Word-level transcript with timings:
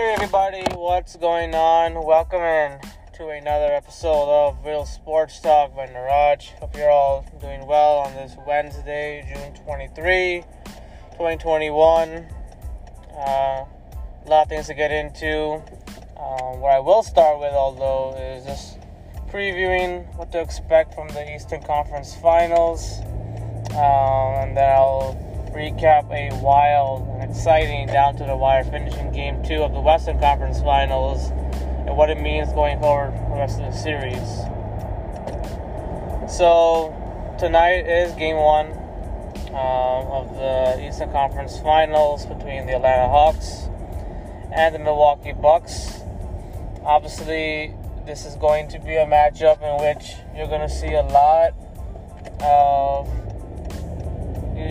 Hey 0.00 0.14
everybody, 0.14 0.64
what's 0.76 1.14
going 1.16 1.54
on? 1.54 1.92
Welcome 2.06 2.40
in 2.40 2.80
to 3.16 3.28
another 3.28 3.66
episode 3.66 4.30
of 4.30 4.64
Real 4.64 4.86
Sports 4.86 5.38
Talk 5.40 5.76
by 5.76 5.84
Naraj. 5.84 6.52
Hope 6.52 6.74
you're 6.74 6.90
all 6.90 7.26
doing 7.38 7.66
well 7.66 7.98
on 7.98 8.14
this 8.14 8.34
Wednesday, 8.46 9.22
June 9.28 9.62
23, 9.62 10.42
2021. 11.12 12.26
Uh, 13.14 13.20
a 13.20 13.66
lot 14.24 14.44
of 14.44 14.48
things 14.48 14.68
to 14.68 14.74
get 14.74 14.90
into. 14.90 15.62
Um, 16.16 16.60
what 16.60 16.72
I 16.72 16.78
will 16.78 17.02
start 17.02 17.38
with, 17.38 17.52
although, 17.52 18.16
is 18.16 18.46
just 18.46 18.78
previewing 19.28 20.16
what 20.16 20.32
to 20.32 20.40
expect 20.40 20.94
from 20.94 21.08
the 21.08 21.30
Eastern 21.34 21.62
Conference 21.62 22.16
Finals. 22.16 23.00
Um, 23.72 24.48
and 24.48 24.56
then 24.56 24.72
I'll 24.72 25.29
recap 25.52 26.10
a 26.10 26.34
wild 26.42 27.06
and 27.08 27.30
exciting 27.30 27.86
down 27.86 28.16
to 28.16 28.24
the 28.24 28.36
wire 28.36 28.64
finishing 28.64 29.12
game 29.12 29.42
two 29.42 29.62
of 29.62 29.72
the 29.72 29.80
Western 29.80 30.18
Conference 30.20 30.60
Finals 30.60 31.30
and 31.86 31.96
what 31.96 32.10
it 32.10 32.20
means 32.20 32.52
going 32.52 32.78
forward 32.78 33.12
for 33.12 33.30
the 33.30 33.36
rest 33.36 33.60
of 33.60 33.72
the 33.72 33.76
series. 33.76 34.28
So, 36.30 36.94
tonight 37.38 37.86
is 37.86 38.12
game 38.14 38.36
one 38.36 38.68
um, 39.48 40.06
of 40.06 40.34
the 40.36 40.86
Eastern 40.86 41.10
Conference 41.10 41.58
Finals 41.58 42.26
between 42.26 42.66
the 42.66 42.76
Atlanta 42.76 43.08
Hawks 43.08 43.68
and 44.52 44.74
the 44.74 44.78
Milwaukee 44.78 45.32
Bucks. 45.32 46.00
Obviously, 46.84 47.74
this 48.06 48.24
is 48.24 48.36
going 48.36 48.68
to 48.68 48.78
be 48.78 48.94
a 48.96 49.06
matchup 49.06 49.60
in 49.62 49.84
which 49.84 50.14
you're 50.36 50.46
going 50.46 50.60
to 50.60 50.68
see 50.68 50.94
a 50.94 51.02
lot 51.02 51.54
of 52.40 53.29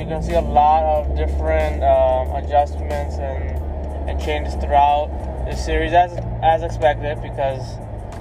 going 0.05 0.21
to 0.21 0.27
see 0.27 0.35
a 0.35 0.41
lot 0.41 0.83
of 0.83 1.15
different 1.17 1.83
um, 1.83 2.31
adjustments 2.35 3.17
and, 3.17 4.09
and 4.09 4.21
changes 4.21 4.55
throughout 4.55 5.09
the 5.49 5.55
series 5.55 5.93
as, 5.93 6.17
as 6.43 6.63
expected 6.63 7.21
because 7.21 7.77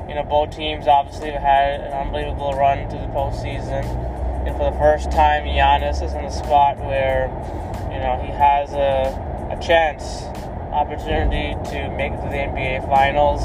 you 0.09 0.15
know 0.15 0.25
both 0.25 0.55
teams 0.55 0.87
obviously 0.87 1.31
have 1.31 1.43
had 1.43 1.81
an 1.81 1.93
unbelievable 1.93 2.53
run 2.53 2.89
to 2.89 2.97
the 2.97 3.09
postseason. 3.13 3.85
And 4.47 4.57
for 4.57 4.71
the 4.71 4.79
first 4.79 5.11
time 5.11 5.45
Giannis 5.45 6.03
is 6.03 6.15
in 6.15 6.25
a 6.25 6.33
spot 6.33 6.79
where 6.79 7.29
you 7.93 7.99
know 7.99 8.21
he 8.25 8.33
has 8.33 8.73
a, 8.73 9.13
a 9.53 9.61
chance 9.61 10.25
opportunity 10.73 11.55
to 11.71 11.91
make 11.97 12.13
it 12.13 12.23
to 12.23 12.29
the 12.29 12.43
NBA 12.49 12.89
Finals. 12.89 13.43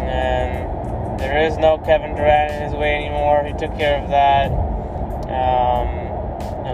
And 0.00 1.20
there 1.20 1.46
is 1.46 1.58
no 1.58 1.78
Kevin 1.78 2.14
Durant 2.16 2.52
in 2.54 2.62
his 2.62 2.72
way 2.72 2.94
anymore. 2.96 3.44
He 3.44 3.52
took 3.52 3.76
care 3.76 4.02
of 4.02 4.08
that. 4.10 4.50
Um, 5.30 5.99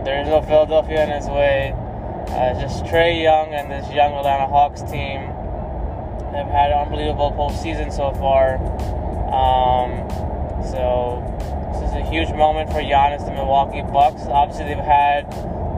there 0.04 0.22
is 0.22 0.28
no 0.28 0.42
Philadelphia 0.42 1.04
in 1.04 1.10
his 1.10 1.28
way. 1.28 1.72
Uh, 2.28 2.58
just 2.60 2.84
Trae 2.84 3.22
Young 3.22 3.54
and 3.54 3.70
this 3.70 3.90
young 3.92 4.12
Atlanta 4.12 4.46
Hawks 4.46 4.82
team 4.82 5.20
have 6.34 6.48
had 6.48 6.72
an 6.72 6.78
unbelievable 6.78 7.32
postseason 7.32 7.92
so 7.92 8.12
far. 8.14 8.56
Um, 9.30 10.06
so 10.62 11.22
this 11.72 11.90
is 11.90 11.96
a 11.96 12.10
huge 12.10 12.30
moment 12.30 12.70
for 12.70 12.80
Giannis, 12.80 13.24
the 13.24 13.32
Milwaukee 13.32 13.82
Bucks. 13.92 14.22
Obviously, 14.26 14.66
they've 14.66 14.78
had 14.78 15.30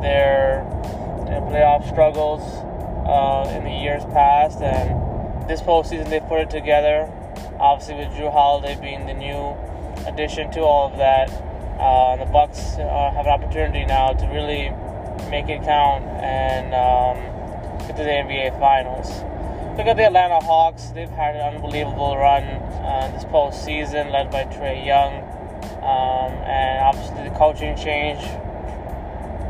their, 0.03 0.65
their 1.27 1.41
playoff 1.43 1.89
struggles 1.89 2.43
uh, 3.07 3.53
in 3.57 3.65
the 3.65 3.71
years 3.71 4.05
past, 4.07 4.61
and 4.61 5.49
this 5.49 5.61
postseason 5.61 6.09
they 6.11 6.21
put 6.21 6.41
it 6.41 6.51
together. 6.51 7.11
Obviously, 7.61 7.97
with 7.97 8.09
Jrue 8.15 8.33
Holiday 8.33 8.79
being 8.81 9.07
the 9.07 9.15
new 9.15 9.57
addition 10.07 10.51
to 10.53 10.61
all 10.61 10.91
of 10.91 10.99
that. 10.99 11.29
Uh, 11.79 12.17
the 12.17 12.25
Bucks 12.27 12.75
uh, 12.75 13.13
have 13.15 13.27
an 13.27 13.33
opportunity 13.33 13.87
now 13.87 14.13
to 14.13 14.27
really 14.27 14.75
make 15.31 15.49
it 15.49 15.63
count 15.63 16.05
and 16.19 16.75
um, 16.75 17.15
get 17.87 17.97
to 17.97 18.03
the 18.03 18.11
NBA 18.11 18.59
Finals. 18.59 19.07
Look 19.79 19.87
at 19.87 19.97
the 19.97 20.07
Atlanta 20.07 20.41
Hawks; 20.45 20.87
they've 20.87 21.09
had 21.09 21.37
an 21.37 21.55
unbelievable 21.55 22.17
run 22.17 22.43
uh, 22.83 23.13
this 23.15 23.23
postseason, 23.27 24.11
led 24.11 24.29
by 24.33 24.43
Trae 24.51 24.85
Young, 24.85 25.23
um, 25.79 26.35
and 26.43 26.83
obviously 26.83 27.23
the 27.29 27.35
coaching 27.39 27.77
change. 27.77 28.19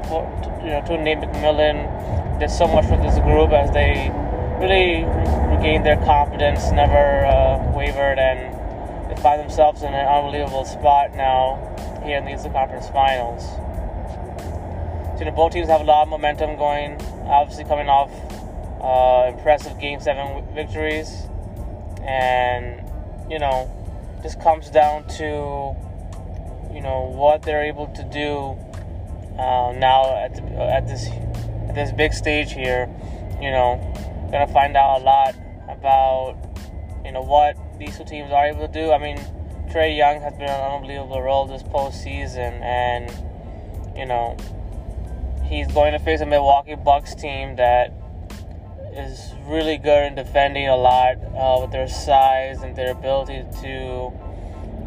For, 0.09 0.29
you 0.63 0.69
know, 0.69 0.85
to 0.85 0.99
Nate 1.01 1.21
McMillan 1.21 2.39
did 2.39 2.51
so 2.51 2.67
much 2.67 2.85
for 2.85 2.99
this 2.99 3.19
group 3.21 3.53
as 3.53 3.71
they 3.73 4.13
really 4.61 5.09
regained 5.49 5.87
their 5.87 5.97
confidence, 6.05 6.71
never 6.73 7.25
uh, 7.25 7.73
wavered, 7.75 8.19
and 8.19 8.53
they 9.11 9.17
find 9.23 9.41
themselves 9.41 9.83
in 9.83 9.95
an 9.95 10.07
unbelievable 10.07 10.67
spot 10.67 11.17
now 11.17 11.57
here 12.09 12.17
in 12.17 12.25
the 12.25 12.33
Eastern 12.33 12.53
Conference 12.53 12.89
Finals. 12.89 13.45
So, 13.45 15.19
you 15.19 15.25
know, 15.27 15.37
both 15.37 15.53
teams 15.53 15.69
have 15.69 15.83
a 15.83 15.85
lot 15.85 16.05
of 16.05 16.09
momentum 16.09 16.57
going. 16.57 17.01
Obviously, 17.27 17.65
coming 17.65 17.89
off 17.89 18.11
uh, 18.81 19.37
impressive 19.37 19.79
Game 19.79 20.01
Seven 20.01 20.43
victories, 20.55 21.29
and 22.03 22.83
you 23.31 23.39
know, 23.39 23.71
this 24.23 24.35
comes 24.37 24.71
down 24.71 25.07
to 25.19 25.77
you 26.73 26.81
know 26.81 27.13
what 27.15 27.43
they're 27.43 27.65
able 27.65 27.89
to 27.89 28.03
do 28.05 28.57
uh, 29.39 29.73
now 29.77 30.17
at, 30.17 30.35
the, 30.35 30.43
at 30.63 30.87
this 30.89 31.09
at 31.69 31.75
this 31.75 31.93
big 31.93 32.15
stage 32.15 32.53
here. 32.53 32.89
You 33.41 33.51
know, 33.51 33.77
gonna 34.31 34.51
find 34.51 34.77
out 34.77 35.03
a 35.03 35.05
lot 35.05 35.35
about 35.69 36.37
you 37.05 37.13
know 37.13 37.23
what 37.23 37.57
these 37.79 37.99
two 37.99 38.05
teams 38.05 38.33
are 38.33 38.47
able 38.47 38.67
to 38.67 38.73
do. 38.73 38.93
I 38.93 38.99
mean, 38.99 39.19
Trae 39.71 39.95
Young 39.95 40.23
has 40.23 40.33
been 40.33 40.49
an 40.49 40.73
unbelievable 40.73 41.21
role 41.21 41.45
this 41.45 41.63
postseason, 41.63 42.63
and 42.63 43.13
you 43.97 44.07
know 44.07 44.37
he's 45.45 45.67
going 45.69 45.93
to 45.93 45.99
face 45.99 46.21
a 46.21 46.27
Milwaukee 46.27 46.75
Bucks 46.75 47.15
team 47.15 47.57
that 47.57 47.93
is 48.95 49.35
really 49.45 49.77
good 49.77 50.05
in 50.07 50.15
defending 50.15 50.69
a 50.69 50.77
lot 50.77 51.17
uh, 51.37 51.61
with 51.61 51.71
their 51.71 51.89
size 51.89 52.63
and 52.63 52.75
their 52.77 52.93
ability 52.93 53.45
to 53.61 54.11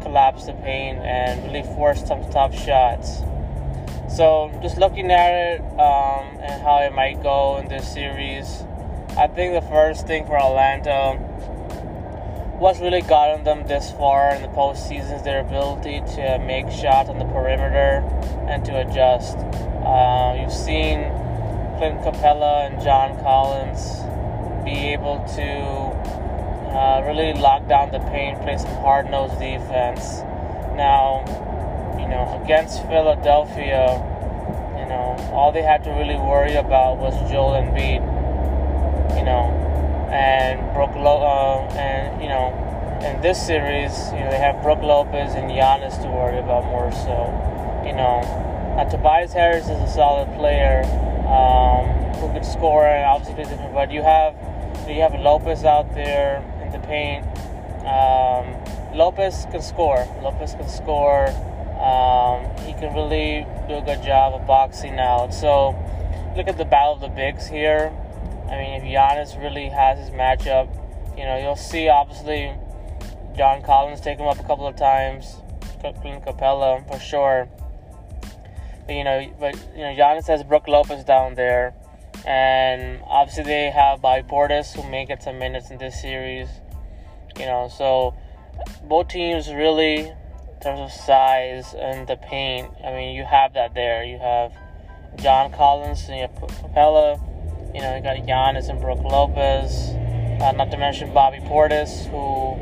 collapse 0.02 0.46
the 0.46 0.52
paint 0.52 0.98
and 0.98 1.44
really 1.44 1.62
force 1.74 2.04
some 2.04 2.28
tough 2.30 2.52
shots. 2.58 3.18
So 4.14 4.50
just 4.62 4.78
looking 4.78 5.10
at 5.10 5.30
it 5.32 5.60
um, 5.60 6.38
and 6.42 6.60
how 6.62 6.82
it 6.82 6.92
might 6.92 7.22
go 7.22 7.58
in 7.58 7.68
this 7.68 7.92
series, 7.92 8.64
I 9.16 9.28
think 9.28 9.54
the 9.54 9.66
first 9.68 10.06
thing 10.06 10.26
for 10.26 10.36
Atlanta 10.36 11.31
what's 12.62 12.78
really 12.78 13.02
gotten 13.02 13.42
them 13.42 13.66
this 13.66 13.90
far 13.90 14.32
in 14.36 14.40
the 14.40 14.46
postseason 14.46 15.16
is 15.16 15.22
their 15.22 15.40
ability 15.40 15.98
to 16.14 16.38
make 16.46 16.70
shots 16.70 17.10
on 17.10 17.18
the 17.18 17.24
perimeter 17.24 17.98
and 18.46 18.64
to 18.64 18.70
adjust. 18.78 19.36
Uh, 19.82 20.38
you've 20.38 20.52
seen 20.52 21.02
Clint 21.76 21.98
Capela 22.06 22.70
and 22.70 22.80
John 22.80 23.18
Collins 23.18 24.06
be 24.64 24.94
able 24.94 25.18
to 25.34 26.70
uh, 26.70 27.02
really 27.04 27.32
lock 27.32 27.66
down 27.66 27.90
the 27.90 27.98
paint, 28.14 28.40
play 28.42 28.56
some 28.56 28.70
hard 28.76 29.10
nosed 29.10 29.40
defense. 29.40 30.20
Now, 30.78 31.26
you 31.98 32.06
know, 32.06 32.40
against 32.44 32.82
Philadelphia, 32.82 33.98
you 34.78 34.86
know, 34.86 35.18
all 35.34 35.50
they 35.50 35.62
had 35.62 35.82
to 35.82 35.90
really 35.90 36.14
worry 36.14 36.54
about 36.54 36.98
was 36.98 37.12
Joel 37.28 37.54
Embiid. 37.58 38.06
You 39.18 39.24
know, 39.24 39.61
and 40.12 40.60
Brook 40.74 40.94
Lo- 40.94 41.24
uh, 41.24 41.74
and 41.74 42.22
you 42.22 42.28
know 42.28 42.52
in 43.02 43.20
this 43.22 43.44
series 43.44 44.12
you 44.12 44.20
know 44.20 44.30
they 44.30 44.38
have 44.38 44.62
Brook 44.62 44.82
Lopez 44.82 45.34
and 45.34 45.50
Giannis 45.50 46.00
to 46.02 46.08
worry 46.08 46.38
about 46.38 46.64
more 46.66 46.92
so 46.92 47.82
you 47.84 47.92
know. 47.92 48.20
Uh, 48.72 48.88
Tobias 48.88 49.34
Harris 49.34 49.64
is 49.64 49.82
a 49.82 49.86
solid 49.86 50.34
player 50.38 50.82
um, 51.28 51.84
who 52.16 52.32
could 52.32 52.44
score 52.44 52.86
and 52.86 53.04
obviously 53.04 53.42
different 53.42 53.74
but 53.74 53.90
you 53.90 54.02
have 54.02 54.34
you 54.88 55.00
have 55.02 55.14
Lopez 55.14 55.64
out 55.64 55.94
there 55.94 56.42
in 56.64 56.72
the 56.72 56.78
paint. 56.86 57.24
Um, 57.86 58.96
Lopez 58.96 59.46
can 59.50 59.62
score. 59.62 60.06
Lopez 60.22 60.54
can 60.54 60.68
score. 60.68 61.28
Um, 61.78 62.44
he 62.64 62.72
can 62.74 62.94
really 62.94 63.46
do 63.68 63.74
a 63.74 63.82
good 63.82 64.02
job 64.02 64.34
of 64.34 64.46
boxing 64.46 64.98
out. 64.98 65.32
So 65.34 65.76
look 66.36 66.48
at 66.48 66.56
the 66.56 66.64
battle 66.64 66.94
of 66.94 67.00
the 67.00 67.08
bigs 67.08 67.46
here 67.46 67.92
I 68.48 68.56
mean, 68.56 68.74
if 68.74 68.82
Giannis 68.82 69.40
really 69.40 69.68
has 69.68 69.98
his 69.98 70.10
matchup, 70.10 70.68
you 71.16 71.24
know, 71.24 71.38
you'll 71.38 71.56
see 71.56 71.88
obviously 71.88 72.52
John 73.36 73.62
Collins 73.62 74.00
take 74.00 74.18
him 74.18 74.26
up 74.26 74.38
a 74.38 74.44
couple 74.44 74.66
of 74.66 74.76
times, 74.76 75.36
Clint 75.80 76.24
Capela 76.24 76.86
for 76.86 76.98
sure. 76.98 77.48
But 78.86 78.94
you 78.94 79.04
know, 79.04 79.32
but 79.38 79.54
you 79.74 79.82
know, 79.82 79.94
Giannis 79.94 80.26
has 80.26 80.42
Brook 80.42 80.68
Lopez 80.68 81.04
down 81.04 81.34
there, 81.34 81.74
and 82.24 83.00
obviously 83.06 83.44
they 83.44 83.70
have 83.70 84.00
Bobby 84.00 84.22
Portis 84.22 84.74
who 84.74 84.88
may 84.90 85.06
get 85.06 85.22
some 85.22 85.38
minutes 85.38 85.70
in 85.70 85.78
this 85.78 86.00
series. 86.00 86.48
You 87.38 87.46
know, 87.46 87.68
so 87.68 88.14
both 88.84 89.08
teams 89.08 89.52
really, 89.52 89.98
in 90.00 90.60
terms 90.60 90.80
of 90.80 90.92
size 90.92 91.74
and 91.74 92.06
the 92.06 92.16
paint, 92.16 92.68
I 92.84 92.92
mean, 92.92 93.16
you 93.16 93.24
have 93.24 93.54
that 93.54 93.74
there. 93.74 94.04
You 94.04 94.18
have 94.18 94.52
John 95.16 95.52
Collins 95.52 96.08
and 96.08 96.16
you 96.16 96.22
have 96.22 96.34
Capela 96.34 97.20
you 97.74 97.80
know, 97.80 97.96
you 97.96 98.02
got 98.02 98.16
Giannis 98.18 98.68
and 98.68 98.80
Brook 98.80 99.02
Lopez. 99.02 99.94
Uh, 100.42 100.52
not 100.52 100.70
to 100.70 100.76
mention 100.76 101.12
Bobby 101.14 101.38
Portis, 101.38 102.06
who, 102.10 102.58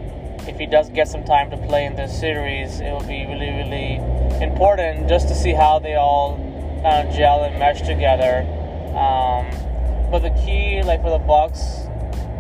if 0.49 0.57
he 0.59 0.67
does 0.67 0.89
get 0.91 1.09
some 1.09 1.25
time 1.25 1.51
to 1.51 1.57
play 1.57 1.85
in 1.85 1.97
this 1.97 2.19
series, 2.19 2.81
it 2.81 2.91
will 2.93 3.01
be 3.01 3.27
really, 3.27 3.51
really 3.51 3.97
important 4.43 5.09
just 5.09 5.29
to 5.29 5.35
see 5.35 5.53
how 5.53 5.79
they 5.79 5.95
all 5.95 6.37
kind 6.83 7.09
of 7.09 7.15
gel 7.15 7.43
and 7.43 7.59
mesh 7.59 7.81
together. 7.81 8.47
Um, 8.95 9.51
but 10.11 10.21
the 10.21 10.31
key, 10.45 10.83
like 10.83 11.03
for 11.03 11.11
the 11.11 11.19
Bucks, 11.19 11.87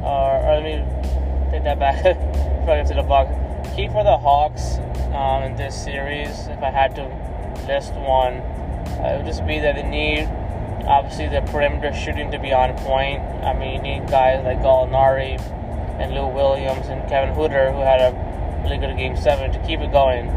or, 0.02 0.37
or 0.44 0.61
let 0.61 0.62
me 0.62 1.50
take 1.50 1.64
that 1.64 1.78
back 1.78 2.02
get 2.67 2.87
to 2.87 2.94
the 2.94 3.02
Bucks. 3.02 3.32
Key 3.75 3.88
for 3.88 4.05
the 4.05 4.17
Hawks 4.17 4.78
um, 5.14 5.43
in 5.43 5.56
this 5.56 5.75
series, 5.75 6.46
if 6.49 6.62
I 6.62 6.70
had 6.70 6.94
to 6.96 7.05
list 7.67 7.94
one, 7.94 8.34
uh, 8.99 9.14
it 9.14 9.17
would 9.19 9.26
just 9.26 9.46
be 9.46 9.58
that 9.61 9.75
they 9.75 9.82
need 9.82 10.28
obviously 10.91 11.29
the 11.29 11.41
perimeter 11.53 11.95
shooting 11.95 12.33
to 12.33 12.39
be 12.39 12.53
on 12.53 12.77
point. 12.79 13.23
I 13.47 13.55
mean, 13.55 13.77
you 13.77 13.83
need 13.83 14.11
guys 14.11 14.45
like 14.45 14.59
Gallinari 14.59 15.41
and 16.01 16.13
Lou 16.13 16.27
Williams 16.27 16.89
and 16.89 17.09
Kevin 17.09 17.33
Huerter, 17.35 17.73
who 17.73 17.81
had 17.81 18.01
a 18.01 18.63
really 18.65 18.77
good 18.77 18.97
game 18.97 19.17
seven, 19.17 19.53
to 19.53 19.59
keep 19.67 19.79
it 19.79 19.93
going. 19.93 20.29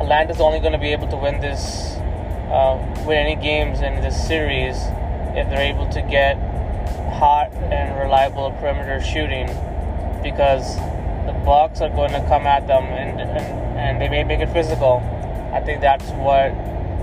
Atlanta's 0.00 0.40
only 0.40 0.60
going 0.60 0.72
to 0.72 0.78
be 0.78 0.92
able 0.92 1.08
to 1.08 1.16
win 1.16 1.40
this, 1.40 1.96
uh, 2.54 2.78
win 3.06 3.18
any 3.18 3.34
games 3.34 3.80
in 3.80 4.00
this 4.02 4.14
series 4.26 4.76
if 5.34 5.48
they're 5.50 5.66
able 5.66 5.88
to 5.90 6.00
get 6.02 6.36
hot 7.18 7.50
and 7.74 7.98
reliable 7.98 8.52
perimeter 8.60 9.02
shooting, 9.02 9.46
because 10.22 10.76
the 11.26 11.34
Bucks 11.44 11.80
are 11.80 11.90
going 11.90 12.12
to 12.12 12.24
come 12.28 12.46
at 12.46 12.66
them 12.66 12.84
and, 12.84 13.20
and, 13.20 13.78
and 13.78 14.00
they 14.00 14.08
may 14.08 14.22
make 14.22 14.40
it 14.40 14.52
physical. 14.52 15.02
I 15.52 15.60
think 15.60 15.80
that's 15.80 16.08
what 16.10 16.54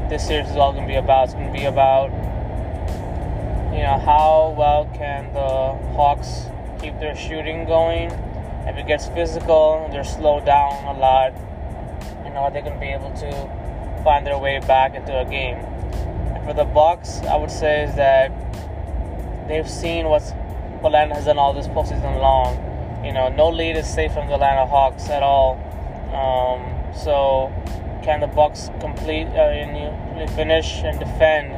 this 0.09 0.27
series 0.27 0.49
is 0.49 0.57
all 0.57 0.73
going 0.73 0.87
to 0.87 0.91
be 0.91 0.97
about. 0.97 1.25
It's 1.25 1.33
going 1.33 1.51
to 1.51 1.53
be 1.53 1.65
about 1.65 2.11
you 3.71 3.83
know 3.83 3.97
how 4.03 4.53
well 4.57 4.89
can 4.93 5.33
the 5.33 5.93
Hawks 5.95 6.45
keep 6.81 6.99
their 6.99 7.15
shooting 7.15 7.65
going. 7.65 8.11
If 8.67 8.77
it 8.77 8.85
gets 8.87 9.07
physical, 9.07 9.87
they're 9.91 10.03
slowed 10.03 10.45
down 10.45 10.95
a 10.95 10.99
lot. 10.99 11.33
You 12.25 12.31
know, 12.31 12.41
are 12.41 12.51
they 12.51 12.61
going 12.61 12.73
to 12.73 12.79
be 12.79 12.91
able 12.91 13.11
to 13.11 14.01
find 14.03 14.25
their 14.25 14.37
way 14.37 14.59
back 14.59 14.95
into 14.95 15.17
a 15.17 15.25
game? 15.25 15.57
And 15.57 16.45
for 16.45 16.53
the 16.53 16.65
Bucks, 16.65 17.21
I 17.21 17.37
would 17.37 17.51
say 17.51 17.83
is 17.83 17.95
that 17.95 18.31
they've 19.47 19.69
seen 19.69 20.05
what 20.05 20.21
Atlanta 20.83 21.15
has 21.15 21.25
done 21.25 21.37
all 21.37 21.53
this 21.53 21.67
postseason 21.67 22.19
long. 22.19 22.55
You 23.05 23.13
know, 23.13 23.29
no 23.29 23.49
lead 23.49 23.77
is 23.77 23.87
safe 23.87 24.13
from 24.13 24.27
the 24.27 24.33
Atlanta 24.33 24.65
Hawks 24.65 25.09
at 25.09 25.23
all. 25.23 25.55
Um, 26.13 26.93
so, 26.93 27.51
can 28.03 28.19
the 28.19 28.27
Bucks 28.27 28.69
complete 28.79 29.27
uh, 29.27 29.49
and 29.49 30.29
finish 30.31 30.81
and 30.83 30.99
defend? 30.99 31.55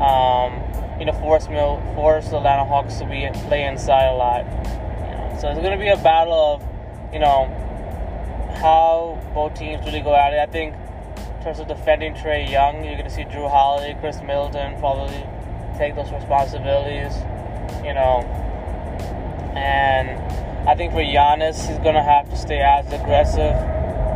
Um, 0.00 0.65
you 0.98 1.04
know, 1.04 1.12
force 1.12 1.48
Mill, 1.48 1.82
force 1.94 2.28
the 2.28 2.36
Atlanta 2.38 2.64
Hawks 2.64 2.96
to 2.96 3.04
be 3.04 3.28
play 3.48 3.64
inside 3.64 4.08
a 4.08 4.16
lot. 4.16 4.44
You 4.44 5.12
know, 5.12 5.38
so 5.40 5.48
it's 5.48 5.60
going 5.60 5.78
to 5.78 5.84
be 5.84 5.88
a 5.88 5.96
battle 5.96 6.32
of, 6.32 7.12
you 7.12 7.18
know, 7.18 7.46
how 8.60 9.20
both 9.34 9.54
teams 9.54 9.84
really 9.84 10.00
go 10.00 10.14
at 10.14 10.32
it. 10.32 10.38
I 10.38 10.46
think 10.46 10.74
in 10.74 11.42
terms 11.44 11.58
of 11.58 11.68
defending 11.68 12.14
Trae 12.14 12.50
Young, 12.50 12.84
you're 12.84 12.94
going 12.94 13.04
to 13.04 13.10
see 13.10 13.24
Jrue 13.24 13.50
Holiday, 13.50 13.96
Khris 14.00 14.20
Middleton 14.22 14.78
probably 14.80 15.24
take 15.76 15.94
those 15.94 16.10
responsibilities. 16.10 17.12
You 17.84 17.92
know, 17.92 18.24
and 19.54 20.08
I 20.68 20.74
think 20.74 20.92
for 20.92 21.00
Giannis, 21.00 21.66
he's 21.68 21.78
going 21.78 21.94
to 21.94 22.02
have 22.02 22.28
to 22.30 22.36
stay 22.36 22.60
as 22.60 22.86
aggressive 22.92 23.52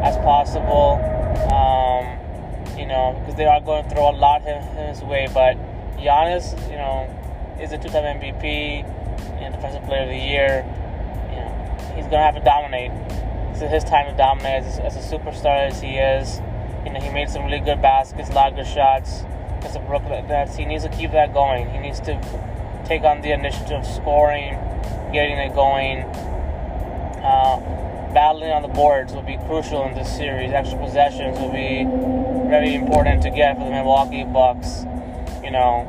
as 0.03 0.17
possible. 0.19 0.99
Um, 1.53 2.19
you 2.79 2.87
know, 2.87 3.17
because 3.21 3.37
they 3.37 3.45
are 3.45 3.61
going 3.61 3.85
to 3.85 3.91
throw 3.91 4.11
a 4.11 4.17
lot 4.17 4.47
in 4.47 4.63
his 4.89 5.03
way, 5.03 5.29
but 5.35 5.57
Giannis, 5.99 6.53
you 6.71 6.77
know, 6.77 7.09
is 7.61 7.73
a 7.73 7.79
two-time 7.79 8.21
MVP 8.21 8.85
and 9.41 9.55
Defensive 9.55 9.85
Player 9.85 10.03
of 10.03 10.09
the 10.09 10.17
Year. 10.17 10.65
You 11.31 11.37
know, 11.37 11.95
he's 11.97 12.05
gonna 12.05 12.23
have 12.23 12.35
to 12.35 12.45
dominate. 12.45 12.91
This 13.53 13.63
is 13.63 13.71
his 13.71 13.85
time 13.85 14.11
to 14.11 14.17
dominate 14.17 14.65
as, 14.65 14.79
as 14.79 14.97
a 14.97 15.17
superstar 15.17 15.69
as 15.69 15.81
he 15.81 15.97
is. 15.97 16.41
You 16.85 16.93
know, 16.93 17.01
he 17.01 17.11
made 17.11 17.29
some 17.29 17.45
really 17.45 17.61
good 17.61 17.83
baskets, 17.83 18.31
a 18.31 18.33
lot 18.33 18.51
of 18.51 18.57
good 18.57 18.67
shots 18.67 19.25
against 19.59 19.75
the 19.75 19.81
Brooklyn 19.81 20.27
Nets. 20.27 20.57
He 20.57 20.65
needs 20.65 20.85
to 20.85 20.91
keep 20.91 21.13
that 21.13 21.35
going. 21.35 21.69
He 21.71 21.79
needs 21.79 22.01
to 22.01 22.19
take 22.87 23.03
on 23.03 23.21
the 23.21 23.33
initiative 23.33 23.85
scoring, 23.87 24.55
getting 25.13 25.37
it 25.37 25.55
going. 25.55 25.99
Uh, 27.21 27.61
battling 28.15 28.51
on 28.51 28.63
the 28.63 28.69
boards 28.69 29.13
will 29.13 29.23
be 29.23 29.37
crucial 29.47 29.87
in 29.87 29.95
this 29.95 30.11
series. 30.17 30.53
Extra 30.53 30.79
possessions 30.79 31.39
will 31.39 31.53
be 31.53 31.85
very 32.49 32.75
important 32.75 33.23
to 33.23 33.31
get 33.31 33.57
for 33.59 33.65
the 33.65 33.71
Milwaukee 33.71 34.25
Bucks 34.25 34.85
you 35.51 35.57
know, 35.57 35.83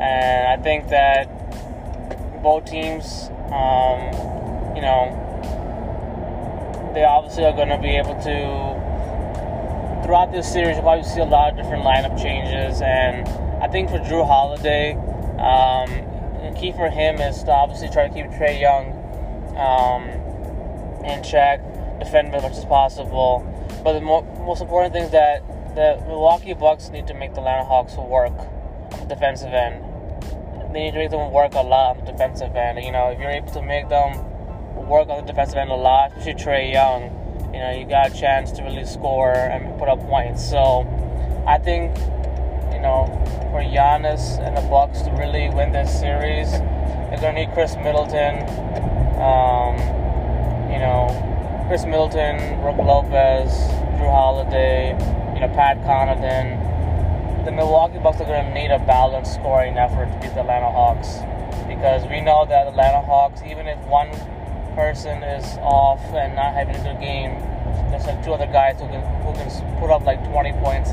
and 0.00 0.48
I 0.48 0.56
think 0.60 0.88
that 0.88 1.30
both 2.42 2.64
teams, 2.64 3.30
um, 3.54 4.10
you 4.74 4.82
know, 4.82 5.14
they 6.92 7.04
obviously 7.04 7.44
are 7.44 7.52
going 7.52 7.68
to 7.68 7.78
be 7.78 7.94
able 7.94 8.14
to 8.26 10.02
throughout 10.02 10.32
this 10.32 10.52
series. 10.52 10.74
You'll 10.74 10.82
probably 10.82 11.04
see 11.04 11.20
a 11.20 11.24
lot 11.24 11.52
of 11.52 11.56
different 11.56 11.84
lineup 11.84 12.20
changes, 12.20 12.82
and 12.82 13.28
I 13.62 13.68
think 13.68 13.88
for 13.88 13.98
Jrue 14.00 14.26
Holiday, 14.26 14.94
um, 15.38 16.54
key 16.56 16.72
for 16.72 16.90
him 16.90 17.20
is 17.20 17.44
to 17.44 17.52
obviously 17.52 17.90
try 17.90 18.08
to 18.08 18.14
keep 18.14 18.26
Trae 18.32 18.60
Young 18.60 18.98
um, 19.56 20.02
in 21.06 21.22
check, 21.22 21.60
defend 22.00 22.34
as 22.34 22.42
much 22.42 22.56
as 22.56 22.64
possible. 22.64 23.46
But 23.84 23.92
the 23.92 24.00
mo- 24.00 24.26
most 24.44 24.60
important 24.60 24.92
thing 24.92 25.04
is 25.04 25.12
that 25.12 25.46
the 25.76 26.02
Milwaukee 26.08 26.54
Bucks 26.54 26.88
need 26.88 27.06
to 27.06 27.14
make 27.14 27.34
the 27.34 27.40
Atlanta 27.40 27.64
Hawks 27.64 27.94
work 27.94 28.34
defensive 29.04 29.52
end. 29.52 29.84
They 30.72 30.84
need 30.84 30.92
to 30.92 30.98
make 30.98 31.10
them 31.10 31.32
work 31.32 31.54
a 31.54 31.62
lot 31.62 31.98
on 31.98 32.04
the 32.04 32.12
defensive 32.12 32.54
end. 32.56 32.82
You 32.82 32.92
know, 32.92 33.08
if 33.08 33.18
you're 33.18 33.30
able 33.30 33.52
to 33.52 33.62
make 33.62 33.88
them 33.88 34.18
work 34.74 35.08
on 35.08 35.24
the 35.24 35.32
defensive 35.32 35.56
end 35.56 35.70
a 35.70 35.74
lot, 35.74 36.10
especially 36.16 36.34
Trae 36.34 36.72
Young, 36.72 37.02
you 37.54 37.60
know, 37.60 37.70
you 37.70 37.86
got 37.86 38.10
a 38.10 38.14
chance 38.14 38.50
to 38.52 38.62
really 38.62 38.84
score 38.84 39.32
and 39.32 39.78
put 39.78 39.88
up 39.88 40.00
points. 40.08 40.44
So 40.48 40.82
I 41.46 41.58
think, 41.58 41.96
you 42.72 42.80
know, 42.80 43.06
for 43.52 43.62
Giannis 43.62 44.40
and 44.44 44.56
the 44.56 44.62
Bucks 44.62 45.02
to 45.02 45.10
really 45.12 45.48
win 45.50 45.70
this 45.70 45.92
series, 46.00 46.50
they're 46.50 47.20
gonna 47.20 47.46
need 47.46 47.54
Khris 47.54 47.76
Middleton. 47.76 48.42
Um, 49.22 49.78
you 50.72 50.80
know, 50.80 51.06
Khris 51.68 51.86
Middleton, 51.86 52.60
Brook 52.60 52.78
Lopez, 52.78 53.52
Jrue 53.94 54.10
Holiday, 54.10 54.90
you 55.34 55.40
know, 55.40 55.48
Pat 55.54 55.78
Connaughton 55.82 56.63
the 57.44 57.52
Milwaukee 57.52 57.98
Bucks 57.98 58.20
are 58.20 58.24
going 58.24 58.46
to 58.46 58.54
need 58.54 58.70
a 58.70 58.78
balanced 58.78 59.34
scoring 59.34 59.76
effort 59.76 60.06
to 60.06 60.18
beat 60.20 60.32
the 60.34 60.40
Atlanta 60.40 60.70
Hawks 60.70 61.20
because 61.68 62.08
we 62.08 62.22
know 62.22 62.46
that 62.48 62.66
Atlanta 62.66 63.02
Hawks, 63.02 63.42
even 63.44 63.66
if 63.66 63.78
one 63.84 64.08
person 64.74 65.22
is 65.22 65.44
off 65.58 66.00
and 66.16 66.34
not 66.34 66.54
having 66.54 66.74
a 66.74 66.82
good 66.82 67.00
game, 67.00 67.36
there's 67.90 68.06
like 68.06 68.24
two 68.24 68.32
other 68.32 68.46
guys 68.46 68.80
who 68.80 68.88
can 68.88 69.04
who 69.20 69.32
can 69.34 69.48
put 69.78 69.90
up 69.90 70.04
like 70.04 70.24
20 70.24 70.52
points 70.64 70.90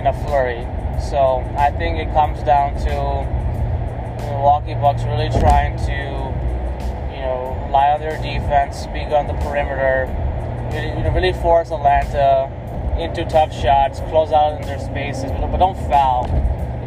in 0.00 0.06
a 0.06 0.14
flurry. 0.24 0.64
So 0.96 1.44
I 1.58 1.70
think 1.70 2.00
it 2.00 2.10
comes 2.12 2.42
down 2.42 2.72
to 2.88 2.96
the 4.16 4.32
Milwaukee 4.32 4.74
Bucks 4.74 5.04
really 5.04 5.28
trying 5.28 5.76
to, 5.84 6.00
you 7.12 7.20
know, 7.20 7.52
rely 7.66 7.92
on 7.92 8.00
their 8.00 8.16
defense, 8.16 8.86
be 8.96 9.04
on 9.12 9.26
the 9.26 9.36
perimeter, 9.44 10.08
really 11.12 11.34
force 11.34 11.70
Atlanta 11.70 12.48
into 12.98 13.24
tough 13.26 13.52
shots, 13.52 14.00
close 14.08 14.32
out 14.32 14.60
in 14.60 14.66
their 14.66 14.78
spaces, 14.78 15.30
but 15.30 15.56
don't 15.58 15.76
foul. 15.88 16.26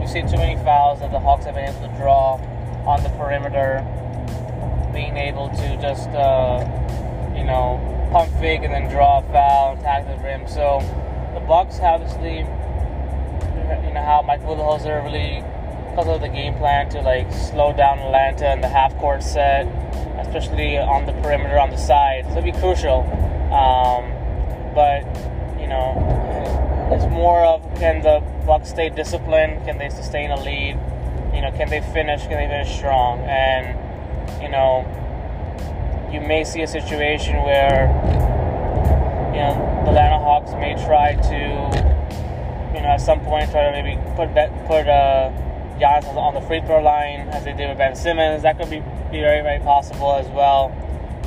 You 0.01 0.07
see 0.07 0.21
too 0.21 0.37
many 0.37 0.55
fouls 0.63 0.99
that 1.01 1.11
the 1.11 1.19
Hawks 1.19 1.45
have 1.45 1.55
been 1.55 1.69
able 1.69 1.87
to 1.87 1.95
draw 1.97 2.35
on 2.85 3.03
the 3.03 3.09
perimeter, 3.09 3.85
being 4.93 5.17
able 5.17 5.49
to 5.49 5.77
just, 5.81 6.09
uh, 6.09 6.65
you 7.35 7.43
know, 7.43 7.79
pump 8.11 8.31
fake 8.39 8.61
and 8.63 8.73
then 8.73 8.89
draw 8.89 9.19
a 9.19 9.21
foul, 9.31 9.77
tag 9.77 10.07
the 10.07 10.23
rim. 10.23 10.47
So 10.47 10.79
the 11.33 11.39
Bucks 11.41 11.79
obviously, 11.79 12.39
you 12.39 13.93
know, 13.93 14.03
how 14.03 14.23
Mike 14.25 14.41
Budenholzer 14.41 15.03
really, 15.03 15.43
because 15.89 16.07
of 16.07 16.21
the 16.21 16.27
game 16.27 16.55
plan 16.55 16.89
to 16.89 17.01
like 17.01 17.31
slow 17.31 17.71
down 17.73 17.99
Atlanta 17.99 18.51
in 18.51 18.61
the 18.61 18.67
half 18.67 18.95
court 18.97 19.21
set, 19.21 19.67
especially 20.17 20.77
on 20.77 21.05
the 21.05 21.13
perimeter 21.21 21.59
on 21.59 21.69
the 21.69 21.77
side. 21.77 22.25
So 22.25 22.37
it'll 22.37 22.43
be 22.43 22.51
crucial. 22.53 23.01
Um, 23.53 24.15
but 24.73 25.03
know, 25.69 26.89
it's 26.91 27.05
more 27.05 27.45
of 27.45 27.61
can 27.75 28.01
the 28.01 28.19
Bucks 28.45 28.69
stay 28.69 28.89
disciplined? 28.89 29.65
Can 29.65 29.77
they 29.77 29.89
sustain 29.89 30.31
a 30.31 30.41
lead? 30.41 30.79
You 31.33 31.41
know, 31.41 31.51
can 31.55 31.69
they 31.69 31.81
finish? 31.81 32.21
Can 32.23 32.31
they 32.31 32.47
finish 32.47 32.75
strong? 32.75 33.19
And 33.21 33.77
you 34.41 34.49
know, 34.49 34.85
you 36.11 36.19
may 36.21 36.43
see 36.43 36.61
a 36.61 36.67
situation 36.67 37.37
where 37.43 37.87
you 39.33 39.39
know 39.39 39.83
the 39.85 39.91
Atlanta 39.91 40.17
Hawks 40.17 40.51
may 40.53 40.73
try 40.85 41.13
to, 41.13 41.37
you 42.75 42.81
know, 42.81 42.89
at 42.89 43.01
some 43.01 43.19
point 43.21 43.51
try 43.51 43.69
to 43.69 43.71
maybe 43.71 43.95
put 44.15 44.33
put 44.67 44.87
uh, 44.87 45.31
Giannis 45.79 46.15
on 46.15 46.33
the 46.33 46.41
free 46.41 46.61
throw 46.61 46.81
line 46.81 47.29
as 47.29 47.45
they 47.45 47.53
did 47.53 47.69
with 47.69 47.77
Ben 47.77 47.95
Simmons. 47.95 48.41
That 48.41 48.57
could 48.57 48.69
be, 48.69 48.79
be 49.11 49.21
very 49.21 49.41
very 49.41 49.59
possible 49.59 50.13
as 50.15 50.27
well. 50.29 50.73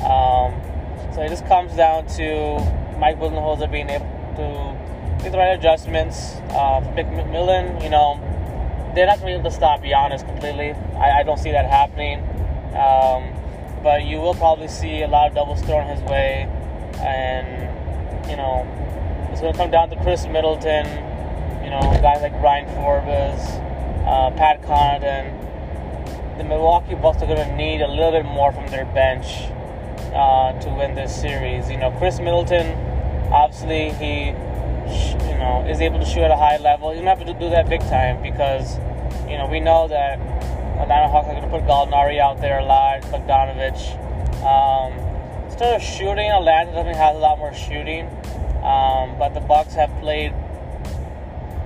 Um, 0.03 0.59
so 1.15 1.21
it 1.21 1.29
just 1.29 1.45
comes 1.47 1.73
down 1.75 2.07
to 2.17 2.59
Mike 2.99 3.17
Budenholzer 3.19 3.71
being 3.71 3.89
able 3.89 4.12
to 4.35 5.23
make 5.23 5.31
the 5.31 5.37
right 5.37 5.57
adjustments. 5.57 6.35
Uh, 6.49 6.81
McMillan, 6.95 7.83
you 7.83 7.89
know, 7.89 8.19
they're 8.95 9.07
not 9.07 9.19
going 9.19 9.33
to 9.33 9.39
be 9.39 9.39
able 9.39 9.49
to 9.49 9.55
stop 9.55 9.81
Giannis 9.81 10.25
completely. 10.25 10.71
I, 10.97 11.19
I 11.19 11.23
don't 11.23 11.39
see 11.39 11.51
that 11.51 11.69
happening. 11.69 12.19
Um, 12.75 13.33
but 13.83 14.05
you 14.05 14.17
will 14.17 14.33
probably 14.33 14.67
see 14.69 15.01
a 15.01 15.07
lot 15.07 15.27
of 15.27 15.35
doubles 15.35 15.61
thrown 15.61 15.87
his 15.87 16.01
way. 16.01 16.47
And, 16.99 18.29
you 18.29 18.37
know, 18.37 18.65
it's 19.31 19.41
going 19.41 19.51
to 19.51 19.59
come 19.59 19.71
down 19.71 19.89
to 19.89 19.95
Khris 19.97 20.25
Middleton, 20.27 20.85
you 21.63 21.69
know, 21.69 21.81
guys 22.01 22.21
like 22.21 22.39
Bryn 22.39 22.65
Forbes, 22.75 23.43
uh, 24.07 24.31
Pat 24.37 24.61
Connaughton, 24.61 26.37
the 26.37 26.43
Milwaukee 26.43 26.95
Bucks 26.95 27.21
are 27.21 27.27
going 27.27 27.37
to 27.37 27.55
need 27.55 27.81
a 27.81 27.87
little 27.87 28.11
bit 28.11 28.25
more 28.25 28.51
from 28.51 28.67
their 28.67 28.85
bench 28.85 29.49
uh, 30.13 30.57
to 30.61 30.69
win 30.69 30.95
this 30.95 31.13
series. 31.13 31.69
You 31.69 31.77
know, 31.77 31.91
Khris 31.91 32.19
Middleton, 32.19 32.67
obviously 33.33 33.89
he, 33.97 34.27
you 34.27 35.37
know, 35.37 35.65
is 35.67 35.81
able 35.81 35.99
to 35.99 36.05
shoot 36.05 36.21
at 36.21 36.31
a 36.31 36.37
high 36.37 36.57
level. 36.57 36.91
He's 36.91 37.01
to 37.01 37.07
have 37.07 37.19
to 37.25 37.33
do 37.33 37.49
that 37.49 37.67
big 37.67 37.81
time 37.81 38.21
because, 38.21 38.77
you 39.27 39.37
know, 39.37 39.47
we 39.51 39.59
know 39.59 39.87
that 39.87 40.19
Atlanta 40.79 41.09
Hawks 41.09 41.27
are 41.27 41.33
going 41.33 41.43
to 41.43 41.49
put 41.49 41.63
Gallinari 41.63 42.19
out 42.19 42.39
there 42.39 42.59
a 42.59 42.65
lot, 42.65 43.01
Bogdanovich. 43.03 43.97
Um, 44.45 44.93
instead 45.45 45.75
of 45.75 45.81
shooting, 45.81 46.29
Atlanta 46.29 46.71
definitely 46.71 46.99
has 46.99 47.15
a 47.15 47.19
lot 47.19 47.39
more 47.39 47.53
shooting. 47.53 48.07
Um, 48.63 49.17
but 49.17 49.33
the 49.33 49.41
Bucks 49.41 49.73
have 49.73 49.89
played, 49.99 50.33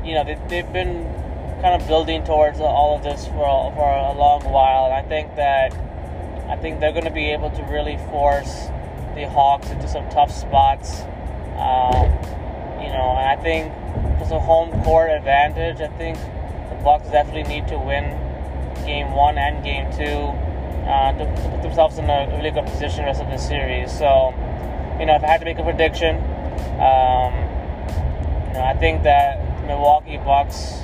you 0.04 0.16
know, 0.16 0.24
they, 0.24 0.40
they've 0.48 0.74
been 0.74 1.04
kind 1.62 1.80
of 1.80 1.88
building 1.88 2.24
towards 2.24 2.60
all 2.60 2.96
of 2.96 3.04
this 3.04 3.26
for 3.28 3.44
a, 3.46 3.76
for 3.76 3.86
a 3.86 4.14
long 4.18 4.44
while, 4.46 4.86
and 4.86 4.94
I 4.94 5.02
think 5.04 5.36
that 5.36 5.74
I 6.50 6.56
think 6.56 6.80
they're 6.80 6.94
going 6.94 7.04
to 7.04 7.12
be 7.12 7.32
able 7.32 7.52
to 7.52 7.64
really 7.64 7.98
force 8.10 8.68
the 9.16 9.28
Hawks 9.30 9.70
into 9.70 9.88
some 9.88 10.08
tough 10.10 10.32
spots. 10.32 11.02
Um, 11.58 12.12
you 12.82 12.90
know, 12.94 13.18
and 13.18 13.28
I 13.28 13.36
think 13.42 13.74
there's 14.18 14.32
a 14.32 14.40
home 14.40 14.72
court 14.84 15.10
advantage. 15.10 15.82
I 15.82 15.88
think 15.98 16.18
the 16.70 16.76
Bucks 16.84 17.10
definitely 17.10 17.44
need 17.44 17.68
to 17.70 17.78
win 17.78 18.06
game 18.86 19.12
one 19.12 19.38
and 19.38 19.64
game 19.64 19.92
two 19.92 20.34
uh, 20.88 21.12
to, 21.14 21.52
put 21.52 21.62
themselves 21.62 21.98
in 21.98 22.10
a 22.10 22.28
really 22.38 22.52
good 22.52 22.66
position 22.66 23.06
rest 23.06 23.22
of 23.22 23.28
the 23.28 23.38
series. 23.38 23.92
So, 23.92 24.34
you 25.00 25.06
know, 25.06 25.16
if 25.16 25.24
I 25.24 25.28
had 25.28 25.40
to 25.40 25.46
make 25.46 25.60
a 25.60 25.64
prediction, 25.64 26.16
um, 26.80 27.34
you 28.48 28.54
know, 28.54 28.64
I 28.64 28.76
think 28.80 29.04
that 29.04 29.66
Milwaukee 29.66 30.18
Bucks 30.18 30.84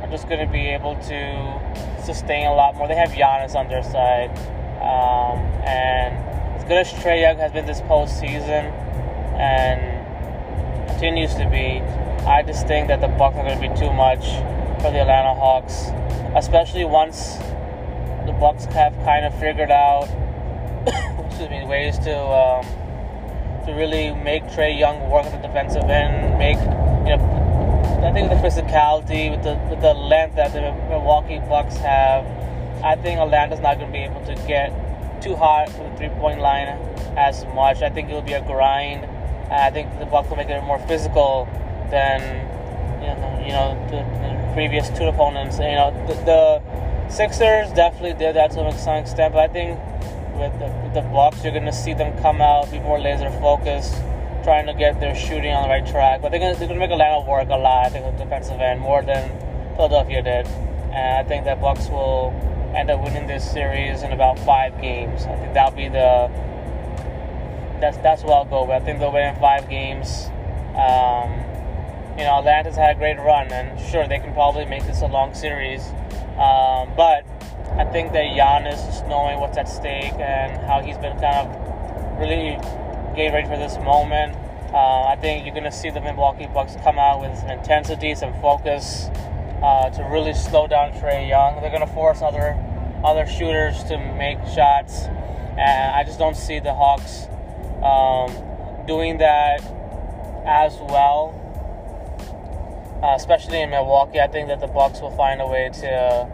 are 0.00 0.08
just 0.10 0.28
going 0.28 0.44
to 0.44 0.50
be 0.50 0.68
able 0.68 0.96
to 0.96 2.02
sustain 2.02 2.46
a 2.46 2.54
lot 2.54 2.76
more. 2.76 2.88
They 2.88 2.96
have 2.96 3.10
Giannis 3.10 3.54
on 3.54 3.68
their 3.68 3.82
side. 3.82 4.30
Um, 4.80 5.38
and 5.62 6.16
as 6.56 6.64
good 6.64 6.78
as 6.78 6.92
Trae 6.92 7.20
Young 7.20 7.36
has 7.38 7.52
been 7.52 7.66
this 7.66 7.80
postseason 7.82 8.72
and 9.38 9.91
continues 10.88 11.34
to 11.34 11.48
be, 11.50 11.80
I 12.26 12.42
just 12.42 12.66
think 12.66 12.88
that 12.88 13.00
the 13.00 13.08
Bucks 13.08 13.36
are 13.36 13.44
going 13.44 13.60
to 13.60 13.68
be 13.68 13.74
too 13.78 13.92
much 13.92 14.24
for 14.82 14.90
the 14.90 15.00
Atlanta 15.00 15.34
Hawks, 15.34 15.90
especially 16.36 16.84
once 16.84 17.36
the 18.26 18.32
Bucks 18.38 18.64
have 18.66 18.94
kind 19.04 19.24
of 19.24 19.38
figured 19.38 19.70
out 19.70 20.08
excuse 21.26 21.50
me, 21.50 21.64
ways 21.64 21.98
to 22.00 22.16
um, 22.16 22.64
to 23.66 23.72
really 23.72 24.14
make 24.14 24.42
Trae 24.44 24.76
Young 24.76 25.10
work 25.10 25.26
at 25.26 25.40
the 25.40 25.48
defensive 25.48 25.88
end, 25.88 26.38
make 26.38 26.58
you 27.06 27.16
know, 27.16 28.02
I 28.02 28.12
think 28.12 28.30
with 28.30 28.40
the 28.40 28.48
physicality, 28.48 29.30
with 29.30 29.42
the 29.42 29.54
with 29.70 29.80
the 29.80 29.94
length 29.94 30.36
that 30.36 30.52
the 30.52 30.72
Milwaukee 30.88 31.38
Bucks 31.48 31.76
have 31.76 32.26
I 32.84 32.96
think 32.96 33.20
Atlanta's 33.20 33.60
not 33.60 33.78
going 33.78 33.86
to 33.86 33.92
be 33.92 34.02
able 34.02 34.24
to 34.26 34.34
get 34.48 34.72
too 35.22 35.36
hot 35.36 35.68
for 35.70 35.88
the 35.88 35.96
three 35.96 36.08
point 36.08 36.40
line 36.40 36.66
as 37.16 37.44
much. 37.54 37.80
I 37.80 37.90
think 37.90 38.08
it'll 38.08 38.22
be 38.22 38.32
a 38.32 38.44
grind. 38.44 39.04
I 39.52 39.70
think 39.70 39.98
the 39.98 40.06
Bucks 40.06 40.28
will 40.28 40.36
make 40.36 40.48
it 40.48 40.62
more 40.62 40.78
physical 40.80 41.48
than 41.90 42.20
you 43.00 43.08
know, 43.08 43.42
you 43.44 43.52
know 43.52 43.88
the, 43.90 43.98
the 43.98 44.52
previous 44.54 44.88
two 44.90 45.04
opponents. 45.04 45.58
You 45.58 45.76
know, 45.76 46.06
the, 46.06 46.14
the, 46.24 46.62
Sixers 47.12 47.70
definitely 47.72 48.14
did 48.14 48.36
that 48.36 48.52
to 48.52 48.72
some 48.78 48.96
extent, 48.96 49.34
but 49.34 49.50
I 49.50 49.52
think 49.52 49.78
with 50.34 50.58
the, 50.58 50.64
with 50.82 50.94
the 50.94 51.02
Bucks, 51.12 51.44
you're 51.44 51.52
going 51.52 51.66
to 51.66 51.72
see 51.72 51.92
them 51.92 52.16
come 52.22 52.40
out, 52.40 52.70
be 52.70 52.80
more 52.80 52.98
laser 52.98 53.28
focused, 53.32 53.92
trying 54.44 54.64
to 54.64 54.72
get 54.72 54.98
their 54.98 55.14
shooting 55.14 55.52
on 55.52 55.64
the 55.64 55.68
right 55.68 55.86
track. 55.86 56.22
But 56.22 56.30
they're 56.30 56.40
going 56.40 56.54
to, 56.54 56.58
they're 56.58 56.68
to 56.68 56.74
make 56.74 56.90
Atlanta 56.90 57.28
work 57.28 57.48
a 57.50 57.56
lot, 57.56 57.84
I 57.84 57.90
think, 57.90 58.16
the 58.16 58.24
defensive 58.24 58.58
end 58.60 58.80
more 58.80 59.02
than 59.02 59.28
Philadelphia 59.76 60.22
did. 60.22 60.46
And 60.92 61.18
I 61.18 61.28
think 61.28 61.44
that 61.44 61.60
Bucks 61.60 61.88
will 61.88 62.32
end 62.74 62.90
up 62.90 63.04
winning 63.04 63.26
this 63.26 63.44
series 63.44 64.02
in 64.02 64.12
about 64.12 64.38
five 64.38 64.80
games. 64.80 65.24
I 65.24 65.36
think 65.36 65.52
that'll 65.52 65.76
be 65.76 65.88
the 65.88 66.30
that's 67.82 67.98
that's 67.98 68.22
what 68.22 68.32
I'll 68.32 68.44
go 68.44 68.62
with. 68.62 68.80
I 68.80 68.84
think 68.84 69.00
they'll 69.00 69.12
win 69.12 69.34
in 69.34 69.40
five 69.40 69.68
games. 69.68 70.30
Um, 70.78 71.42
you 72.16 72.24
know, 72.24 72.38
Atlanta's 72.38 72.76
had 72.76 72.96
a 72.96 72.98
great 72.98 73.18
run, 73.18 73.50
and 73.52 73.78
sure 73.90 74.06
they 74.06 74.20
can 74.20 74.32
probably 74.32 74.64
make 74.64 74.86
this 74.86 75.02
a 75.02 75.06
long 75.06 75.34
series, 75.34 75.82
um, 76.38 76.94
but 76.96 77.26
I 77.76 77.84
think 77.90 78.12
that 78.12 78.36
Giannis, 78.36 78.86
just 78.86 79.06
knowing 79.06 79.40
what's 79.40 79.58
at 79.58 79.68
stake 79.68 80.12
and 80.14 80.64
how 80.66 80.80
he's 80.80 80.96
been 80.98 81.18
kind 81.18 81.48
of 81.48 82.20
really 82.20 82.56
getting 83.16 83.32
ready 83.32 83.48
for 83.48 83.56
this 83.56 83.76
moment, 83.78 84.36
uh, 84.72 85.04
I 85.08 85.16
think 85.16 85.44
you're 85.44 85.54
going 85.54 85.64
to 85.64 85.72
see 85.72 85.90
the 85.90 86.00
Milwaukee 86.00 86.46
Bucks 86.46 86.76
come 86.84 86.98
out 86.98 87.20
with 87.20 87.36
some 87.38 87.50
intensity, 87.50 88.14
some 88.14 88.32
focus, 88.40 89.08
uh, 89.62 89.90
to 89.90 90.02
really 90.04 90.34
slow 90.34 90.66
down 90.66 90.92
Trae 90.92 91.28
Young. 91.28 91.60
They're 91.60 91.70
going 91.70 91.86
to 91.86 91.94
force 91.94 92.22
other 92.22 92.56
other 93.04 93.26
shooters 93.26 93.82
to 93.84 93.98
make 93.98 94.38
shots, 94.54 95.06
and 95.58 95.92
I 95.96 96.04
just 96.04 96.18
don't 96.18 96.36
see 96.36 96.60
the 96.60 96.72
Hawks 96.72 97.26
um, 97.82 98.86
doing 98.86 99.18
that 99.18 99.60
as 100.46 100.78
well. 100.88 101.38
Uh, 103.02 103.14
especially 103.16 103.60
in 103.60 103.70
Milwaukee, 103.70 104.20
I 104.20 104.28
think 104.28 104.48
that 104.48 104.60
the 104.60 104.68
Bucks 104.68 105.00
will 105.00 105.16
find 105.16 105.40
a 105.40 105.46
way 105.46 105.70
to 105.72 106.28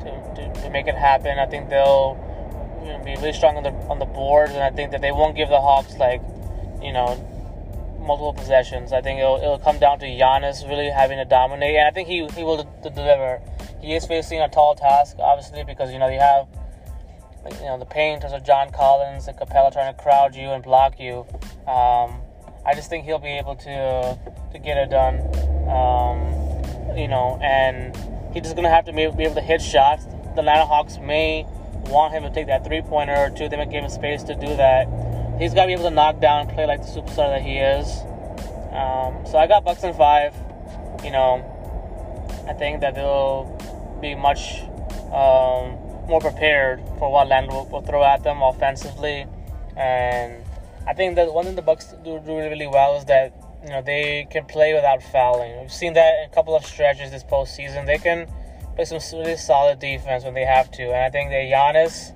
to, 0.00 0.34
to, 0.34 0.62
to 0.62 0.70
make 0.70 0.86
it 0.86 0.94
happen. 0.94 1.38
I 1.38 1.46
think 1.46 1.68
they'll 1.68 2.16
you 2.82 2.92
know, 2.92 3.04
be 3.04 3.16
really 3.16 3.32
strong 3.32 3.56
on 3.56 3.62
the 3.62 3.72
on 3.90 3.98
the 3.98 4.06
boards, 4.06 4.52
and 4.52 4.62
I 4.62 4.70
think 4.70 4.92
that 4.92 5.02
they 5.02 5.12
won't 5.12 5.36
give 5.36 5.48
the 5.48 5.60
Hawks 5.60 5.96
like 5.98 6.22
you 6.82 6.92
know 6.92 7.16
multiple 8.00 8.32
possessions. 8.32 8.92
I 8.92 9.02
think 9.02 9.18
it'll, 9.18 9.36
it'll 9.36 9.58
come 9.58 9.78
down 9.78 9.98
to 9.98 10.06
Giannis 10.06 10.66
really 10.68 10.88
having 10.88 11.18
to 11.18 11.24
dominate, 11.24 11.76
and 11.76 11.86
I 11.86 11.90
think 11.90 12.08
he, 12.08 12.26
he 12.28 12.44
will 12.44 12.62
d- 12.62 12.90
deliver. 12.94 13.40
He 13.82 13.94
is 13.94 14.06
facing 14.06 14.40
a 14.40 14.48
tall 14.48 14.74
task, 14.74 15.16
obviously, 15.18 15.64
because 15.64 15.92
you 15.92 15.98
know 15.98 16.08
you 16.08 16.20
have 16.20 16.46
you 17.50 17.66
know 17.66 17.78
the 17.78 17.86
painters 17.86 18.32
of 18.32 18.44
John 18.44 18.70
Collins 18.70 19.28
and 19.28 19.38
Capela 19.38 19.72
trying 19.72 19.94
to 19.94 20.02
crowd 20.02 20.34
you 20.34 20.50
and 20.50 20.62
block 20.62 20.98
you. 21.00 21.26
Um, 21.66 22.20
I 22.64 22.74
just 22.74 22.90
think 22.90 23.04
he'll 23.04 23.18
be 23.18 23.38
able 23.38 23.56
to 23.56 24.18
to 24.52 24.58
get 24.58 24.76
it 24.76 24.90
done. 24.90 25.20
Um, 25.68 26.96
you 26.96 27.08
know, 27.08 27.38
and 27.42 27.94
he's 28.32 28.42
just 28.42 28.56
gonna 28.56 28.70
have 28.70 28.84
to 28.86 28.92
be 28.92 29.02
able 29.02 29.34
to 29.34 29.40
hit 29.40 29.60
shots. 29.60 30.04
The 30.06 30.40
Atlanta 30.40 30.66
Hawks 30.66 30.98
may 30.98 31.44
want 31.86 32.12
him 32.12 32.22
to 32.24 32.30
take 32.30 32.46
that 32.48 32.64
three 32.64 32.82
pointer 32.82 33.14
or 33.14 33.30
two. 33.30 33.48
They 33.48 33.56
might 33.56 33.70
give 33.70 33.84
him 33.84 33.90
space 33.90 34.22
to 34.24 34.34
do 34.34 34.56
that 34.56 34.88
he's 35.38 35.52
got 35.54 35.62
to 35.62 35.66
be 35.66 35.72
able 35.74 35.84
to 35.84 35.90
knock 35.90 36.20
down 36.20 36.42
and 36.42 36.50
play 36.50 36.66
like 36.66 36.80
the 36.80 36.88
superstar 36.88 37.28
that 37.28 37.42
he 37.42 37.58
is. 37.58 38.00
Um, 38.72 39.24
so 39.26 39.38
I 39.38 39.46
got 39.46 39.64
Bucks 39.64 39.82
in 39.84 39.94
five. 39.94 40.34
You 41.04 41.10
know, 41.10 41.44
I 42.48 42.52
think 42.52 42.80
that 42.80 42.94
they'll 42.94 43.44
be 44.00 44.14
much 44.14 44.60
um, 45.12 45.76
more 46.08 46.20
prepared 46.20 46.80
for 46.98 47.10
what 47.10 47.28
Land 47.28 47.48
will, 47.48 47.66
will, 47.66 47.82
throw 47.82 48.04
at 48.04 48.22
them 48.22 48.42
offensively, 48.42 49.26
and 49.76 50.42
I 50.86 50.94
think 50.94 51.16
that 51.16 51.32
one 51.32 51.44
thing 51.44 51.56
the 51.56 51.62
Bucks 51.62 51.94
do, 52.04 52.20
do 52.24 52.36
really 52.36 52.66
well 52.66 52.96
is 52.96 53.04
that 53.06 53.34
you 53.62 53.70
know 53.70 53.82
they 53.82 54.26
can 54.30 54.44
play 54.44 54.74
without 54.74 55.02
fouling. 55.02 55.60
We've 55.60 55.72
seen 55.72 55.94
that 55.94 56.14
in 56.22 56.30
a 56.30 56.34
couple 56.34 56.54
of 56.54 56.64
stretches 56.64 57.10
this 57.10 57.24
postseason. 57.24 57.86
They 57.86 57.98
can 57.98 58.28
play 58.74 58.84
some 58.84 59.00
really 59.18 59.36
solid 59.36 59.78
defense 59.78 60.24
when 60.24 60.34
they 60.34 60.44
have 60.44 60.70
to, 60.72 60.82
and 60.84 61.04
I 61.04 61.10
think 61.10 61.30
that 61.30 61.44
Giannis, 61.50 62.12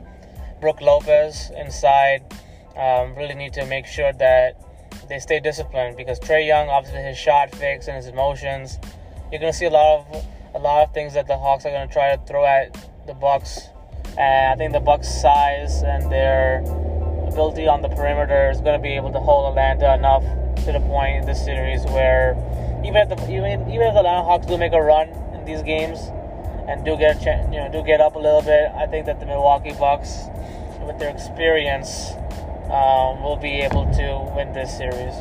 Brook 0.61 0.81
Lopez 0.81 1.51
inside 1.57 2.23
um, 2.77 3.15
really 3.15 3.35
need 3.35 3.53
to 3.55 3.67
make 3.67 3.87
sure 3.87 4.13
that 4.13 4.61
they 5.09 5.19
stay 5.19 5.41
disciplined 5.41 5.97
because 5.97 6.21
Trae 6.21 6.47
Young, 6.47 6.69
obviously 6.69 7.03
his 7.03 7.19
shot 7.19 7.55
fix 7.55 7.89
and 7.89 7.97
his 7.97 8.07
emotions, 8.07 8.79
you're 9.31 9.41
gonna 9.41 9.53
see 9.53 9.67
a 9.67 9.71
lot 9.71 10.07
of 10.09 10.27
a 10.55 10.59
lot 10.59 10.83
of 10.83 10.95
things 10.95 11.15
that 11.15 11.27
the 11.27 11.37
Hawks 11.37 11.65
are 11.65 11.71
gonna 11.71 11.93
try 11.93 12.15
to 12.15 12.23
throw 12.27 12.45
at 12.45 12.77
the 13.07 13.15
Bucks. 13.15 13.69
And 14.19 14.53
I 14.53 14.57
think 14.57 14.73
the 14.73 14.81
Bucks' 14.81 15.09
size 15.09 15.83
and 15.83 16.11
their 16.11 16.61
ability 17.27 17.67
on 17.67 17.83
the 17.83 17.89
perimeter 17.89 18.51
is 18.51 18.61
gonna 18.61 18.79
be 18.79 18.97
able 18.97 19.13
to 19.13 19.21
hold 19.21 19.51
Atlanta 19.51 19.95
enough 19.95 20.25
to 20.65 20.73
the 20.73 20.81
point 20.81 21.17
in 21.17 21.27
this 21.27 21.43
series 21.45 21.85
where 21.87 22.37
even 22.85 22.97
if 22.97 23.09
the 23.09 23.31
even, 23.31 23.71
even 23.71 23.87
if 23.87 23.95
the 23.95 24.01
Atlanta 24.01 24.23
Hawks 24.23 24.47
do 24.47 24.59
make 24.59 24.73
a 24.73 24.81
run 24.81 25.09
in 25.35 25.45
these 25.45 25.63
games 25.63 25.99
and 26.69 26.85
do 26.85 26.97
get 26.97 27.21
you 27.23 27.59
know 27.59 27.69
do 27.71 27.83
get 27.83 28.01
up 28.01 28.17
a 28.17 28.19
little 28.19 28.43
bit, 28.43 28.71
I 28.75 28.87
think 28.87 29.07
that 29.07 29.21
the 29.21 29.27
Milwaukee 29.27 29.73
Bucks, 29.73 30.29
with 30.87 30.99
their 30.99 31.11
experience 31.11 32.13
um, 32.71 33.23
will 33.23 33.39
be 33.41 33.61
able 33.61 33.85
to 33.95 34.33
win 34.35 34.53
this 34.53 34.77
series. 34.77 35.15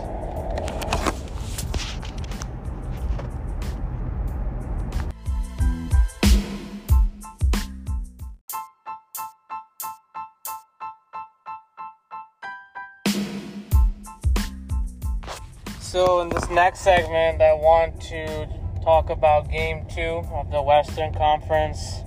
So, 16.00 16.22
in 16.22 16.29
this 16.29 16.50
next 16.50 16.79
segment, 16.79 17.41
I 17.41 17.51
want 17.51 18.00
to 18.03 18.48
talk 18.82 19.10
about 19.10 19.51
Game 19.51 19.86
2 19.94 20.01
of 20.32 20.50
the 20.50 20.62
Western 20.62 21.13
Conference 21.13 22.03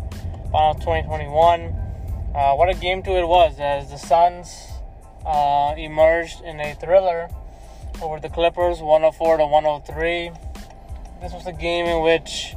Final 0.50 0.72
2021. 0.76 1.60
Uh, 2.34 2.54
what 2.54 2.70
a 2.70 2.74
game 2.74 3.02
2 3.02 3.10
it 3.10 3.28
was, 3.28 3.60
as 3.60 3.90
the 3.90 3.98
Suns 3.98 4.48
uh, 5.26 5.74
emerged 5.76 6.40
in 6.40 6.58
a 6.58 6.74
thriller 6.76 7.28
over 8.00 8.18
the 8.18 8.30
Clippers, 8.30 8.80
104 8.80 9.36
to 9.36 9.46
103. 9.46 10.30
This 11.20 11.34
was 11.34 11.46
a 11.46 11.52
game 11.52 11.84
in 11.84 12.02
which 12.02 12.54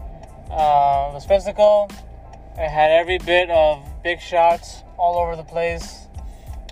uh, 0.50 1.10
it 1.10 1.16
was 1.16 1.26
physical. 1.28 1.92
It 2.58 2.70
had 2.70 2.92
every 2.92 3.18
bit 3.18 3.50
of 3.50 3.86
big 4.06 4.22
shots 4.22 4.84
all 4.98 5.18
over 5.18 5.36
the 5.36 5.44
place, 5.44 6.08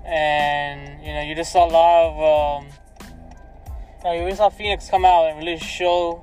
and 0.05 1.05
you 1.05 1.13
know 1.13 1.22
you 1.22 1.36
just 1.36 1.51
saw 1.51 1.67
a 1.67 1.70
lot 1.70 2.08
of. 2.08 2.63
Um, 2.63 2.74
you 4.12 4.19
really 4.19 4.36
saw 4.36 4.50
Phoenix 4.50 4.89
come 4.89 5.05
out 5.05 5.29
and 5.29 5.39
really 5.39 5.57
show 5.57 6.22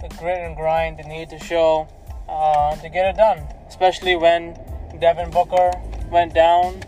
the 0.00 0.08
grit 0.16 0.38
and 0.38 0.56
grind 0.56 0.98
they 0.98 1.04
need 1.04 1.30
to 1.30 1.38
show 1.38 1.86
uh, 2.28 2.74
to 2.76 2.88
get 2.88 3.14
it 3.14 3.16
done, 3.16 3.38
especially 3.68 4.16
when 4.16 4.58
Devin 4.98 5.30
Booker 5.30 5.70
went 6.10 6.34
down 6.34 6.82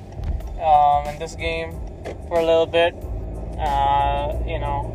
um, 0.61 1.07
in 1.07 1.21
this 1.21 1.37
game 1.37 1.71
for 2.27 2.41
a 2.41 2.45
little 2.45 2.67
bit. 2.67 2.95
Uh, 3.61 4.37
you 4.45 4.59
know, 4.59 4.93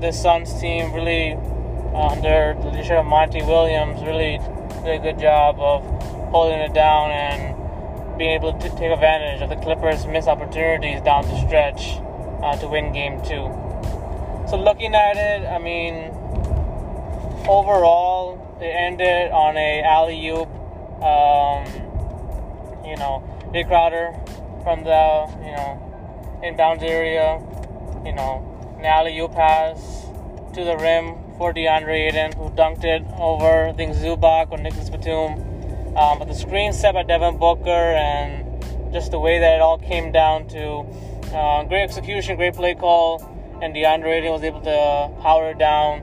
this 0.00 0.22
Suns 0.22 0.60
team 0.60 0.92
really, 0.92 1.32
uh, 1.32 2.08
under 2.08 2.56
the 2.60 2.68
leadership 2.68 2.98
of 2.98 3.06
Monty 3.06 3.42
Williams, 3.42 4.00
really 4.02 4.38
did 4.84 5.00
a 5.00 5.02
good 5.02 5.18
job 5.18 5.56
of 5.58 5.82
holding 6.30 6.60
it 6.60 6.72
down 6.72 7.10
and 7.10 8.18
being 8.18 8.30
able 8.30 8.52
to 8.52 8.68
take 8.70 8.92
advantage 8.92 9.42
of 9.42 9.48
the 9.48 9.56
Clippers' 9.56 10.06
missed 10.06 10.28
opportunities 10.28 11.00
down 11.02 11.26
the 11.26 11.36
stretch 11.44 11.98
uh, 12.44 12.56
to 12.58 12.68
win 12.68 12.92
game 12.92 13.20
two. 13.22 13.65
So, 14.48 14.56
looking 14.56 14.94
at 14.94 15.16
it, 15.16 15.44
I 15.44 15.58
mean, 15.58 16.10
overall, 17.48 18.58
it 18.60 18.66
ended 18.66 19.32
on 19.32 19.56
a 19.56 19.82
alley 19.82 20.28
oop. 20.28 20.48
Um, 21.02 21.66
you 22.86 22.96
know, 22.96 23.22
Jae 23.52 23.66
Crowder 23.66 24.14
from 24.62 24.84
the 24.84 25.26
you 25.44 25.50
know 25.50 26.40
inbound 26.44 26.84
area. 26.84 27.42
You 28.04 28.12
know, 28.12 28.76
an 28.78 28.84
alley 28.84 29.18
oop 29.18 29.32
pass 29.32 30.06
to 30.54 30.64
the 30.64 30.76
rim 30.76 31.16
for 31.38 31.52
DeAndre 31.52 32.08
Ayton, 32.08 32.32
who 32.32 32.48
dunked 32.50 32.84
it 32.84 33.02
over 33.18 33.66
I 33.66 33.72
think 33.72 33.96
Zubac 33.96 34.52
or 34.52 34.58
Nicolas 34.58 34.90
Batum. 34.90 35.96
Um, 35.96 36.18
but 36.18 36.28
the 36.28 36.34
screen 36.34 36.72
set 36.72 36.94
by 36.94 37.02
Devin 37.02 37.38
Booker 37.38 37.70
and 37.70 38.92
just 38.92 39.10
the 39.10 39.18
way 39.18 39.40
that 39.40 39.56
it 39.56 39.60
all 39.60 39.78
came 39.78 40.12
down 40.12 40.46
to 40.48 40.86
uh, 41.34 41.64
great 41.64 41.82
execution, 41.82 42.36
great 42.36 42.54
play 42.54 42.74
call, 42.74 43.35
and 43.62 43.74
DeAndre 43.74 44.18
Ayton 44.18 44.32
was 44.32 44.42
able 44.42 44.60
to 44.60 45.22
power 45.22 45.54
down 45.54 46.00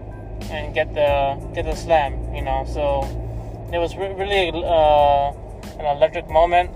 and 0.52 0.74
get 0.74 0.94
the 0.94 1.40
get 1.54 1.66
the 1.66 1.76
slam. 1.76 2.34
You 2.34 2.42
know, 2.42 2.66
so 2.68 3.04
it 3.72 3.78
was 3.78 3.96
re- 3.96 4.14
really 4.14 4.50
uh, 4.50 5.32
an 5.80 5.98
electric 5.98 6.30
moment 6.30 6.72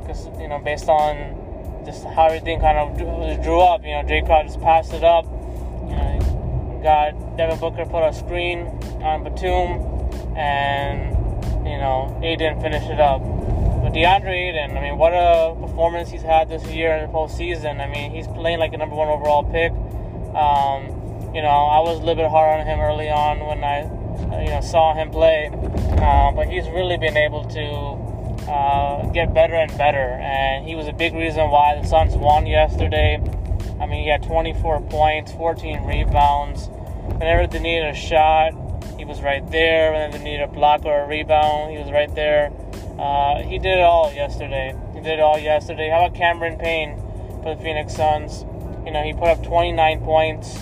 because 0.00 0.26
you 0.40 0.48
know 0.48 0.58
based 0.58 0.88
on 0.88 1.84
just 1.84 2.04
how 2.04 2.26
everything 2.26 2.60
kind 2.60 2.78
of 2.78 2.96
drew, 2.96 3.60
up. 3.60 3.82
You 3.82 3.92
know, 3.92 4.02
Jae 4.02 4.24
Crowder 4.24 4.48
just 4.48 4.60
passed 4.60 4.92
it 4.92 5.04
up. 5.04 5.24
You 5.24 5.96
know, 5.96 6.80
got 6.82 7.36
Devin 7.36 7.58
Booker 7.58 7.86
put 7.86 8.06
a 8.06 8.12
screen 8.12 8.66
on 9.02 9.24
Batum, 9.24 10.36
and 10.36 11.16
you 11.66 11.78
know, 11.78 12.18
Ayton 12.22 12.60
finished 12.60 12.88
it 12.88 13.00
up. 13.00 13.20
But 13.20 13.92
DeAndre 13.92 14.50
Ayton, 14.50 14.76
I 14.76 14.80
mean, 14.80 14.98
what 14.98 15.12
a 15.12 15.56
performance 15.58 16.10
he's 16.10 16.22
had 16.22 16.48
this 16.48 16.64
year 16.66 16.96
in 16.96 17.06
the 17.06 17.12
postseason. 17.12 17.80
I 17.80 17.88
mean, 17.88 18.10
he's 18.10 18.26
playing 18.26 18.58
like 18.58 18.72
a 18.74 18.76
number 18.76 18.94
one 18.94 19.08
overall 19.08 19.44
pick. 19.44 19.72
Um, 20.34 21.34
you 21.34 21.42
know, 21.42 21.48
I 21.48 21.80
was 21.80 21.96
a 21.96 22.00
little 22.00 22.16
bit 22.16 22.30
hard 22.30 22.60
on 22.60 22.66
him 22.66 22.80
early 22.80 23.08
on 23.08 23.40
when 23.40 23.62
I, 23.62 23.82
you 24.42 24.50
know, 24.50 24.60
saw 24.60 24.94
him 24.94 25.10
play. 25.10 25.50
Uh, 25.52 26.32
but 26.32 26.48
he's 26.48 26.68
really 26.68 26.96
been 26.96 27.16
able 27.16 27.44
to 27.44 28.50
uh, 28.50 29.06
get 29.10 29.34
better 29.34 29.54
and 29.54 29.76
better, 29.76 30.18
and 30.22 30.66
he 30.66 30.74
was 30.74 30.88
a 30.88 30.92
big 30.92 31.14
reason 31.14 31.50
why 31.50 31.78
the 31.80 31.86
Suns 31.86 32.16
won 32.16 32.46
yesterday. 32.46 33.20
I 33.80 33.86
mean, 33.86 34.02
he 34.02 34.08
had 34.08 34.22
24 34.22 34.82
points, 34.82 35.32
14 35.32 35.84
rebounds. 35.84 36.68
Whenever 37.18 37.46
they 37.46 37.60
needed 37.60 37.88
a 37.88 37.94
shot, 37.94 38.52
he 38.98 39.04
was 39.04 39.20
right 39.20 39.48
there. 39.50 39.92
Whenever 39.92 40.18
they 40.18 40.24
needed 40.24 40.42
a 40.42 40.48
block 40.48 40.84
or 40.84 41.02
a 41.02 41.06
rebound, 41.06 41.72
he 41.72 41.78
was 41.78 41.90
right 41.90 42.12
there. 42.14 42.52
Uh, 42.98 43.42
he 43.42 43.58
did 43.58 43.78
it 43.78 43.84
all 43.84 44.12
yesterday. 44.12 44.74
He 44.94 45.00
did 45.00 45.18
it 45.18 45.20
all 45.20 45.38
yesterday. 45.38 45.88
How 45.88 46.06
about 46.06 46.16
Cameron 46.16 46.58
Payne 46.58 46.96
for 47.42 47.54
the 47.54 47.62
Phoenix 47.62 47.94
Suns? 47.94 48.44
You 48.88 48.94
know, 48.94 49.02
he 49.02 49.12
put 49.12 49.28
up 49.28 49.44
29 49.44 50.00
points 50.00 50.56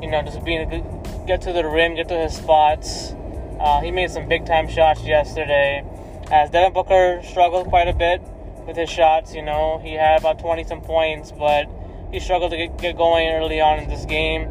you 0.00 0.10
know, 0.10 0.22
just 0.22 0.44
being 0.44 0.68
good, 0.68 0.84
get 1.26 1.40
to 1.42 1.52
the 1.52 1.66
rim, 1.66 1.94
get 1.94 2.08
to 2.08 2.18
his 2.18 2.36
spots. 2.36 3.14
Uh, 3.58 3.80
he 3.80 3.90
made 3.90 4.10
some 4.10 4.28
big 4.28 4.46
time 4.46 4.68
shots 4.68 5.02
yesterday. 5.02 5.84
As 6.30 6.50
Devin 6.50 6.72
Booker 6.72 7.22
struggled 7.24 7.68
quite 7.68 7.88
a 7.88 7.94
bit 7.94 8.20
with 8.66 8.76
his 8.76 8.90
shots, 8.90 9.34
you 9.34 9.42
know, 9.42 9.80
he 9.82 9.94
had 9.94 10.20
about 10.20 10.38
20 10.38 10.64
some 10.64 10.80
points, 10.80 11.32
but 11.32 11.66
he 12.12 12.20
struggled 12.20 12.50
to 12.50 12.56
get, 12.56 12.78
get 12.78 12.96
going 12.96 13.28
early 13.28 13.60
on 13.60 13.78
in 13.78 13.88
this 13.88 14.04
game. 14.04 14.42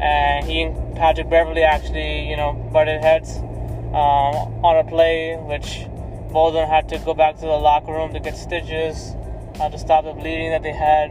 And 0.00 0.46
he 0.46 0.62
and 0.62 0.96
Patrick 0.96 1.30
Beverley 1.30 1.62
actually, 1.62 2.28
you 2.28 2.36
know, 2.36 2.52
butted 2.72 3.00
heads 3.00 3.36
um, 3.38 4.64
on 4.64 4.76
a 4.76 4.88
play, 4.88 5.36
which 5.36 5.86
them 6.28 6.68
had 6.68 6.88
to 6.88 6.98
go 6.98 7.14
back 7.14 7.36
to 7.36 7.42
the 7.42 7.46
locker 7.46 7.92
room 7.92 8.12
to 8.12 8.20
get 8.20 8.36
stitches 8.36 9.14
uh, 9.60 9.68
to 9.70 9.78
stop 9.78 10.04
the 10.04 10.12
bleeding 10.12 10.50
that 10.50 10.62
they 10.62 10.72
had. 10.72 11.10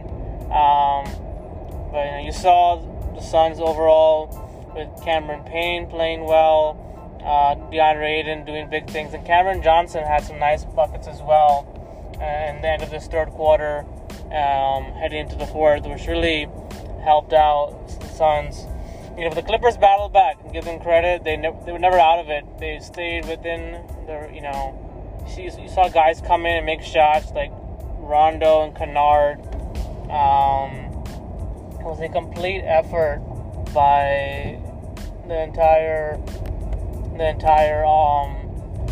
Um, 0.50 1.04
but 1.92 2.04
you, 2.04 2.10
know, 2.12 2.22
you 2.24 2.32
saw 2.32 2.76
the 3.14 3.20
Suns 3.20 3.60
overall 3.60 4.72
with 4.74 5.04
Cameron 5.04 5.44
Payne 5.44 5.88
playing 5.88 6.24
well, 6.24 6.76
uh, 7.20 7.54
DeAndre 7.70 8.20
Ayton 8.20 8.44
doing 8.44 8.68
big 8.70 8.88
things, 8.88 9.14
and 9.14 9.26
Cameron 9.26 9.62
Johnson 9.62 10.04
had 10.04 10.24
some 10.24 10.38
nice 10.38 10.64
buckets 10.64 11.06
as 11.06 11.20
well 11.20 11.74
in 12.20 12.62
the 12.62 12.68
end 12.68 12.82
of 12.82 12.90
this 12.90 13.06
third 13.06 13.28
quarter, 13.30 13.84
um, 14.32 14.92
heading 14.94 15.20
into 15.20 15.36
the 15.36 15.46
fourth, 15.46 15.84
which 15.84 16.06
really 16.06 16.48
helped 17.04 17.32
out 17.32 17.88
the 18.00 18.08
Suns. 18.08 18.66
You 19.16 19.28
know, 19.28 19.34
the 19.34 19.42
Clippers 19.42 19.76
battled 19.76 20.12
back 20.12 20.38
and 20.42 20.52
give 20.52 20.64
them 20.64 20.80
credit. 20.80 21.24
They 21.24 21.36
ne- 21.36 21.56
they 21.64 21.72
were 21.72 21.78
never 21.78 21.98
out 21.98 22.18
of 22.20 22.28
it. 22.28 22.44
They 22.58 22.78
stayed 22.80 23.26
within 23.26 23.72
the 24.06 24.30
you 24.32 24.40
know. 24.40 24.84
You 25.36 25.68
saw 25.68 25.88
guys 25.88 26.22
come 26.22 26.46
in 26.46 26.56
and 26.56 26.66
make 26.66 26.82
shots 26.82 27.30
like 27.32 27.52
Rondo 27.98 28.62
and 28.62 28.74
Kennard. 28.74 29.40
Um, 30.10 30.70
it 31.78 31.84
was 31.84 32.00
a 32.00 32.08
complete 32.08 32.62
effort 32.62 33.20
by 33.74 34.58
the 35.26 35.42
entire 35.42 36.16
the 37.16 37.28
entire 37.28 37.84
um 37.84 38.36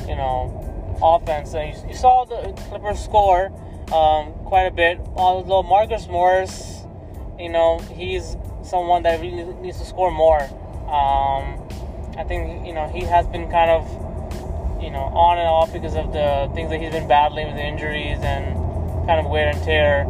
you 0.09 0.16
know 0.16 0.98
offense. 1.02 1.55
And 1.55 1.74
you, 1.74 1.88
you 1.88 1.94
saw 1.94 2.24
the 2.24 2.52
Clippers 2.68 3.02
score 3.02 3.46
um, 3.92 4.33
quite 4.44 4.64
a 4.64 4.70
bit. 4.70 5.00
Although 5.16 5.62
Marcus 5.62 6.09
Morris, 6.09 6.83
you 7.38 7.48
know, 7.48 7.79
he's 7.79 8.37
someone 8.62 9.02
that 9.05 9.20
really 9.20 9.44
needs 9.62 9.79
to 9.79 9.85
score 9.85 10.11
more. 10.11 10.42
Um, 10.90 11.62
I 12.18 12.24
think 12.26 12.66
you 12.66 12.72
know 12.72 12.88
he 12.88 13.00
has 13.00 13.26
been 13.26 13.50
kind 13.50 13.70
of 13.70 13.88
you 14.83 14.90
know 14.90 15.05
on 15.12 15.38
and 15.38 15.48
off 15.48 15.72
because 15.72 15.94
of 15.94 16.12
the 16.12 16.50
things 16.55 16.70
that 16.70 16.81
he's 16.81 16.92
been 16.92 17.09
battling 17.09 17.48
with 17.48 17.57
injuries 17.57 18.18
and 18.20 18.55
kind 19.07 19.20
of 19.20 19.31
wear 19.31 19.48
and 19.48 19.62
tear. 19.62 20.07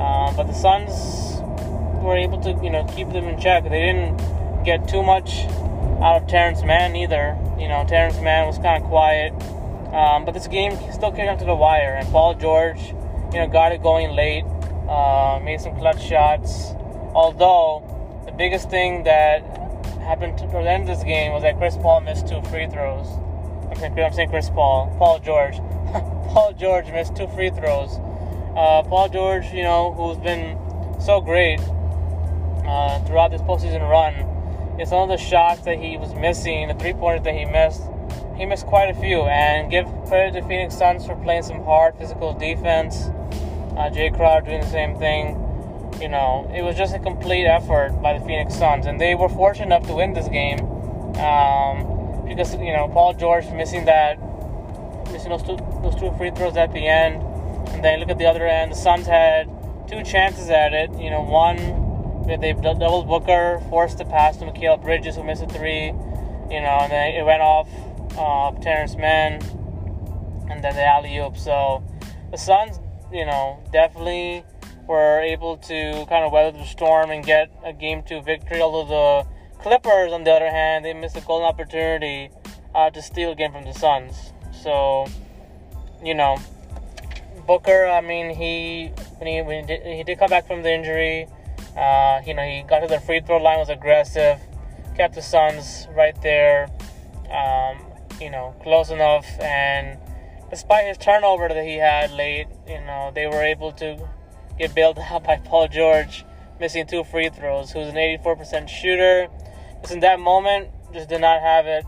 Um, 0.00 0.34
but 0.34 0.44
the 0.44 0.54
Suns 0.54 1.42
were 2.02 2.16
able 2.16 2.40
to, 2.40 2.58
you 2.62 2.70
know, 2.70 2.84
keep 2.84 3.10
them 3.10 3.26
in 3.26 3.38
check. 3.38 3.64
They 3.64 3.92
didn't 3.92 4.16
get 4.64 4.88
too 4.88 5.02
much 5.02 5.44
out 6.00 6.22
of 6.22 6.26
Terance 6.26 6.62
Mann 6.64 6.96
either. 6.96 7.36
You 7.58 7.68
know, 7.68 7.84
Terance 7.86 8.18
Mann 8.20 8.46
was 8.46 8.56
kind 8.56 8.82
of 8.82 8.88
quiet. 8.88 9.32
Um, 9.92 10.24
but 10.24 10.32
this 10.32 10.46
game 10.46 10.72
still 10.92 11.12
came 11.12 11.26
down 11.26 11.36
to 11.38 11.44
the 11.44 11.54
wire, 11.54 11.96
and 11.98 12.08
Paul 12.08 12.34
George, 12.34 12.80
you 13.32 13.40
know, 13.40 13.48
got 13.48 13.72
it 13.72 13.82
going 13.82 14.16
late, 14.16 14.44
uh, 14.88 15.38
made 15.42 15.60
some 15.60 15.76
clutch 15.76 16.02
shots. 16.02 16.72
Although 17.12 18.22
the 18.24 18.32
biggest 18.32 18.70
thing 18.70 19.02
that 19.02 19.42
happened 20.00 20.38
to 20.38 20.46
the 20.46 20.58
end 20.60 20.88
of 20.88 20.96
this 20.96 21.04
game 21.04 21.32
was 21.32 21.42
that 21.42 21.58
Chris 21.58 21.76
Paul 21.76 22.00
missed 22.00 22.26
two 22.26 22.40
free 22.42 22.68
throws. 22.68 23.06
I'm 23.70 24.12
saying 24.12 24.30
Chris 24.30 24.48
Paul, 24.48 24.94
Paul 24.98 25.18
George. 25.18 25.56
Paul 26.32 26.54
George 26.56 26.86
missed 26.90 27.16
two 27.16 27.26
free 27.28 27.50
throws. 27.50 27.98
Uh, 28.56 28.82
Paul 28.82 29.08
George, 29.08 29.46
you 29.52 29.62
know, 29.62 29.92
who's 29.92 30.18
been 30.18 30.58
so 31.00 31.20
great 31.20 31.60
uh, 32.66 32.98
throughout 33.04 33.30
this 33.30 33.40
postseason 33.42 33.88
run 33.88 34.30
it's 34.80 34.88
some 34.88 35.00
of 35.00 35.08
the 35.10 35.22
shots 35.22 35.60
that 35.62 35.78
he 35.78 35.98
was 35.98 36.14
missing, 36.14 36.68
the 36.68 36.74
three 36.74 36.94
pointers 36.94 37.22
that 37.24 37.34
he 37.34 37.44
missed. 37.44 37.82
He 38.38 38.46
missed 38.46 38.64
quite 38.64 38.88
a 38.88 38.94
few, 38.94 39.20
and 39.24 39.70
give 39.70 39.86
credit 40.06 40.40
to 40.40 40.48
Phoenix 40.48 40.74
Suns 40.74 41.04
for 41.04 41.14
playing 41.16 41.42
some 41.42 41.62
hard 41.64 41.98
physical 41.98 42.32
defense. 42.32 43.08
Uh, 43.76 43.90
Jae 43.92 44.14
Crowder 44.16 44.46
doing 44.46 44.62
the 44.62 44.66
same 44.66 44.96
thing. 44.98 45.36
You 46.00 46.08
know, 46.08 46.50
it 46.54 46.62
was 46.62 46.78
just 46.78 46.94
a 46.94 46.98
complete 46.98 47.44
effort 47.44 47.90
by 48.00 48.18
the 48.18 48.24
Phoenix 48.24 48.54
Suns, 48.54 48.86
and 48.86 48.98
they 48.98 49.14
were 49.14 49.28
fortunate 49.28 49.66
enough 49.66 49.86
to 49.88 49.94
win 49.94 50.14
this 50.14 50.28
game 50.28 50.60
um, 51.20 52.24
because 52.26 52.54
you 52.54 52.72
know 52.72 52.88
Paul 52.90 53.12
George 53.12 53.50
missing 53.50 53.84
that, 53.84 54.18
missing 55.12 55.28
those 55.28 55.42
two 55.42 55.58
those 55.82 55.94
two 55.94 56.10
free 56.16 56.30
throws 56.30 56.56
at 56.56 56.72
the 56.72 56.88
end, 56.88 57.20
and 57.70 57.84
then 57.84 57.94
you 57.94 58.00
look 58.00 58.10
at 58.10 58.18
the 58.18 58.26
other 58.26 58.46
end. 58.46 58.72
The 58.72 58.76
Suns 58.76 59.06
had 59.06 59.48
two 59.88 60.02
chances 60.02 60.50
at 60.50 60.72
it. 60.72 60.90
You 60.98 61.10
know, 61.10 61.22
one 61.22 61.90
They've 62.38 62.60
doubled 62.60 63.08
Booker, 63.08 63.60
forced 63.70 63.98
the 63.98 64.04
pass 64.04 64.36
to 64.36 64.44
Mikal 64.44 64.80
Bridges, 64.80 65.16
who 65.16 65.24
missed 65.24 65.42
a 65.42 65.48
three. 65.48 65.86
You 65.86 66.60
know, 66.60 66.78
and 66.82 66.92
then 66.92 67.14
it 67.14 67.24
went 67.24 67.42
off 67.42 67.68
uh, 68.16 68.52
Terance 68.60 68.96
Mann, 68.96 69.34
and 70.50 70.62
then 70.62 70.74
the 70.74 70.84
alley 70.84 71.16
oop. 71.18 71.36
So 71.36 71.82
the 72.30 72.36
Suns, 72.36 72.78
you 73.12 73.24
know, 73.24 73.62
definitely 73.72 74.44
were 74.86 75.20
able 75.20 75.56
to 75.56 76.06
kind 76.08 76.24
of 76.24 76.32
weather 76.32 76.56
the 76.56 76.64
storm 76.64 77.10
and 77.10 77.24
get 77.24 77.50
a 77.64 77.72
game 77.72 78.02
two 78.02 78.20
victory. 78.20 78.60
Although 78.60 79.26
the 79.54 79.62
Clippers, 79.62 80.12
on 80.12 80.24
the 80.24 80.30
other 80.30 80.50
hand, 80.50 80.84
they 80.84 80.92
missed 80.92 81.16
a 81.16 81.20
golden 81.20 81.48
opportunity 81.48 82.30
uh, 82.74 82.90
to 82.90 83.02
steal 83.02 83.32
a 83.32 83.34
game 83.34 83.52
from 83.52 83.64
the 83.64 83.74
Suns. 83.74 84.32
So, 84.52 85.06
you 86.02 86.14
know, 86.14 86.38
Booker, 87.50 87.84
I 87.84 88.00
mean, 88.00 88.30
he 88.30 88.92
when 89.18 89.26
he 89.26 89.42
when 89.42 89.62
he 89.62 89.66
did, 89.66 89.82
he 89.84 90.04
did 90.04 90.20
come 90.20 90.30
back 90.30 90.46
from 90.46 90.62
the 90.62 90.72
injury, 90.72 91.26
uh, 91.76 92.20
you 92.24 92.32
know, 92.32 92.44
he 92.44 92.62
got 92.62 92.78
to 92.78 92.86
the 92.86 93.00
free 93.00 93.20
throw 93.26 93.38
line, 93.38 93.58
was 93.58 93.68
aggressive, 93.68 94.38
kept 94.96 95.16
the 95.16 95.20
Suns 95.20 95.88
right 95.96 96.14
there, 96.22 96.68
um, 97.28 97.78
you 98.20 98.30
know, 98.30 98.54
close 98.62 98.90
enough, 98.90 99.26
and 99.40 99.98
despite 100.48 100.86
his 100.86 100.96
turnover 100.96 101.48
that 101.48 101.64
he 101.64 101.74
had 101.74 102.12
late, 102.12 102.46
you 102.68 102.80
know, 102.82 103.10
they 103.16 103.26
were 103.26 103.42
able 103.42 103.72
to 103.72 103.98
get 104.56 104.72
bailed 104.72 104.96
out 105.10 105.24
by 105.24 105.34
Paul 105.38 105.66
George, 105.66 106.24
missing 106.60 106.86
two 106.86 107.02
free 107.02 107.30
throws. 107.30 107.72
Who's 107.72 107.88
an 107.88 107.96
84% 107.96 108.68
shooter. 108.68 109.26
Just 109.80 109.92
in 109.92 109.98
that 110.00 110.20
moment, 110.20 110.68
just 110.92 111.08
did 111.08 111.20
not 111.20 111.40
have 111.40 111.66
it, 111.66 111.84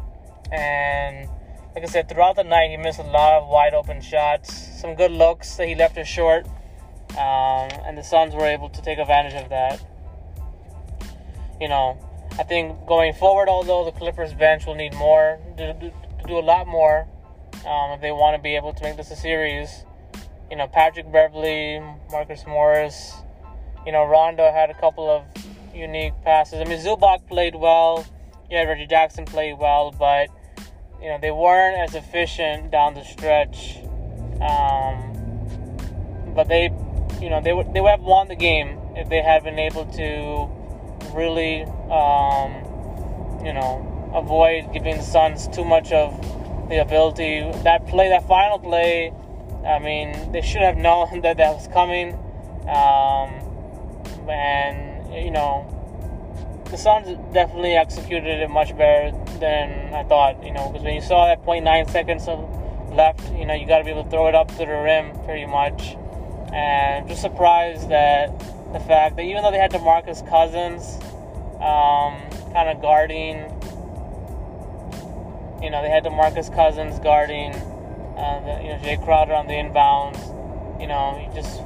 and 0.51 1.29
like 1.77 1.85
I 1.85 1.87
said, 1.87 2.09
throughout 2.09 2.35
the 2.35 2.43
night, 2.43 2.71
he 2.71 2.77
missed 2.79 2.99
a 2.99 3.05
lot 3.05 3.35
of 3.35 3.49
wide 3.49 3.75
open 3.75 4.01
shots, 4.01 4.72
some 4.83 4.97
good 4.97 5.13
looks 5.13 5.55
that 5.55 5.69
he 5.69 5.77
left 5.77 5.97
us 5.97 6.09
short, 6.09 6.45
um, 7.13 7.71
and 7.87 7.97
the 7.97 8.03
Suns 8.03 8.35
were 8.35 8.47
able 8.47 8.69
to 8.69 8.83
take 8.83 8.99
advantage 8.99 9.41
of 9.41 9.49
that. 9.49 9.81
You 11.61 11.69
know, 11.69 11.97
I 12.37 12.43
think 12.43 12.85
going 12.87 13.15
forward, 13.15 13.49
although 13.49 13.85
the 13.85 13.93
Clippers 13.93 14.35
bench 14.35 14.67
will 14.67 14.75
need 14.75 14.93
more 14.95 15.39
to, 15.57 15.73
to, 15.75 15.93
do 16.27 16.39
a 16.39 16.41
lot 16.41 16.67
more 16.69 17.09
um, 17.67 17.91
if 17.93 18.01
they 18.01 18.13
want 18.13 18.37
to 18.37 18.43
be 18.43 18.55
able 18.55 18.73
to 18.73 18.83
make 18.83 18.97
this 18.97 19.11
a 19.11 19.17
series. 19.17 19.85
You 20.51 20.57
know, 20.57 20.67
Patrick 20.67 21.11
Beverley, 21.11 21.81
Marcus 22.11 22.45
Morris, 22.47 23.13
you 23.87 23.93
know, 23.93 24.05
Rondo 24.05 24.53
had 24.53 24.71
a 24.71 24.75
couple 24.75 25.09
of 25.09 25.25
unique 25.75 26.13
passes. 26.25 26.61
I 26.61 26.65
mean, 26.65 26.79
Zubac 26.79 27.27
played 27.29 27.55
well. 27.55 28.05
Yeah, 28.51 28.65
Reggie 28.65 28.87
Jackson 28.87 29.25
played 29.25 29.59
well, 29.59 29.93
but 29.93 30.29
you 31.01 31.09
know, 31.09 31.19
they 31.21 31.31
weren't 31.31 31.77
as 31.79 31.95
efficient 31.95 32.73
down 32.73 32.95
the 32.95 33.05
stretch. 33.05 33.79
Um, 34.43 36.35
but 36.35 36.49
they, 36.49 36.71
you 37.21 37.31
know, 37.31 37.41
they 37.41 37.53
would 37.53 37.73
they 37.73 37.81
would 37.81 37.91
have 37.91 38.03
won 38.03 38.29
the 38.29 38.37
game 38.37 38.79
if 38.97 39.09
they 39.09 39.23
had 39.23 39.45
been 39.45 39.59
able 39.59 39.87
to 39.87 40.49
really, 41.15 41.63
um, 41.91 43.45
you 43.45 43.53
know, 43.53 44.11
avoid 44.15 44.73
giving 44.73 44.97
the 44.97 45.03
Suns 45.03 45.49
too 45.49 45.65
much 45.65 45.93
of 45.93 46.21
the 46.69 46.81
ability. 46.81 47.51
That 47.63 47.87
play, 47.87 48.09
that 48.09 48.27
final 48.27 48.59
play, 48.59 49.13
I 49.67 49.79
mean, 49.79 50.33
they 50.33 50.43
should 50.43 50.63
have 50.63 50.77
known 50.87 51.21
that 51.21 51.37
that 51.37 51.55
was 51.55 51.69
coming. 51.69 52.15
Um, 52.63 54.29
and 54.29 55.13
you 55.15 55.31
know, 55.31 55.69
the 56.71 56.77
Suns 56.77 57.07
definitely 57.33 57.75
executed 57.75 58.41
it 58.41 58.51
much 58.51 58.77
better 58.77 59.13
than 59.39 59.93
I 59.95 60.05
thought. 60.05 60.43
You 60.45 60.53
know, 60.53 60.71
because 60.71 60.85
when 60.85 60.95
you 60.95 61.03
saw 61.03 61.27
that 61.27 61.45
0.9 61.45 61.91
seconds 61.91 62.25
left, 62.95 63.21
you 63.33 63.47
know, 63.47 63.55
you 63.55 63.67
got 63.67 63.79
to 63.79 63.85
be 63.85 63.91
able 63.91 64.05
to 64.05 64.11
throw 64.11 64.29
it 64.29 64.35
up 64.35 64.49
to 64.49 64.59
the 64.59 64.67
rim 64.67 65.13
pretty 65.25 65.47
much. 65.47 65.97
And 66.53 67.09
just 67.09 67.23
surprised 67.23 67.89
that 67.89 68.39
the 68.73 68.81
fact 68.81 69.17
that 69.17 69.23
even 69.23 69.43
though 69.43 69.51
they 69.51 69.59
had 69.59 69.73
DeMarcus 69.73 70.29
Cousins 70.29 70.97
um, 71.61 72.21
kind 72.53 72.69
of 72.69 72.81
guarding, 72.83 73.39
you 75.63 75.71
know, 75.71 75.83
they 75.83 75.91
had 75.91 76.05
DeMarcus 76.05 76.55
Cousins 76.55 76.99
guarding, 77.01 77.53
uh, 78.17 78.41
the, 78.45 78.63
you 78.63 78.69
know, 78.69 78.81
Jae 78.83 79.03
Crowder 79.05 79.35
on 79.35 79.47
the 79.47 79.55
inbounds. 79.55 80.21
You 80.81 80.89
know, 80.89 81.19
you 81.19 81.33
just 81.35 81.63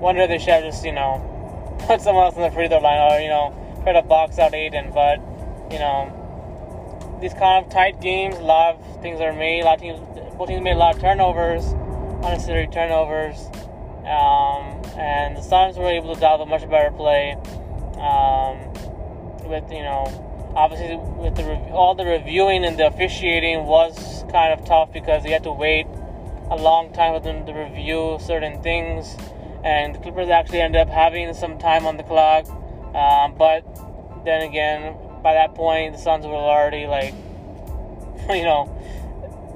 wonder 0.00 0.22
if 0.22 0.28
they 0.28 0.38
should 0.38 0.48
have 0.48 0.64
just, 0.64 0.84
you 0.84 0.92
know, 0.92 1.76
put 1.86 2.00
someone 2.00 2.24
else 2.24 2.36
in 2.36 2.42
the 2.42 2.50
free 2.50 2.68
throw 2.68 2.78
line 2.78 3.12
or, 3.12 3.20
you 3.20 3.28
know, 3.28 3.54
try 3.82 3.92
to 3.92 4.02
box 4.02 4.38
out 4.38 4.54
Ayton. 4.54 4.90
but 4.92 5.20
you 5.70 5.78
know, 5.78 7.18
these 7.20 7.34
kind 7.34 7.64
of 7.64 7.72
tight 7.72 8.00
games, 8.00 8.36
a 8.36 8.40
lot 8.40 8.76
of 8.76 9.02
things 9.02 9.20
are 9.20 9.32
made. 9.32 9.62
A 9.62 9.64
lot 9.64 9.76
of 9.76 9.80
teams, 9.80 9.98
both 10.36 10.48
teams 10.48 10.62
made 10.62 10.74
a 10.74 10.78
lot 10.78 10.94
of 10.94 11.00
turnovers, 11.00 11.64
unnecessary 12.24 12.66
turnovers, 12.68 13.38
um, 14.04 14.82
and 14.98 15.36
the 15.36 15.42
Suns 15.42 15.76
were 15.76 15.90
able 15.90 16.14
to 16.14 16.20
dial 16.20 16.40
a 16.40 16.46
much 16.46 16.68
better 16.68 16.90
play. 16.90 17.32
Um, 17.98 18.72
with 19.48 19.70
you 19.70 19.82
know, 19.82 20.52
obviously 20.54 20.96
with 20.96 21.36
the 21.36 21.44
all 21.70 21.94
the 21.94 22.04
reviewing 22.04 22.64
and 22.64 22.78
the 22.78 22.86
officiating 22.86 23.64
was 23.64 24.24
kind 24.30 24.58
of 24.58 24.66
tough 24.66 24.92
because 24.92 25.24
you 25.24 25.32
had 25.32 25.44
to 25.44 25.52
wait 25.52 25.86
a 26.50 26.56
long 26.56 26.92
time 26.92 27.14
for 27.14 27.20
them 27.20 27.46
to 27.46 27.52
review 27.52 28.18
certain 28.20 28.62
things, 28.62 29.16
and 29.64 29.94
the 29.94 29.98
Clippers 29.98 30.28
actually 30.28 30.60
ended 30.60 30.80
up 30.80 30.88
having 30.88 31.32
some 31.34 31.58
time 31.58 31.86
on 31.86 31.96
the 31.96 32.04
clock. 32.04 32.46
Um, 32.94 33.34
but 33.36 33.64
then 34.24 34.42
again, 34.42 34.96
by 35.22 35.34
that 35.34 35.54
point, 35.54 35.92
the 35.92 35.98
Suns 35.98 36.24
were 36.24 36.34
already 36.34 36.86
like, 36.86 37.12
you 38.30 38.44
know, 38.44 38.70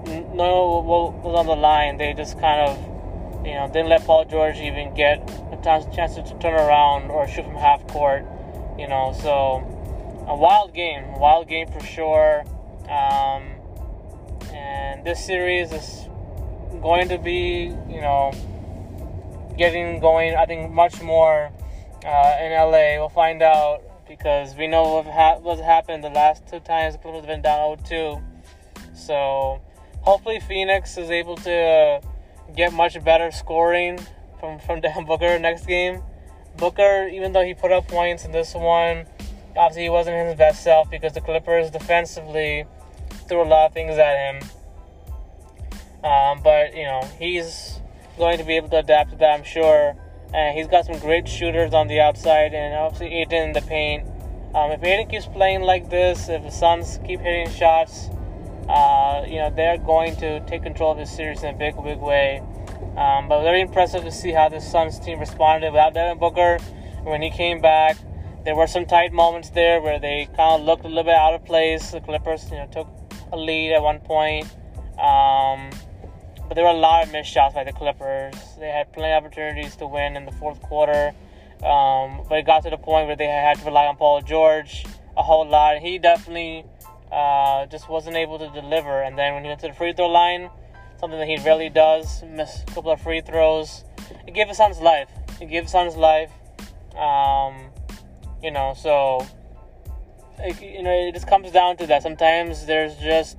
no 0.06 0.82
was 0.84 1.38
on 1.38 1.46
the 1.46 1.56
line. 1.56 1.96
They 1.96 2.14
just 2.14 2.38
kind 2.40 2.68
of, 2.68 3.46
you 3.46 3.54
know, 3.54 3.68
didn't 3.72 3.88
let 3.88 4.04
Paul 4.04 4.24
George 4.24 4.56
even 4.56 4.94
get 4.94 5.18
a 5.52 5.56
chance 5.94 6.14
to 6.14 6.22
turn 6.38 6.54
around 6.54 7.10
or 7.10 7.26
shoot 7.28 7.44
from 7.44 7.54
half 7.54 7.86
court. 7.88 8.24
You 8.78 8.88
know, 8.88 9.14
so 9.20 9.66
a 10.26 10.36
wild 10.36 10.74
game, 10.74 11.18
wild 11.18 11.48
game 11.48 11.68
for 11.68 11.80
sure. 11.80 12.44
Um, 12.88 13.56
and 14.52 15.04
this 15.04 15.24
series 15.24 15.72
is 15.72 16.08
going 16.80 17.08
to 17.08 17.18
be, 17.18 17.74
you 17.88 18.00
know, 18.00 18.32
getting 19.56 20.00
going. 20.00 20.34
I 20.34 20.46
think 20.46 20.72
much 20.72 21.00
more 21.02 21.50
uh, 22.04 22.36
in 22.40 22.52
LA. 22.52 22.98
We'll 22.98 23.08
find 23.08 23.42
out 23.42 23.82
because 24.08 24.56
we 24.56 24.66
know 24.66 24.94
what 24.94 25.06
ha- 25.06 25.38
what's 25.38 25.60
happened 25.60 26.02
the 26.02 26.10
last 26.10 26.46
two 26.48 26.60
times 26.60 26.96
Clippers 26.96 27.20
have 27.20 27.26
been 27.26 27.42
down 27.42 27.76
0-2. 27.78 28.22
So 28.94 29.60
hopefully 30.02 30.40
Phoenix 30.40 30.96
is 30.96 31.10
able 31.10 31.36
to 31.36 31.52
uh, 31.52 32.00
get 32.56 32.72
much 32.72 33.02
better 33.04 33.30
scoring 33.30 33.98
from 34.38 34.58
from 34.58 34.80
Dan 34.82 35.04
Booker 35.04 35.38
next 35.38 35.66
game. 35.66 36.02
Booker, 36.56 37.08
even 37.08 37.32
though 37.32 37.44
he 37.44 37.54
put 37.54 37.72
up 37.72 37.88
points 37.88 38.24
in 38.24 38.32
this 38.32 38.54
one, 38.54 39.06
obviously 39.56 39.84
he 39.84 39.90
wasn't 39.90 40.16
his 40.26 40.36
best 40.36 40.62
self 40.62 40.90
because 40.90 41.12
the 41.12 41.20
Clippers 41.20 41.70
defensively 41.70 42.64
threw 43.28 43.42
a 43.42 43.44
lot 43.44 43.66
of 43.66 43.72
things 43.72 43.96
at 43.98 44.16
him. 44.16 44.48
Um, 46.02 46.42
but 46.42 46.74
you 46.74 46.84
know 46.84 47.02
he's 47.18 47.80
going 48.18 48.38
to 48.38 48.44
be 48.44 48.56
able 48.56 48.68
to 48.70 48.78
adapt 48.78 49.10
to 49.10 49.16
that, 49.16 49.38
I'm 49.38 49.44
sure. 49.44 49.96
And 50.32 50.56
he's 50.56 50.68
got 50.68 50.86
some 50.86 50.98
great 51.00 51.28
shooters 51.28 51.74
on 51.74 51.88
the 51.88 52.00
outside, 52.00 52.54
and 52.54 52.74
obviously 52.74 53.20
Ayton 53.20 53.48
in 53.48 53.52
the 53.52 53.62
paint. 53.62 54.06
Um, 54.54 54.70
if 54.70 54.82
Ayton 54.82 55.08
keeps 55.08 55.26
playing 55.26 55.62
like 55.62 55.90
this, 55.90 56.28
if 56.28 56.42
the 56.42 56.50
Suns 56.50 57.00
keep 57.04 57.20
hitting 57.20 57.50
shots, 57.50 58.10
uh, 58.70 59.24
you 59.26 59.36
know 59.36 59.50
they're 59.50 59.78
going 59.78 60.14
to 60.16 60.40
take 60.46 60.62
control 60.62 60.92
of 60.92 60.98
this 60.98 61.10
series 61.14 61.42
in 61.42 61.54
a 61.54 61.58
big, 61.58 61.74
big 61.82 61.98
way. 61.98 62.40
Um, 62.96 63.28
but 63.28 63.42
very 63.42 63.60
impressive 63.60 64.04
to 64.04 64.12
see 64.12 64.30
how 64.30 64.48
the 64.48 64.60
Suns 64.60 65.00
team 65.00 65.18
responded 65.18 65.72
without 65.72 65.94
Devin 65.94 66.18
Booker. 66.18 66.58
When 67.02 67.20
he 67.20 67.30
came 67.30 67.60
back, 67.60 67.96
there 68.44 68.54
were 68.54 68.66
some 68.66 68.86
tight 68.86 69.12
moments 69.12 69.50
there 69.50 69.80
where 69.80 69.98
they 69.98 70.26
kind 70.36 70.60
of 70.60 70.62
looked 70.62 70.84
a 70.84 70.88
little 70.88 71.04
bit 71.04 71.14
out 71.14 71.34
of 71.34 71.44
place. 71.44 71.90
The 71.90 72.00
Clippers, 72.00 72.44
you 72.50 72.58
know, 72.58 72.68
took 72.70 72.88
a 73.32 73.36
lead 73.36 73.72
at 73.72 73.82
one 73.82 73.98
point. 74.00 74.46
Um, 74.98 75.70
but 76.46 76.54
there 76.54 76.64
were 76.64 76.70
a 76.70 76.84
lot 76.88 77.04
of 77.04 77.12
missed 77.12 77.30
shots 77.30 77.54
by 77.54 77.64
the 77.64 77.72
Clippers. 77.72 78.34
They 78.58 78.68
had 78.68 78.92
plenty 78.92 79.12
of 79.12 79.24
opportunities 79.24 79.76
to 79.76 79.86
win 79.86 80.16
in 80.16 80.26
the 80.26 80.32
fourth 80.32 80.60
quarter, 80.62 81.12
um, 81.64 82.24
but 82.28 82.38
it 82.38 82.46
got 82.46 82.62
to 82.64 82.70
the 82.70 82.76
point 82.76 83.06
where 83.06 83.16
they 83.16 83.26
had 83.26 83.58
to 83.58 83.64
rely 83.64 83.86
on 83.86 83.96
Paul 83.96 84.20
George 84.20 84.84
a 85.16 85.22
whole 85.22 85.48
lot. 85.48 85.78
He 85.78 85.98
definitely 85.98 86.64
uh, 87.12 87.66
just 87.66 87.88
wasn't 87.88 88.16
able 88.16 88.38
to 88.38 88.48
deliver. 88.50 89.02
And 89.02 89.18
then 89.18 89.34
when 89.34 89.44
he 89.44 89.48
went 89.48 89.60
to 89.60 89.68
the 89.68 89.74
free 89.74 89.92
throw 89.92 90.08
line, 90.08 90.50
something 90.98 91.18
that 91.18 91.28
he 91.28 91.36
rarely 91.38 91.68
does, 91.68 92.22
missed 92.22 92.68
a 92.68 92.74
couple 92.74 92.90
of 92.90 93.00
free 93.00 93.20
throws. 93.20 93.84
It 94.26 94.34
gave 94.34 94.48
his 94.48 94.56
son's 94.56 94.80
life. 94.80 95.08
It 95.40 95.46
gave 95.46 95.64
his 95.64 95.72
son's 95.72 95.96
life. 95.96 96.30
Um, 96.96 97.70
you 98.42 98.50
know, 98.50 98.74
so 98.76 99.26
it, 100.38 100.60
you 100.60 100.82
know, 100.82 100.90
it 100.90 101.12
just 101.12 101.26
comes 101.26 101.50
down 101.50 101.76
to 101.78 101.86
that. 101.86 102.02
Sometimes 102.02 102.66
there's 102.66 102.96
just 102.96 103.36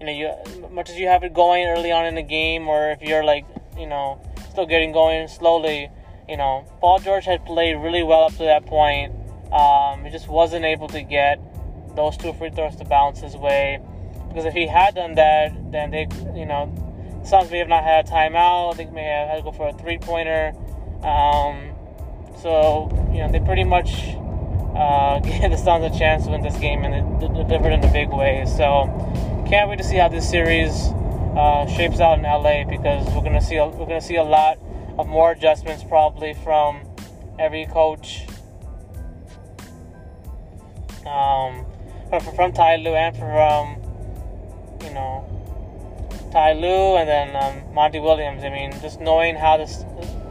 you 0.00 0.06
know, 0.06 0.12
you 0.12 0.68
much 0.70 0.90
as 0.90 0.96
you 0.96 1.06
have 1.06 1.22
it 1.24 1.32
going 1.32 1.66
early 1.66 1.92
on 1.92 2.06
in 2.06 2.14
the 2.14 2.22
game, 2.22 2.68
or 2.68 2.90
if 2.90 3.00
you're 3.00 3.24
like, 3.24 3.46
you 3.78 3.86
know, 3.86 4.20
still 4.50 4.66
getting 4.66 4.92
going 4.92 5.28
slowly, 5.28 5.90
you 6.28 6.36
know, 6.36 6.66
Paul 6.80 6.98
George 6.98 7.24
had 7.24 7.44
played 7.44 7.74
really 7.74 8.02
well 8.02 8.24
up 8.24 8.32
to 8.32 8.44
that 8.44 8.66
point. 8.66 9.12
Um, 9.52 10.04
he 10.04 10.10
just 10.10 10.28
wasn't 10.28 10.64
able 10.64 10.88
to 10.88 11.02
get 11.02 11.38
those 11.96 12.16
two 12.16 12.32
free 12.34 12.50
throws 12.50 12.76
to 12.76 12.84
bounce 12.84 13.20
his 13.20 13.36
way. 13.36 13.80
Because 14.28 14.44
if 14.44 14.54
he 14.54 14.66
had 14.66 14.94
done 14.94 15.14
that, 15.14 15.52
then 15.70 15.90
they, 15.90 16.08
you 16.34 16.46
know, 16.46 16.72
Suns 17.24 17.50
may 17.50 17.58
have 17.58 17.68
not 17.68 17.84
had 17.84 18.06
a 18.06 18.10
timeout. 18.10 18.76
They 18.76 18.86
may 18.86 19.04
have 19.04 19.28
had 19.28 19.36
to 19.36 19.42
go 19.42 19.52
for 19.52 19.68
a 19.68 19.72
three 19.72 19.98
pointer. 19.98 20.52
Um, 21.02 21.72
so, 22.42 22.90
you 23.12 23.18
know, 23.18 23.30
they 23.30 23.40
pretty 23.40 23.64
much 23.64 24.14
uh, 24.76 25.20
gave 25.24 25.50
the 25.50 25.56
Suns 25.56 25.84
a 25.84 25.98
chance 25.98 26.24
to 26.24 26.30
win 26.30 26.42
this 26.42 26.56
game 26.58 26.84
and 26.84 27.20
they 27.20 27.28
delivered 27.28 27.72
in 27.72 27.84
a 27.84 27.92
big 27.92 28.10
way. 28.10 28.44
So, 28.46 28.86
can't 29.48 29.68
wait 29.68 29.76
to 29.76 29.84
see 29.84 29.96
how 29.96 30.08
this 30.08 30.28
series 30.28 30.72
uh, 31.36 31.66
shapes 31.66 32.00
out 32.00 32.18
in 32.18 32.24
LA 32.24 32.64
because 32.64 33.06
we're 33.14 33.22
gonna 33.22 33.40
see 33.40 33.56
a, 33.56 33.66
we're 33.66 33.86
gonna 33.86 34.00
see 34.00 34.16
a 34.16 34.22
lot 34.22 34.58
of 34.98 35.06
more 35.06 35.32
adjustments 35.32 35.84
probably 35.84 36.34
from 36.34 36.80
every 37.38 37.66
coach, 37.66 38.26
um, 41.06 41.66
from, 42.08 42.20
from 42.34 42.52
Ty 42.52 42.74
and 42.74 43.16
from 43.16 43.76
you 44.82 44.94
know 44.94 45.34
Ty 46.34 46.50
and 46.50 47.08
then 47.08 47.36
um, 47.36 47.74
Monty 47.74 48.00
Williams. 48.00 48.42
I 48.42 48.50
mean, 48.50 48.72
just 48.82 49.00
knowing 49.00 49.36
how 49.36 49.56
this, 49.56 49.84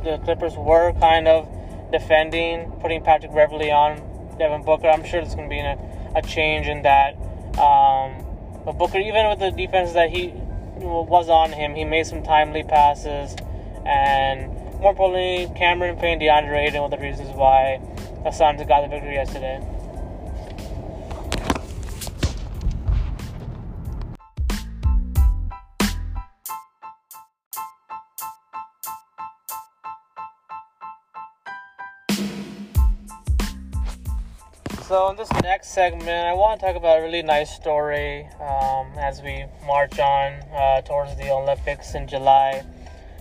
the 0.03 0.19
Clippers 0.25 0.53
were 0.57 0.91
kind 0.99 1.29
of 1.29 1.47
defending, 1.93 2.69
putting 2.81 3.01
Patrick 3.01 3.33
Beverley 3.33 3.71
on 3.71 4.01
Devin 4.37 4.63
Booker, 4.63 4.89
I'm 4.89 5.05
sure 5.05 5.21
there's 5.21 5.35
going 5.35 5.49
to 5.49 5.53
be 5.53 5.59
a, 5.59 5.79
a 6.15 6.21
change 6.21 6.67
in 6.67 6.81
that. 6.81 7.15
Um, 7.57 8.25
but 8.65 8.77
Booker, 8.77 8.97
even 8.97 9.29
with 9.29 9.39
the 9.39 9.51
defense 9.51 9.93
that 9.93 10.09
he 10.09 10.33
was 10.75 11.29
on 11.29 11.53
him, 11.53 11.73
he 11.73 11.85
made 11.85 12.05
some 12.05 12.21
timely 12.21 12.63
passes, 12.63 13.37
and 13.85 14.51
more 14.79 14.91
importantly, 14.91 15.49
Cameron 15.55 15.95
Payne, 15.95 16.19
DeAndre 16.19 16.67
Ayton 16.67 16.81
were 16.81 16.89
the 16.89 16.97
reasons 16.97 17.29
why 17.29 17.79
the 18.25 18.31
Suns 18.31 18.61
got 18.67 18.81
the 18.81 18.89
victory 18.89 19.13
yesterday. 19.13 19.65
So 34.93 35.09
in 35.09 35.15
this 35.15 35.31
next 35.41 35.69
segment, 35.69 36.07
I 36.07 36.33
want 36.33 36.59
to 36.59 36.67
talk 36.67 36.75
about 36.75 36.99
a 36.99 37.01
really 37.01 37.23
nice 37.23 37.51
story 37.51 38.29
um, 38.39 38.93
as 38.95 39.23
we 39.23 39.43
march 39.65 39.97
on 39.97 40.33
uh, 40.53 40.81
towards 40.81 41.15
the 41.15 41.31
Olympics 41.31 41.95
in 41.95 42.07
July. 42.07 42.63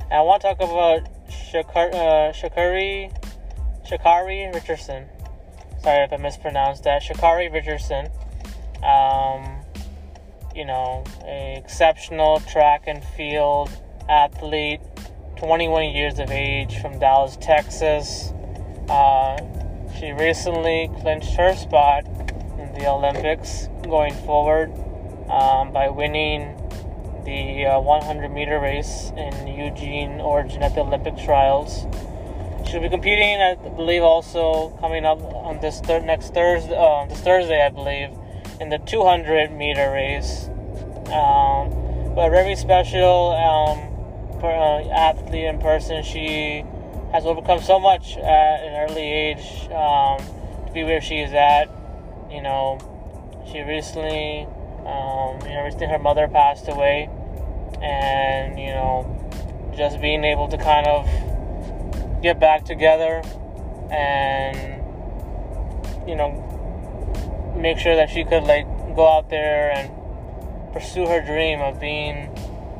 And 0.03 0.13
I 0.13 0.21
want 0.21 0.43
to 0.43 0.49
talk 0.49 0.57
about 0.59 1.09
Sha'Carri, 1.31 1.95
uh, 1.95 2.33
Shakari, 2.35 3.11
Sha'Carri 3.89 4.53
Richardson. 4.53 5.07
Sorry 5.83 6.05
if 6.05 6.13
I 6.13 6.19
mispronounced 6.19 6.85
that. 6.85 7.01
Sha'Carri 7.01 7.51
Richardson. 7.51 8.11
Um, 8.85 9.63
you 10.55 10.67
know, 10.67 11.05
a 11.25 11.55
exceptional 11.57 12.41
track 12.41 12.83
and 12.87 13.03
field 13.03 13.71
athlete, 14.11 14.83
21 15.37 15.89
years 15.89 16.19
of 16.19 16.31
age 16.31 16.83
from 16.83 16.99
Dallas, 16.99 17.39
Texas. 17.41 18.35
Uh, 18.91 19.62
she 19.98 20.12
recently 20.12 20.90
clinched 21.00 21.35
her 21.35 21.55
spot 21.55 22.07
in 22.59 22.72
the 22.74 22.87
Olympics 22.88 23.68
going 23.85 24.14
forward 24.14 24.72
um, 25.28 25.72
by 25.72 25.88
winning 25.88 26.57
the 27.24 27.66
uh, 27.66 27.81
100 27.81 28.28
meter 28.31 28.59
race 28.59 29.12
in 29.16 29.46
Eugene, 29.46 30.20
Oregon 30.20 30.62
at 30.62 30.74
the 30.74 30.81
Olympic 30.81 31.16
trials. 31.16 31.87
She'll 32.68 32.81
be 32.81 32.88
competing, 32.88 33.40
I 33.40 33.55
believe, 33.55 34.02
also 34.02 34.70
coming 34.81 35.05
up 35.05 35.20
on 35.22 35.61
this 35.61 35.81
thir- 35.81 36.00
next 36.00 36.35
Thursday, 36.35 36.74
uh, 36.76 37.07
this 37.07 37.20
Thursday, 37.20 37.64
I 37.64 37.68
believe, 37.68 38.11
in 38.61 38.68
the 38.70 38.78
200 38.78 39.52
meter 39.52 39.90
race. 39.92 40.48
Um, 41.12 42.14
but 42.14 42.31
very 42.31 42.57
special 42.57 43.33
um, 43.33 44.40
for, 44.40 44.50
uh, 44.50 44.88
athlete 44.88 45.44
in 45.44 45.59
person. 45.59 46.02
She 46.02 46.64
has 47.12 47.27
overcome 47.27 47.61
so 47.61 47.79
much 47.79 48.16
at 48.16 48.61
an 48.64 48.90
early 48.90 49.03
age 49.03 49.68
um, 49.70 50.18
to 50.66 50.72
be 50.72 50.83
where 50.83 51.01
she 51.01 51.18
is 51.20 51.33
at. 51.33 51.68
You 52.31 52.42
know, 52.42 52.79
she 53.51 53.61
recently, 53.61 54.46
um, 54.87 55.38
you 55.46 55.55
know, 55.55 55.62
recently 55.64 55.88
her 55.88 55.98
mother 55.98 56.27
passed 56.27 56.68
away, 56.68 57.11
and 57.83 58.59
you 58.59 58.70
know, 58.70 59.75
just 59.77 60.01
being 60.01 60.25
able 60.25 60.48
to 60.48 60.57
kind 60.57 60.87
of 60.87 61.07
get 62.22 62.38
back 62.40 62.64
together 62.64 63.22
and 63.90 64.81
you 66.09 66.14
know 66.14 66.31
make 67.57 67.79
sure 67.79 67.96
that 67.96 68.09
she 68.09 68.25
could 68.25 68.44
like 68.44 68.64
go 68.94 69.07
out 69.09 69.29
there 69.29 69.70
and 69.72 69.90
pursue 70.72 71.07
her 71.07 71.20
dream 71.20 71.61
of 71.61 71.79
being 71.79 72.29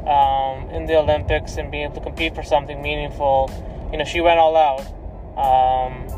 um, 0.07 0.71
in 0.71 0.87
the 0.87 0.97
Olympics 0.97 1.57
and 1.57 1.71
being 1.71 1.85
able 1.85 1.95
to 1.95 2.01
compete 2.01 2.35
for 2.35 2.43
something 2.43 2.81
meaningful 2.81 3.51
you 3.93 3.99
know, 3.99 4.05
she 4.05 4.21
went 4.21 4.39
all 4.39 4.57
out. 4.57 4.81
Um, 5.37 6.09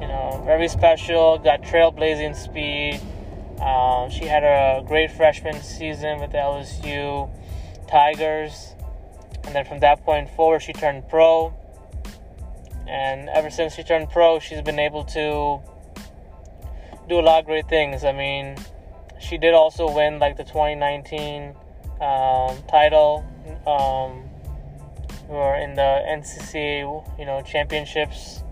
you 0.00 0.06
know, 0.06 0.42
very 0.44 0.68
special, 0.68 1.38
got 1.38 1.62
trailblazing 1.62 2.36
speed. 2.36 3.00
Um, 3.60 4.10
she 4.10 4.26
had 4.26 4.44
a 4.44 4.84
great 4.86 5.10
freshman 5.10 5.62
season 5.62 6.20
with 6.20 6.32
the 6.32 6.38
LSU 6.38 7.30
Tigers. 7.88 8.74
And 9.44 9.54
then 9.54 9.64
from 9.64 9.80
that 9.80 10.04
point 10.04 10.28
forward, 10.30 10.60
she 10.60 10.72
turned 10.72 11.08
pro. 11.08 11.54
And 12.86 13.30
ever 13.30 13.50
since 13.50 13.74
she 13.74 13.82
turned 13.82 14.10
pro, 14.10 14.38
she's 14.38 14.60
been 14.60 14.78
able 14.78 15.04
to 15.04 15.60
do 17.08 17.18
a 17.18 17.22
lot 17.22 17.40
of 17.40 17.46
great 17.46 17.68
things. 17.68 18.04
I 18.04 18.12
mean, 18.12 18.56
she 19.20 19.38
did 19.38 19.54
also 19.54 19.90
win 19.90 20.18
like 20.18 20.36
the 20.36 20.44
2019 20.44 21.54
um, 22.00 22.56
title. 22.68 23.24
Um, 23.66 24.28
who 25.28 25.34
are 25.34 25.56
in 25.56 25.74
the 25.74 26.02
NCCA, 26.08 27.18
you 27.18 27.24
know, 27.24 27.42
championships 27.42 28.42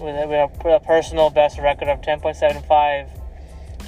with 0.00 0.16
a, 0.16 0.26
with 0.26 0.74
a 0.74 0.80
personal 0.84 1.30
best 1.30 1.58
record 1.58 1.88
of 1.88 2.00
10.75 2.00 3.08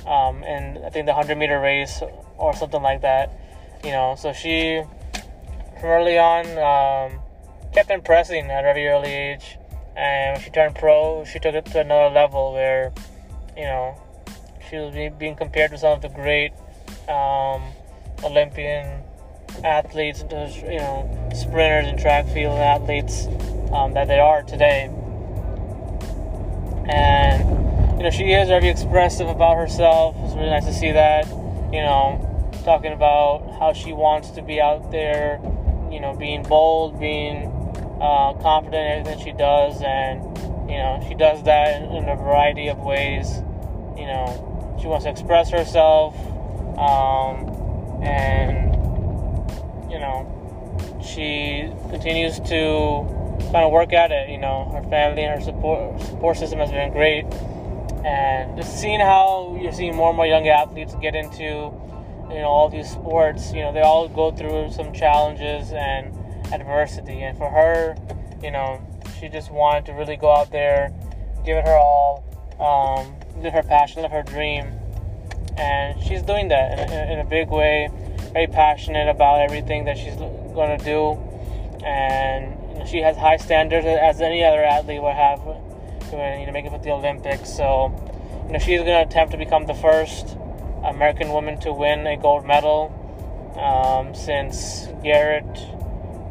um, 0.06 0.42
in 0.44 0.84
I 0.84 0.90
think 0.90 1.06
the 1.06 1.12
100 1.12 1.36
meter 1.36 1.60
race 1.60 2.02
or 2.38 2.54
something 2.54 2.82
like 2.82 3.02
that. 3.02 3.32
You 3.82 3.90
know, 3.90 4.14
so 4.18 4.32
she 4.32 4.82
from 5.80 5.90
early 5.90 6.18
on 6.18 6.46
um, 6.58 7.20
kept 7.72 7.90
impressing 7.90 8.50
at 8.50 8.60
a 8.60 8.62
very 8.62 8.86
early 8.88 9.12
age, 9.12 9.58
and 9.96 10.34
when 10.34 10.42
she 10.42 10.50
turned 10.50 10.74
pro, 10.74 11.24
she 11.24 11.38
took 11.38 11.54
it 11.54 11.66
to 11.66 11.80
another 11.80 12.14
level 12.14 12.52
where, 12.52 12.92
you 13.56 13.64
know, 13.64 14.00
she 14.68 14.76
was 14.76 14.94
being 15.18 15.36
compared 15.36 15.70
to 15.72 15.78
some 15.78 15.92
of 15.92 16.02
the 16.02 16.08
great 16.08 16.52
um, 17.08 17.62
Olympian 18.24 19.03
athletes, 19.62 20.24
you 20.30 20.78
know, 20.78 21.30
sprinters 21.34 21.86
and 21.86 21.98
track 21.98 22.26
field 22.28 22.58
athletes 22.58 23.26
um, 23.72 23.94
that 23.94 24.08
they 24.08 24.18
are 24.18 24.42
today. 24.42 24.90
And, 26.88 27.98
you 27.98 28.04
know, 28.04 28.10
she 28.10 28.32
is 28.32 28.48
very 28.48 28.68
expressive 28.68 29.28
about 29.28 29.56
herself. 29.56 30.16
It's 30.20 30.34
really 30.34 30.50
nice 30.50 30.66
to 30.66 30.72
see 30.72 30.92
that, 30.92 31.26
you 31.72 31.80
know, 31.80 32.50
talking 32.64 32.92
about 32.92 33.56
how 33.58 33.72
she 33.72 33.92
wants 33.92 34.30
to 34.30 34.42
be 34.42 34.60
out 34.60 34.90
there, 34.90 35.40
you 35.90 36.00
know, 36.00 36.14
being 36.14 36.42
bold, 36.42 36.98
being 37.00 37.46
uh, 38.00 38.34
confident 38.40 38.74
in 38.74 39.00
everything 39.00 39.24
she 39.24 39.32
does. 39.32 39.80
And, 39.82 40.22
you 40.68 40.76
know, 40.76 41.04
she 41.08 41.14
does 41.14 41.42
that 41.44 41.82
in, 41.82 42.08
a 42.08 42.16
variety 42.16 42.68
of 42.68 42.78
ways. 42.78 43.38
You 43.96 44.06
know, 44.06 44.76
she 44.80 44.86
wants 44.86 45.04
to 45.04 45.10
express 45.10 45.50
herself. 45.50 46.14
Um, 46.78 47.48
and 48.02 48.73
you 49.94 50.00
know, 50.00 50.26
she 51.00 51.70
continues 51.88 52.40
to 52.40 53.06
kind 53.52 53.64
of 53.64 53.70
work 53.70 53.92
at 53.92 54.10
it. 54.10 54.28
You 54.28 54.38
know, 54.38 54.68
her 54.74 54.82
family 54.90 55.22
and 55.22 55.38
her 55.38 55.44
support 55.44 56.00
support 56.02 56.36
system 56.36 56.58
has 56.58 56.72
been 56.72 56.92
great, 56.92 57.24
and 58.04 58.56
just 58.56 58.80
seeing 58.80 58.98
how 58.98 59.56
you're 59.62 59.72
seeing 59.72 59.94
more 59.94 60.08
and 60.08 60.16
more 60.16 60.26
young 60.26 60.48
athletes 60.48 60.96
get 61.00 61.14
into, 61.14 61.44
you 61.44 62.40
know, 62.42 62.48
all 62.48 62.68
these 62.68 62.90
sports. 62.90 63.52
You 63.52 63.62
know, 63.62 63.72
they 63.72 63.82
all 63.82 64.08
go 64.08 64.32
through 64.32 64.72
some 64.72 64.92
challenges 64.92 65.72
and 65.72 66.12
adversity, 66.52 67.22
and 67.22 67.38
for 67.38 67.48
her, 67.48 67.96
you 68.42 68.50
know, 68.50 68.80
she 69.20 69.28
just 69.28 69.52
wanted 69.52 69.86
to 69.86 69.92
really 69.92 70.16
go 70.16 70.34
out 70.34 70.50
there, 70.50 70.92
give 71.44 71.56
it 71.56 71.64
her 71.66 71.78
all, 71.78 72.24
um, 72.58 73.14
live 73.40 73.52
her 73.52 73.62
passion, 73.62 74.02
live 74.02 74.10
her 74.10 74.24
dream, 74.24 74.66
and 75.56 76.02
she's 76.02 76.22
doing 76.22 76.48
that 76.48 76.80
in 76.80 77.10
in 77.10 77.18
a 77.20 77.24
big 77.24 77.48
way 77.48 77.88
very 78.34 78.48
passionate 78.48 79.08
about 79.08 79.40
everything 79.40 79.84
that 79.84 79.96
she's 79.96 80.16
going 80.16 80.76
to 80.76 80.84
do, 80.84 81.12
and 81.86 82.86
she 82.88 82.98
has 82.98 83.16
high 83.16 83.36
standards 83.36 83.86
as 83.86 84.20
any 84.20 84.42
other 84.42 84.62
athlete 84.62 85.00
would 85.00 85.14
have 85.14 85.38
to 85.44 86.38
you 86.40 86.46
know 86.46 86.52
make 86.52 86.64
it 86.64 86.72
with 86.72 86.82
the 86.82 86.90
Olympics. 86.90 87.48
So, 87.48 87.94
you 88.46 88.52
know, 88.52 88.58
she's 88.58 88.80
going 88.80 88.86
to 88.86 89.08
attempt 89.08 89.30
to 89.32 89.38
become 89.38 89.66
the 89.66 89.74
first 89.74 90.36
American 90.84 91.30
woman 91.30 91.60
to 91.60 91.72
win 91.72 92.06
a 92.08 92.16
gold 92.16 92.44
medal 92.44 92.90
um, 93.56 94.14
since 94.16 94.88
Garrett 95.04 95.46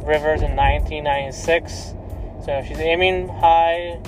Rivers 0.05 0.41
in 0.41 0.57
1996. 0.57 1.95
So 2.43 2.61
she's 2.67 2.79
aiming 2.79 3.29
high, 3.29 4.01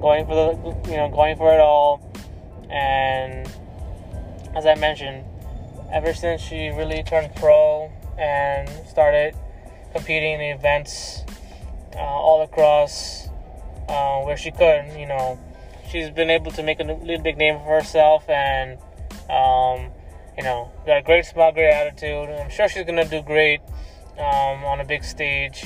going 0.00 0.24
for 0.24 0.34
the 0.34 0.90
you 0.90 0.96
know 0.96 1.10
going 1.10 1.36
for 1.36 1.52
it 1.52 1.60
all, 1.60 2.00
and 2.70 3.46
as 4.56 4.64
I 4.64 4.74
mentioned, 4.74 5.26
ever 5.92 6.14
since 6.14 6.40
she 6.40 6.68
really 6.70 7.02
turned 7.02 7.34
pro 7.36 7.92
and 8.18 8.68
started 8.88 9.34
competing 9.92 10.40
in 10.40 10.56
events 10.56 11.22
uh, 11.94 11.98
all 11.98 12.42
across 12.42 13.28
uh, 13.88 14.20
where 14.22 14.36
she 14.36 14.50
could. 14.50 14.86
You 14.96 15.06
know, 15.06 15.38
she's 15.88 16.10
been 16.10 16.30
able 16.30 16.50
to 16.52 16.62
make 16.62 16.80
a 16.80 16.84
little 16.84 17.22
big 17.22 17.36
name 17.36 17.58
for 17.58 17.80
herself 17.80 18.28
and, 18.28 18.78
um, 19.28 19.90
you 20.36 20.42
know, 20.42 20.70
got 20.86 20.98
a 20.98 21.02
great 21.02 21.26
smile, 21.26 21.52
great 21.52 21.70
attitude. 21.70 22.28
I'm 22.30 22.50
sure 22.50 22.68
she's 22.68 22.84
going 22.84 22.96
to 22.96 23.08
do 23.08 23.22
great 23.22 23.60
um, 24.18 24.64
on 24.64 24.80
a 24.80 24.84
big 24.84 25.04
stage. 25.04 25.64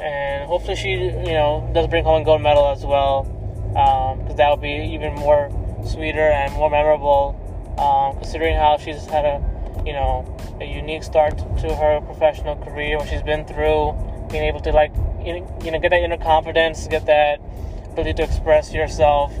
And 0.00 0.46
hopefully 0.46 0.76
she, 0.76 0.92
you 0.92 1.34
know, 1.34 1.68
does 1.74 1.88
bring 1.88 2.04
home 2.04 2.22
a 2.22 2.24
gold 2.24 2.42
medal 2.42 2.70
as 2.70 2.84
well. 2.84 3.24
Because 3.68 4.30
um, 4.30 4.36
that 4.36 4.50
would 4.50 4.60
be 4.60 4.92
even 4.94 5.14
more 5.14 5.50
sweeter 5.84 6.20
and 6.20 6.52
more 6.54 6.70
memorable 6.70 7.40
um, 7.78 8.16
considering 8.16 8.56
how 8.56 8.78
she's 8.78 9.04
had 9.06 9.24
a 9.24 9.54
you 9.84 9.92
know, 9.92 10.24
a 10.60 10.64
unique 10.64 11.02
start 11.02 11.36
to 11.36 11.74
her 11.74 12.00
professional 12.00 12.56
career, 12.56 12.96
what 12.96 13.08
she's 13.08 13.22
been 13.22 13.44
through, 13.44 13.92
being 14.30 14.44
able 14.44 14.60
to 14.60 14.72
like, 14.72 14.92
you 15.24 15.40
know, 15.70 15.78
get 15.78 15.90
that 15.90 16.02
inner 16.02 16.16
confidence, 16.16 16.86
get 16.88 17.06
that 17.06 17.40
ability 17.90 18.14
to 18.14 18.22
express 18.22 18.72
yourself, 18.72 19.32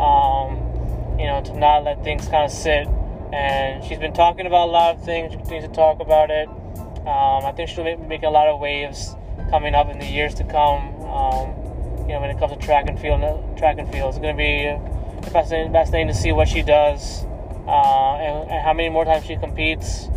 um, 0.00 1.18
you 1.18 1.26
know, 1.26 1.42
to 1.44 1.56
not 1.58 1.84
let 1.84 2.02
things 2.04 2.26
kind 2.28 2.44
of 2.44 2.50
sit. 2.50 2.86
And 3.32 3.84
she's 3.84 3.98
been 3.98 4.12
talking 4.12 4.46
about 4.46 4.68
a 4.68 4.72
lot 4.72 4.96
of 4.96 5.04
things. 5.04 5.32
She 5.32 5.38
continues 5.38 5.64
to 5.64 5.74
talk 5.74 6.00
about 6.00 6.30
it. 6.30 6.48
Um, 6.48 7.44
I 7.44 7.52
think 7.56 7.68
she'll 7.68 7.84
be 7.84 7.96
making 7.96 8.26
a 8.26 8.30
lot 8.30 8.48
of 8.48 8.60
waves 8.60 9.14
coming 9.50 9.74
up 9.74 9.88
in 9.88 9.98
the 9.98 10.06
years 10.06 10.34
to 10.34 10.44
come. 10.44 10.94
Um, 11.02 12.06
you 12.06 12.14
know, 12.14 12.20
when 12.20 12.30
it 12.30 12.38
comes 12.38 12.52
to 12.52 12.58
track 12.58 12.88
and 12.88 12.98
field, 12.98 13.20
track 13.56 13.78
and 13.78 13.90
field, 13.90 14.10
it's 14.10 14.18
going 14.18 14.36
to 14.36 14.38
be 14.38 15.30
fascinating, 15.30 15.72
fascinating 15.72 16.08
to 16.08 16.14
see 16.14 16.32
what 16.32 16.48
she 16.48 16.62
does 16.62 17.24
uh, 17.66 18.16
and, 18.16 18.50
and, 18.50 18.64
how 18.64 18.72
many 18.72 18.88
more 18.88 19.04
times 19.04 19.24
she 19.24 19.36
competes, 19.36 20.08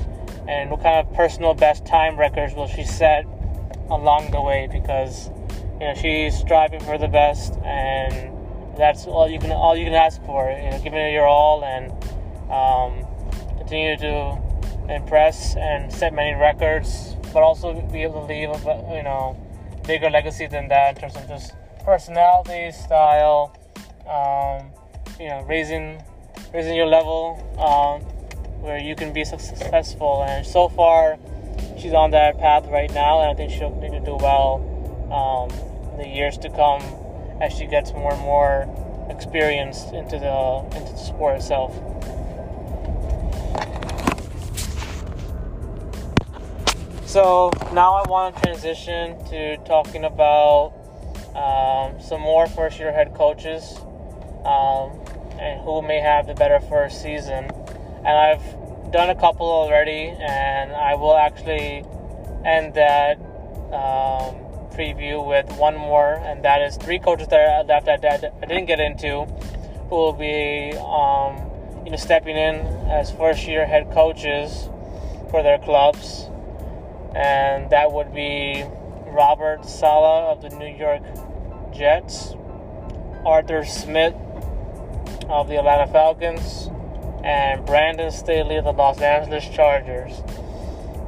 and 0.48 0.70
what 0.70 0.82
kind 0.82 1.06
of 1.06 1.14
personal 1.14 1.54
best 1.54 1.86
time 1.86 2.18
records 2.18 2.54
will 2.54 2.68
she 2.68 2.84
set 2.84 3.26
along 3.90 4.32
the 4.32 4.42
way 4.42 4.68
because 4.72 5.30
you 5.80 5.88
know 5.88 5.94
she's 5.94 6.38
striving 6.38 6.80
for 6.80 6.98
the 6.98 7.08
best, 7.08 7.56
and 7.64 8.32
that's 8.78 9.06
all 9.06 9.30
you 9.30 9.40
can 9.40 9.52
all 9.52 9.76
you 9.76 9.86
can 9.86 9.94
ask 9.94 10.24
for. 10.26 10.50
You 10.50 10.72
know, 10.72 10.80
giving 10.84 11.00
it 11.00 11.14
your 11.14 11.28
all 11.28 11.64
and 11.64 11.92
um, 12.52 13.06
continue 13.58 13.98
to 13.98 14.42
impress 14.90 15.56
and 15.56 15.92
set 15.92 16.14
many 16.14 16.40
records, 16.40 17.16
but 17.34 17.44
also 17.44 17.74
be 17.92 18.04
able 18.04 18.22
to 18.22 18.34
leave 18.34 18.50
a 18.50 18.96
you 18.96 19.04
know 19.04 19.38
bigger 19.86 20.10
legacy 20.10 20.48
than 20.48 20.68
that 20.70 20.96
in 20.96 21.02
terms 21.02 21.16
of 21.16 21.28
just 21.28 21.54
personality, 21.84 22.72
style, 22.72 23.56
um, 24.08 24.72
you 25.20 25.28
know, 25.28 25.44
raising 25.44 26.02
raising 26.54 26.76
your 26.76 26.86
level 26.86 27.40
um, 27.58 28.02
where 28.62 28.78
you 28.78 28.96
can 28.96 29.12
be 29.12 29.26
successful. 29.26 30.24
And 30.28 30.46
so 30.46 30.70
far, 30.70 31.18
she's 31.80 31.94
on 31.94 32.12
that 32.12 32.38
path 32.38 32.66
right 32.68 32.94
now, 32.94 33.22
and 33.22 33.32
I 33.32 33.34
think 33.34 33.52
she'll 33.52 33.72
continue 33.72 34.00
to 34.00 34.06
do 34.06 34.16
well 34.16 34.62
um, 35.12 35.50
in 35.94 35.98
the 35.98 36.16
years 36.16 36.38
to 36.40 36.50
come 36.50 36.82
as 37.42 37.54
she 37.54 37.66
gets 37.66 37.92
more 37.92 38.14
and 38.14 38.22
more 38.22 38.70
experience 39.10 39.86
into 39.92 40.18
the 40.20 40.78
into 40.78 40.92
the 40.92 40.98
sport 40.98 41.38
itself. 41.38 41.74
So 47.06 47.52
now 47.74 47.94
I 47.94 48.10
want 48.10 48.36
to 48.36 48.42
transition 48.42 49.24
to 49.30 49.58
talking 49.66 50.04
about 50.04 50.74
um, 51.36 52.02
some 52.02 52.22
more 52.22 52.48
first 52.48 52.80
year 52.80 52.92
head 52.92 53.14
coaches. 53.14 53.78
Um, 54.46 55.03
and 55.44 55.62
who 55.62 55.82
may 55.82 56.00
have 56.00 56.26
the 56.26 56.34
better 56.34 56.60
first 56.60 57.02
season. 57.02 57.52
And 58.06 58.08
I've 58.08 58.92
done 58.92 59.10
a 59.10 59.16
couple 59.16 59.48
already, 59.48 60.14
and 60.20 60.72
I 60.72 60.96
will 60.96 61.18
actually 61.18 61.84
end 62.46 62.76
that 62.76 63.18
um, 63.74 64.36
preview 64.72 65.26
with 65.26 65.52
one 65.58 65.76
more, 65.76 66.14
and 66.26 66.44
that 66.46 66.62
is 66.62 66.78
three 66.78 67.00
coaches 67.00 67.28
that 67.28 67.60
I, 67.60 67.64
that, 67.64 67.86
that, 67.86 68.02
that 68.02 68.34
I 68.42 68.46
didn't 68.46 68.66
get 68.66 68.80
into 68.80 69.26
who 69.90 69.96
will 69.96 70.14
be 70.14 70.72
um, 70.78 71.50
you 71.86 71.92
know 71.92 71.98
stepping 71.98 72.38
in 72.38 72.56
as 72.90 73.12
first 73.12 73.46
year 73.48 73.66
head 73.66 73.92
coaches 73.92 74.70
for 75.30 75.44
their 75.44 75.58
clubs, 75.60 76.30
and 77.16 77.70
that 77.72 77.92
would 77.92 78.14
be 78.14 78.64
Robert 79.08 79.66
Saleh 79.66 80.32
of 80.32 80.42
the 80.42 80.50
New 80.50 80.74
York 80.76 81.04
Jets, 81.74 82.36
Arthur 83.26 83.66
Smith 83.66 84.14
of 85.30 85.48
the 85.48 85.58
Atlanta 85.58 85.92
Falcons 85.92 86.70
and 87.24 87.66
Brandon 87.66 88.12
Staley 88.12 88.58
of 88.58 88.66
the 88.66 88.74
Los 88.74 89.00
Angeles 89.00 89.48
Chargers. 89.50 90.22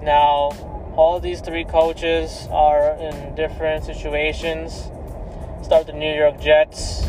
Now, 0.01 0.51
all 0.95 1.19
these 1.19 1.41
three 1.41 1.65
coaches 1.65 2.47
are 2.51 2.95
in 2.95 3.35
different 3.35 3.83
situations. 3.83 4.89
Start 5.61 5.87
the 5.87 5.93
New 5.93 6.13
York 6.13 6.39
Jets. 6.39 7.05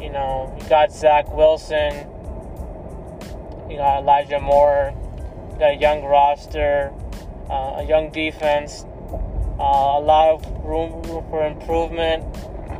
You 0.00 0.10
know, 0.10 0.56
you 0.60 0.68
got 0.68 0.90
Zach 0.92 1.32
Wilson. 1.32 2.08
You 3.70 3.76
got 3.76 4.02
Elijah 4.02 4.40
Moore. 4.40 4.92
You 5.52 5.58
got 5.58 5.70
a 5.72 5.76
young 5.76 6.02
roster, 6.02 6.92
uh, 7.48 7.76
a 7.78 7.84
young 7.86 8.10
defense, 8.10 8.84
uh, 9.60 9.98
a 9.98 10.02
lot 10.02 10.30
of 10.34 10.64
room 10.64 11.02
for 11.30 11.46
improvement 11.46 12.24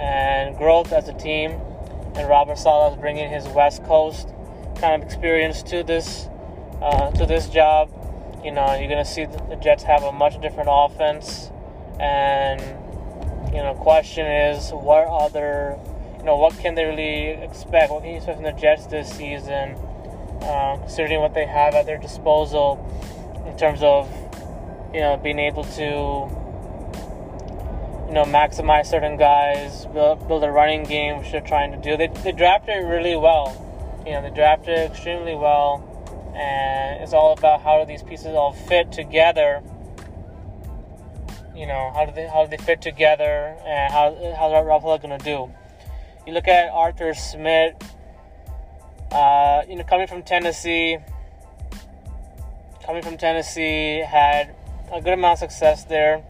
and 0.00 0.56
growth 0.56 0.92
as 0.92 1.08
a 1.08 1.12
team 1.12 1.60
and 2.14 2.28
Robert 2.28 2.58
Saleh 2.58 2.92
is 2.92 2.98
bringing 2.98 3.30
his 3.30 3.46
West 3.48 3.84
Coast 3.84 4.28
kind 4.76 5.00
of 5.00 5.06
experience 5.06 5.62
to 5.64 5.82
this 5.82 6.28
uh, 6.80 7.10
to 7.12 7.26
this 7.26 7.48
job. 7.48 7.90
You 8.44 8.50
know, 8.50 8.74
you're 8.74 8.88
gonna 8.88 9.04
see 9.04 9.24
the 9.24 9.58
Jets 9.62 9.84
have 9.84 10.02
a 10.02 10.12
much 10.12 10.40
different 10.40 10.68
offense, 10.72 11.50
and 12.00 12.60
you 13.52 13.58
know, 13.58 13.74
question 13.74 14.26
is 14.26 14.70
what 14.70 15.06
other, 15.06 15.78
you 16.18 16.24
know, 16.24 16.36
what 16.36 16.58
can 16.58 16.74
they 16.74 16.84
really 16.84 17.28
expect? 17.42 17.92
What 17.92 18.02
can 18.02 18.10
you 18.12 18.16
expect 18.16 18.38
from 18.38 18.44
the 18.44 18.52
Jets 18.52 18.86
this 18.86 19.10
season, 19.10 19.76
uh, 20.42 20.78
considering 20.80 21.20
what 21.20 21.34
they 21.34 21.46
have 21.46 21.74
at 21.74 21.84
their 21.84 21.98
disposal 21.98 22.80
in 23.46 23.56
terms 23.58 23.82
of, 23.82 24.10
you 24.94 25.00
know, 25.00 25.18
being 25.18 25.38
able 25.38 25.64
to 25.64 26.41
you 28.12 28.18
know, 28.18 28.24
maximize 28.24 28.88
certain 28.88 29.16
guys, 29.16 29.86
build, 29.86 30.28
build 30.28 30.44
a 30.44 30.50
running 30.50 30.82
game, 30.82 31.16
which 31.16 31.32
they're 31.32 31.40
trying 31.40 31.72
to 31.72 31.78
do. 31.78 31.96
They, 31.96 32.08
they 32.08 32.32
drafted 32.32 32.84
really 32.84 33.16
well. 33.16 33.56
You 34.04 34.12
know, 34.12 34.20
they 34.20 34.28
drafted 34.28 34.90
extremely 34.90 35.34
well, 35.34 35.82
and 36.36 37.02
it's 37.02 37.14
all 37.14 37.32
about 37.32 37.62
how 37.62 37.80
do 37.80 37.86
these 37.86 38.02
pieces 38.02 38.26
all 38.26 38.52
fit 38.52 38.92
together. 38.92 39.62
You 41.56 41.66
know, 41.66 41.90
how 41.94 42.04
do 42.04 42.12
they 42.12 42.26
how 42.26 42.44
do 42.44 42.54
they 42.54 42.62
fit 42.62 42.82
together, 42.82 43.56
and 43.64 43.90
how 43.90 44.14
how's 44.36 45.00
going 45.00 45.18
to 45.18 45.24
do? 45.24 45.50
You 46.26 46.34
look 46.34 46.48
at 46.48 46.68
Arthur 46.68 47.14
Smith. 47.14 47.76
Uh, 49.10 49.62
you 49.66 49.76
know, 49.76 49.84
coming 49.84 50.06
from 50.06 50.22
Tennessee, 50.22 50.98
coming 52.84 53.02
from 53.02 53.16
Tennessee, 53.16 54.04
had 54.06 54.54
a 54.92 55.00
good 55.00 55.14
amount 55.14 55.40
of 55.40 55.50
success 55.50 55.84
there 55.84 56.22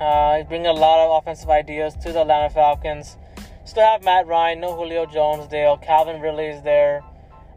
uh, 0.00 0.36
he's 0.36 0.46
bringing 0.46 0.66
a 0.66 0.72
lot 0.72 1.04
of 1.04 1.22
offensive 1.22 1.48
ideas 1.48 1.94
to 1.94 2.12
the 2.12 2.22
Atlanta 2.22 2.50
Falcons. 2.50 3.16
Still 3.64 3.84
have 3.84 4.02
Matt 4.02 4.26
Ryan, 4.26 4.60
no 4.60 4.74
Julio 4.74 5.06
Jones 5.06 5.48
there. 5.48 5.74
Calvin 5.78 6.20
Ridley 6.20 6.46
is 6.46 6.62
there. 6.62 7.02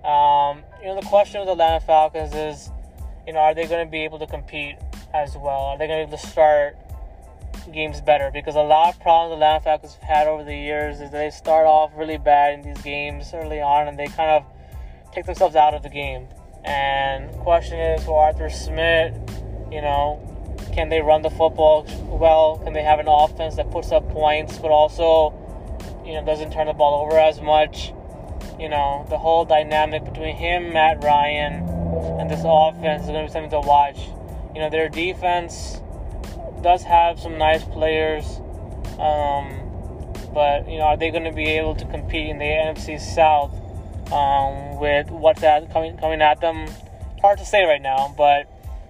Um, 0.05 0.63
you 0.81 0.87
know, 0.87 0.99
the 0.99 1.07
question 1.07 1.41
with 1.41 1.47
the 1.47 1.53
Atlanta 1.53 1.83
Falcons 1.83 2.33
is, 2.33 2.69
you 3.25 3.33
know, 3.33 3.39
are 3.39 3.53
they 3.53 3.65
going 3.67 3.85
to 3.85 3.91
be 3.91 4.03
able 4.03 4.19
to 4.19 4.27
compete 4.27 4.75
as 5.13 5.35
well? 5.35 5.73
Are 5.73 5.77
they 5.77 5.87
going 5.87 6.01
to 6.01 6.07
be 6.07 6.13
able 6.13 6.17
to 6.17 6.27
start 6.27 6.77
games 7.73 7.99
better? 7.99 8.31
Because 8.31 8.55
a 8.55 8.61
lot 8.61 8.93
of 8.93 9.01
problems 9.01 9.31
the 9.31 9.35
Atlanta 9.35 9.63
Falcons 9.63 9.95
have 9.95 10.03
had 10.03 10.27
over 10.27 10.43
the 10.43 10.55
years 10.55 11.01
is 11.01 11.11
they 11.11 11.29
start 11.29 11.65
off 11.65 11.91
really 11.95 12.17
bad 12.17 12.53
in 12.53 12.61
these 12.61 12.81
games 12.83 13.31
early 13.33 13.59
on 13.59 13.87
and 13.87 13.99
they 13.99 14.07
kind 14.07 14.29
of 14.29 14.45
take 15.11 15.25
themselves 15.25 15.55
out 15.55 15.73
of 15.73 15.83
the 15.83 15.89
game. 15.89 16.27
And 16.63 17.31
question 17.39 17.79
is 17.79 18.05
for 18.05 18.23
Arthur 18.23 18.49
Smith, 18.49 19.13
you 19.71 19.81
know, 19.81 20.36
can 20.77 20.89
they 20.89 21.01
run 21.01 21.23
the 21.23 21.31
football 21.31 21.87
well? 22.07 22.61
Can 22.63 22.73
they 22.73 22.83
have 22.83 22.99
an 22.99 23.07
offense 23.07 23.55
that 23.55 23.71
puts 23.71 23.91
up 23.91 24.07
points 24.09 24.59
but 24.59 24.69
also, 24.69 25.33
you 26.05 26.13
know, 26.13 26.23
doesn't 26.23 26.53
turn 26.53 26.67
the 26.67 26.73
ball 26.73 27.03
over 27.03 27.17
as 27.17 27.41
much? 27.41 27.91
You 28.59 28.69
know, 28.69 29.03
the 29.09 29.17
whole 29.17 29.43
dynamic 29.43 30.05
between 30.05 30.35
him, 30.35 30.73
Matt 30.73 31.03
Ryan, 31.03 31.67
and 32.19 32.29
this 32.29 32.41
offense 32.45 33.03
is 33.03 33.09
going 33.09 33.25
to 33.25 33.27
be 33.27 33.33
something 33.33 33.49
to 33.59 33.67
watch. 33.67 33.97
You 34.53 34.61
know, 34.61 34.69
their 34.69 34.87
defense 34.87 35.81
does 36.61 36.83
have 36.83 37.19
some 37.19 37.39
nice 37.39 37.63
players, 37.63 38.39
um, 38.99 40.13
but 40.31 40.69
you 40.69 40.77
know, 40.77 40.83
are 40.83 40.97
they 40.97 41.09
going 41.09 41.23
to 41.23 41.33
be 41.33 41.45
able 41.57 41.73
to 41.73 41.85
compete 41.85 42.29
in 42.29 42.37
the 42.37 42.45
NFC 42.45 43.01
South 43.01 43.51
um, 44.13 44.79
with 44.79 45.09
what's 45.09 45.41
coming 45.41 45.97
coming 45.97 46.21
at 46.21 46.39
them? 46.39 46.67
Hard 47.21 47.39
to 47.39 47.45
say 47.45 47.65
right 47.65 47.81
now, 47.81 48.13
but 48.15 48.47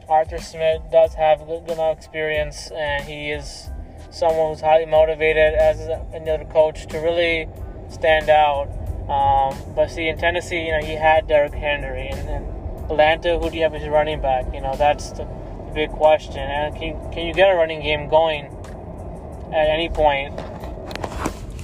Arthur 0.09 0.37
Smith 0.37 0.81
does 0.91 1.13
have 1.15 1.39
good, 1.45 1.65
good 1.65 1.79
of 1.79 1.97
experience, 1.97 2.71
and 2.71 3.03
he 3.03 3.31
is 3.31 3.69
someone 4.09 4.53
who's 4.53 4.61
highly 4.61 4.85
motivated 4.85 5.53
as 5.53 5.79
another 6.13 6.45
coach 6.45 6.87
to 6.87 6.97
really 6.97 7.47
stand 7.89 8.29
out. 8.29 8.69
Um, 9.09 9.57
but 9.75 9.89
see, 9.89 10.07
in 10.07 10.17
Tennessee, 10.17 10.65
you 10.65 10.71
know, 10.71 10.85
he 10.85 10.93
had 10.93 11.27
Derrick 11.27 11.53
Henry, 11.53 12.07
and 12.07 12.29
in 12.29 12.43
Atlanta, 12.89 13.37
who 13.37 13.49
do 13.49 13.57
you 13.57 13.63
have 13.63 13.73
as 13.73 13.83
your 13.83 13.91
running 13.91 14.21
back? 14.21 14.45
You 14.53 14.61
know, 14.61 14.75
that's 14.75 15.11
the, 15.11 15.23
the 15.25 15.71
big 15.73 15.89
question. 15.91 16.37
And 16.37 16.75
can 16.75 17.11
can 17.11 17.25
you 17.25 17.33
get 17.33 17.51
a 17.51 17.55
running 17.55 17.81
game 17.81 18.07
going 18.09 18.45
at 19.53 19.67
any 19.67 19.89
point 19.89 20.37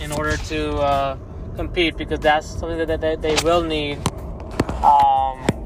in 0.02 0.12
order 0.12 0.36
to 0.36 0.72
uh, 0.78 1.18
compete? 1.56 1.98
Because 1.98 2.20
that's 2.20 2.48
something 2.48 2.86
that 2.88 3.22
they 3.22 3.36
will 3.44 3.64
need. 3.64 4.00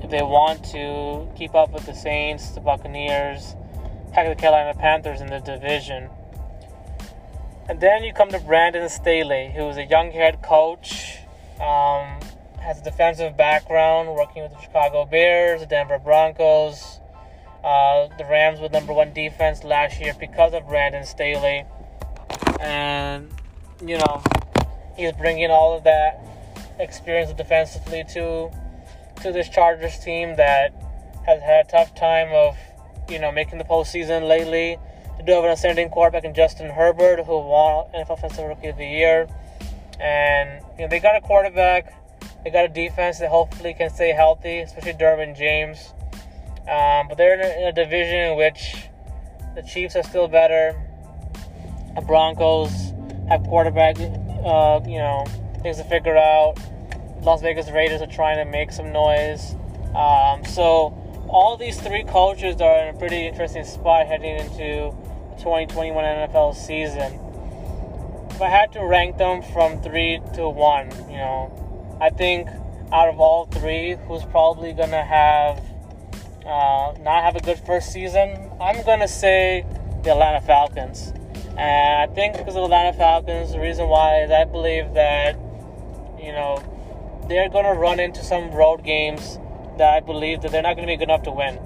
They 0.10 0.22
want 0.22 0.64
to 0.72 1.28
keep 1.38 1.54
up 1.54 1.72
with 1.72 1.86
the 1.86 1.94
Saints, 1.94 2.52
the 2.52 2.62
Buccaneers, 2.62 3.56
heck, 4.14 4.30
the 4.30 4.36
Carolina 4.36 4.74
Panthers 4.78 5.20
in 5.20 5.28
the 5.28 5.40
division. 5.40 6.10
And 7.68 7.82
then 7.82 8.04
you 8.04 8.14
come 8.14 8.30
to 8.30 8.40
Brandon 8.40 8.88
Staley, 8.88 9.52
who's 9.54 9.76
a 9.76 9.84
young 9.84 10.12
head 10.12 10.42
coach. 10.42 11.18
Um, 11.60 12.20
has 12.60 12.80
a 12.80 12.84
defensive 12.84 13.38
background, 13.38 14.10
working 14.14 14.44
with 14.44 14.52
the 14.52 14.62
Chicago 14.62 15.06
Bears, 15.06 15.62
the 15.62 15.66
Denver 15.66 16.00
Broncos, 16.00 17.00
uh, 17.64 18.08
the 18.18 18.26
Rams 18.26 18.60
with 18.60 18.72
number 18.72 18.94
one 18.94 19.14
defense 19.14 19.64
last 19.64 20.00
year 20.00 20.14
because 20.20 20.54
of 20.54 20.68
Brandon 20.68 21.06
Staley. 21.06 21.66
And, 22.62 23.30
you 23.86 23.98
know, 23.98 24.24
he's 24.96 25.14
bringing 25.14 25.50
all 25.50 25.78
of 25.78 25.84
that 25.84 26.22
experience 26.80 27.32
defensively 27.34 28.04
to 28.14 28.52
to 29.22 29.32
this 29.32 29.50
Chargers 29.50 29.98
team 30.00 30.36
that 30.38 30.74
has 31.26 31.42
had 31.42 31.66
a 31.66 31.70
tough 31.70 31.94
time 31.96 32.30
of, 32.32 32.58
you 33.10 33.20
know, 33.20 33.32
making 33.32 33.58
the 33.58 33.64
postseason 33.64 34.28
lately. 34.28 34.78
They 35.18 35.24
do 35.24 35.34
have 35.34 35.44
an 35.44 35.52
ascending 35.52 35.90
quarterback 35.90 36.24
in 36.24 36.34
Justin 36.34 36.70
Herbert, 36.70 37.26
who 37.26 37.40
won 37.40 37.86
NFL 37.94 38.12
Offensive 38.12 38.46
Rookie 38.48 38.68
of 38.68 38.78
the 38.78 38.86
Year. 38.86 39.28
And, 40.00 40.64
you 40.78 40.84
know, 40.84 40.90
they 40.90 41.00
got 41.00 41.16
a 41.16 41.22
quarterback, 41.22 41.94
they 42.44 42.52
got 42.52 42.66
a 42.66 42.70
defense 42.70 43.20
that 43.20 43.30
hopefully 43.30 43.74
can 43.74 43.90
stay 43.90 44.12
healthy, 44.12 44.60
especially 44.60 44.94
Derwin 44.94 45.36
James. 45.36 45.94
Um, 46.70 47.08
but 47.08 47.18
they're 47.18 47.34
in 47.34 47.42
a, 47.42 47.62
in 47.62 47.68
a, 47.70 47.74
division 47.74 48.32
in 48.32 48.38
which 48.38 48.88
the 49.56 49.62
Chiefs 49.62 49.96
are 49.96 50.04
still 50.04 50.28
better. 50.28 50.76
The 51.96 52.02
Broncos 52.02 52.94
have 53.30 53.44
quarterback, 53.44 53.98
uh, 54.00 54.82
you 54.86 54.98
know, 54.98 55.26
things 55.62 55.78
to 55.78 55.84
figure 55.86 56.18
out. 56.18 56.60
Las 57.28 57.42
Vegas 57.42 57.70
Raiders 57.72 58.02
are 58.02 58.08
trying 58.08 58.38
to 58.38 58.50
make 58.50 58.72
some 58.72 58.94
noise. 58.94 59.54
Um, 59.94 60.46
so 60.46 60.96
all 61.28 61.58
these 61.58 61.78
three 61.78 62.06
coaches 62.06 62.62
are 62.62 62.88
in 62.88 62.96
a 62.96 62.98
pretty 62.98 63.28
interesting 63.28 63.66
spot 63.66 64.08
heading 64.08 64.38
into 64.38 64.96
the 65.32 65.36
2021 65.36 66.06
NFL 66.06 66.56
season. 66.56 67.20
If 68.30 68.42
I 68.42 68.48
had 68.48 68.72
to 68.72 68.86
rank 68.86 69.18
them 69.18 69.42
from 69.42 69.82
three 69.82 70.22
to 70.36 70.48
one, 70.48 70.90
you 71.12 71.18
know, 71.18 71.98
I 72.00 72.12
think 72.12 72.48
out 72.94 73.10
of 73.10 73.20
all 73.20 73.46
three, 73.48 73.98
who's 74.08 74.24
probably 74.24 74.72
gonna 74.72 75.04
have 75.04 75.58
uh, 76.46 76.94
not 77.02 77.26
have 77.26 77.36
a 77.36 77.42
good 77.42 77.60
first 77.60 77.92
season, 77.92 78.50
I'm 78.62 78.82
to 78.86 79.08
say 79.10 79.66
the 80.04 80.12
Atlanta 80.12 80.40
Falcons. 80.40 81.12
And 81.58 82.10
I 82.10 82.16
think 82.16 82.38
because 82.38 82.56
of 82.56 82.62
the 82.62 82.74
Atlanta 82.74 82.98
Falcons, 82.98 83.52
the 83.52 83.60
reason 83.60 83.90
why 83.90 84.22
is 84.22 84.32
I 84.32 84.46
believe 84.46 84.94
that, 84.94 85.36
you 86.18 86.32
know, 86.32 86.64
they're 87.28 87.50
going 87.50 87.66
to 87.66 87.80
run 87.80 88.00
into 88.00 88.24
some 88.24 88.52
road 88.52 88.84
games 88.84 89.40
that 89.78 89.94
I 89.94 90.00
believe 90.00 90.42
that 90.42 90.52
they're 90.52 90.62
not 90.62 90.76
going 90.76 90.88
to 90.88 90.94
be 90.94 90.98
good 90.98 91.10
enough 91.10 91.24
to 91.24 91.32
win. 91.32 91.58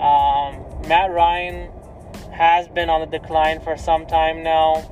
Um, 0.00 0.88
Matt 0.88 1.10
Ryan 1.10 1.70
has 2.32 2.68
been 2.68 2.88
on 2.88 3.00
the 3.00 3.18
decline 3.18 3.60
for 3.60 3.76
some 3.76 4.06
time 4.06 4.42
now. 4.42 4.88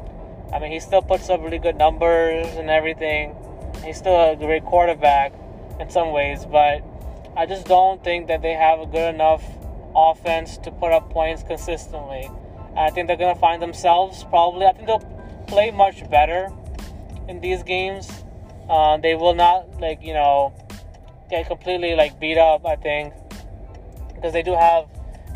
I 0.53 0.59
mean, 0.59 0.73
he 0.73 0.81
still 0.81 1.03
puts 1.03 1.29
up 1.31 1.41
really 1.41 1.59
good 1.59 1.77
numbers 1.77 2.47
and 2.57 2.69
everything. 2.69 3.35
He's 3.85 3.97
still 3.97 4.33
a 4.33 4.37
great 4.37 4.65
quarterback 4.65 5.33
in 5.79 5.91
some 5.91 6.13
ways, 6.13 6.45
but 6.45 6.83
I 7.37 7.47
just 7.47 7.67
don't 7.67 8.03
think 8.03 8.27
that 8.27 8.43
they 8.43 8.53
have 8.53 8.81
a 8.81 8.87
good 8.87 9.15
enough 9.15 9.43
offense 9.95 10.59
to 10.59 10.71
put 10.71 10.93
up 10.93 11.11
points 11.11 11.43
consistently. 11.43 12.29
And 12.71 12.79
I 12.79 12.91
think 12.91 13.07
they're 13.07 13.17
going 13.17 13.35
to 13.35 13.41
find 13.41 13.63
themselves 13.63 14.25
probably. 14.25 14.67
I 14.67 14.73
think 14.73 14.87
they'll 14.87 15.45
play 15.47 15.71
much 15.71 16.09
better 16.11 16.49
in 17.29 17.41
these 17.41 17.63
games. 17.63 18.25
Uh, 18.71 18.97
they 18.99 19.17
will 19.17 19.35
not 19.35 19.81
like 19.81 19.99
you 20.01 20.15
know 20.15 20.55
get 21.29 21.49
completely 21.49 21.97
like 21.97 22.21
beat 22.21 22.39
up. 22.39 22.65
I 22.65 22.77
think 22.77 23.13
because 24.15 24.33
they 24.33 24.45
do 24.45 24.55
have 24.55 24.87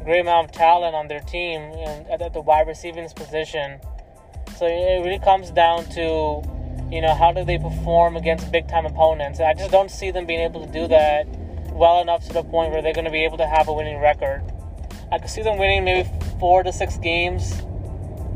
a 0.01 0.05
great 0.05 0.20
amount 0.20 0.51
of 0.51 0.53
talent 0.53 0.95
on 0.95 1.09
their 1.09 1.20
team 1.20 1.61
and 1.61 2.22
at 2.22 2.32
the 2.32 2.41
wide 2.41 2.68
receiving 2.68 3.09
position. 3.11 3.80
So 4.57 4.66
it 4.66 5.05
really 5.05 5.18
comes 5.18 5.51
down 5.51 5.85
to 5.91 6.43
you 6.93 7.01
know 7.01 7.12
how 7.12 7.32
do 7.32 7.45
they 7.45 7.59
perform 7.59 8.16
against 8.16 8.53
big 8.53 8.68
time 8.68 8.87
opponents. 8.87 9.41
I 9.41 9.53
just 9.53 9.72
don't 9.72 9.91
see 9.91 10.12
them 10.12 10.26
being 10.26 10.41
able 10.41 10.64
to 10.64 10.72
do 10.72 10.87
that 10.87 11.26
well 11.72 12.01
enough 12.01 12.24
to 12.28 12.32
the 12.32 12.45
point 12.45 12.70
where 12.70 12.82
they're 12.82 12.95
going 12.95 13.05
to 13.05 13.11
be 13.11 13.24
able 13.24 13.39
to 13.39 13.49
have 13.49 13.66
a 13.66 13.72
winning 13.72 13.99
record. 14.01 14.45
I 15.11 15.18
could 15.18 15.28
see 15.28 15.43
them 15.43 15.59
winning 15.59 15.82
maybe 15.82 16.09
four 16.39 16.62
to 16.62 16.72
six 16.72 16.99
games, 16.99 17.53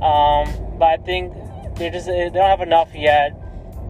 um, 0.03 0.51
but 0.76 0.86
I 0.86 0.96
think 1.05 1.32
they 1.76 1.88
just 1.88 2.07
they 2.07 2.30
don't 2.30 2.51
have 2.51 2.62
enough 2.62 2.92
yet 2.96 3.32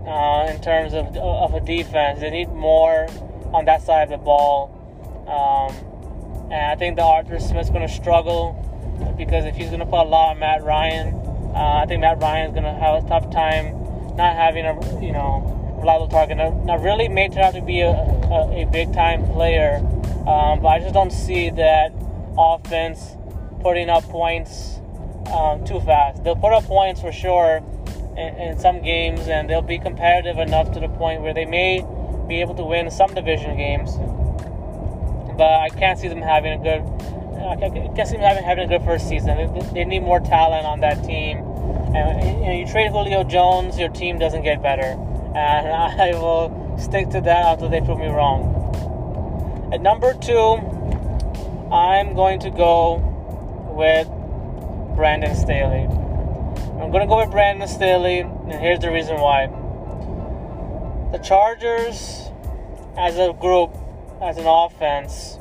uh, 0.09 0.51
in 0.51 0.61
terms 0.63 0.95
of 0.95 1.15
of 1.17 1.55
a 1.55 1.61
defense. 1.61 2.21
They 2.21 2.31
need 2.31 2.49
more 2.49 3.07
on 3.53 3.67
that 3.67 3.83
side 3.83 4.05
of 4.05 4.11
the 4.11 4.25
ball, 4.25 4.73
um, 5.29 6.51
and 6.51 6.73
I 6.73 6.75
think 6.77 6.97
the 6.97 7.03
Arthur 7.03 7.39
Smith's 7.39 7.71
going 7.71 7.87
to 7.87 7.93
struggle 7.93 8.65
because 9.17 9.45
if 9.45 9.55
he's 9.55 9.69
going 9.69 9.81
to 9.81 9.87
put 9.87 10.01
a 10.01 10.09
lot 10.09 10.31
on 10.31 10.39
Matt 10.39 10.63
Ryan, 10.63 11.15
uh, 11.55 11.83
I 11.83 11.87
think 11.87 12.01
Matt 12.01 12.21
Ryan 12.21 12.49
is 12.49 12.53
going 12.53 12.65
to 12.65 12.73
have 12.73 13.05
a 13.05 13.09
tough 13.09 13.31
time 13.31 13.75
not 14.17 14.35
having 14.35 14.65
a 14.65 14.75
you 15.01 15.13
know 15.13 15.77
reliable 15.79 16.09
target. 16.09 16.39
Now, 16.39 16.79
really 16.79 17.09
made 17.09 17.33
turn 17.33 17.45
out 17.45 17.55
to 17.55 17.63
be 17.63 17.81
a, 17.81 17.91
a, 17.91 18.63
a 18.63 18.65
big 18.67 18.93
time 18.95 19.27
player, 19.27 19.77
um, 20.27 20.61
but 20.61 20.69
I 20.69 20.79
just 20.81 20.95
don't 20.95 21.13
see 21.13 21.51
that 21.51 21.93
offense 22.37 23.17
putting 23.61 23.91
up 23.91 24.05
points 24.05 24.81
um, 25.33 25.65
too 25.65 25.81
fast. 25.81 26.25
They'll 26.25 26.37
put 26.37 26.53
up 26.53 26.65
points 26.65 27.01
for 27.01 27.13
sure 27.13 27.63
in, 28.19 28.59
some 28.59 28.83
games, 28.83 29.29
and 29.29 29.49
they'll 29.49 29.63
be 29.63 29.79
competitive 29.79 30.39
enough 30.39 30.73
to 30.73 30.81
the 30.81 30.89
point 30.89 31.23
where 31.23 31.33
they 31.33 31.45
may 31.45 31.85
be 32.27 32.41
able 32.41 32.55
to 32.57 32.65
win 32.65 32.91
some 32.91 33.15
division 33.15 33.57
games. 33.57 33.97
But 35.37 35.61
I 35.61 35.69
can't 35.69 35.99
see 35.99 36.09
them 36.09 36.23
having 36.23 36.53
a 36.53 36.63
good. 36.63 36.83
I 37.39 37.95
can't 37.95 38.09
see 38.09 38.17
them 38.17 38.25
having, 38.25 38.43
having 38.43 38.65
a 38.65 38.69
good 38.69 38.85
first 38.85 39.09
season. 39.09 39.37
They, 39.37 39.61
they 39.73 39.85
need 39.85 40.01
more 40.01 40.19
talent 40.19 40.67
on 40.67 40.81
that 40.81 41.05
team. 41.05 41.39
And 41.95 42.41
you, 42.41 42.47
know, 42.47 42.53
you 42.53 42.67
trade 42.67 42.91
Julio 42.91 43.23
Jones, 43.23 43.79
your 43.79 43.89
team 43.89 44.19
doesn't 44.19 44.43
get 44.43 44.61
better 44.61 44.99
and 45.35 45.69
I 46.01 46.11
will 46.19 46.77
stick 46.79 47.11
to 47.11 47.21
that 47.21 47.55
until 47.55 47.69
they 47.69 47.81
prove 47.81 47.99
me 47.99 48.07
wrong. 48.07 48.55
At 49.73 49.81
number 49.81 50.15
two, 50.15 50.57
I'm 51.73 52.15
going 52.15 52.41
to 52.41 52.51
go 52.51 52.97
with 53.77 54.09
Brandon 54.97 55.37
Staley. 55.37 55.87
I'm 56.81 56.93
going 56.93 57.03
to 57.03 57.09
go 57.09 57.17
with 57.17 57.33
Brandon 57.33 57.67
Staley, 57.67 58.21
and 58.21 58.53
here's 58.53 58.79
the 58.79 58.93
reason 58.93 59.17
why. 59.21 59.49
The 61.11 61.19
Chargers, 61.19 62.31
as 62.97 63.19
a 63.19 63.33
group, 63.33 63.77
as 64.23 64.39
an 64.39 64.47
offense, 64.47 65.39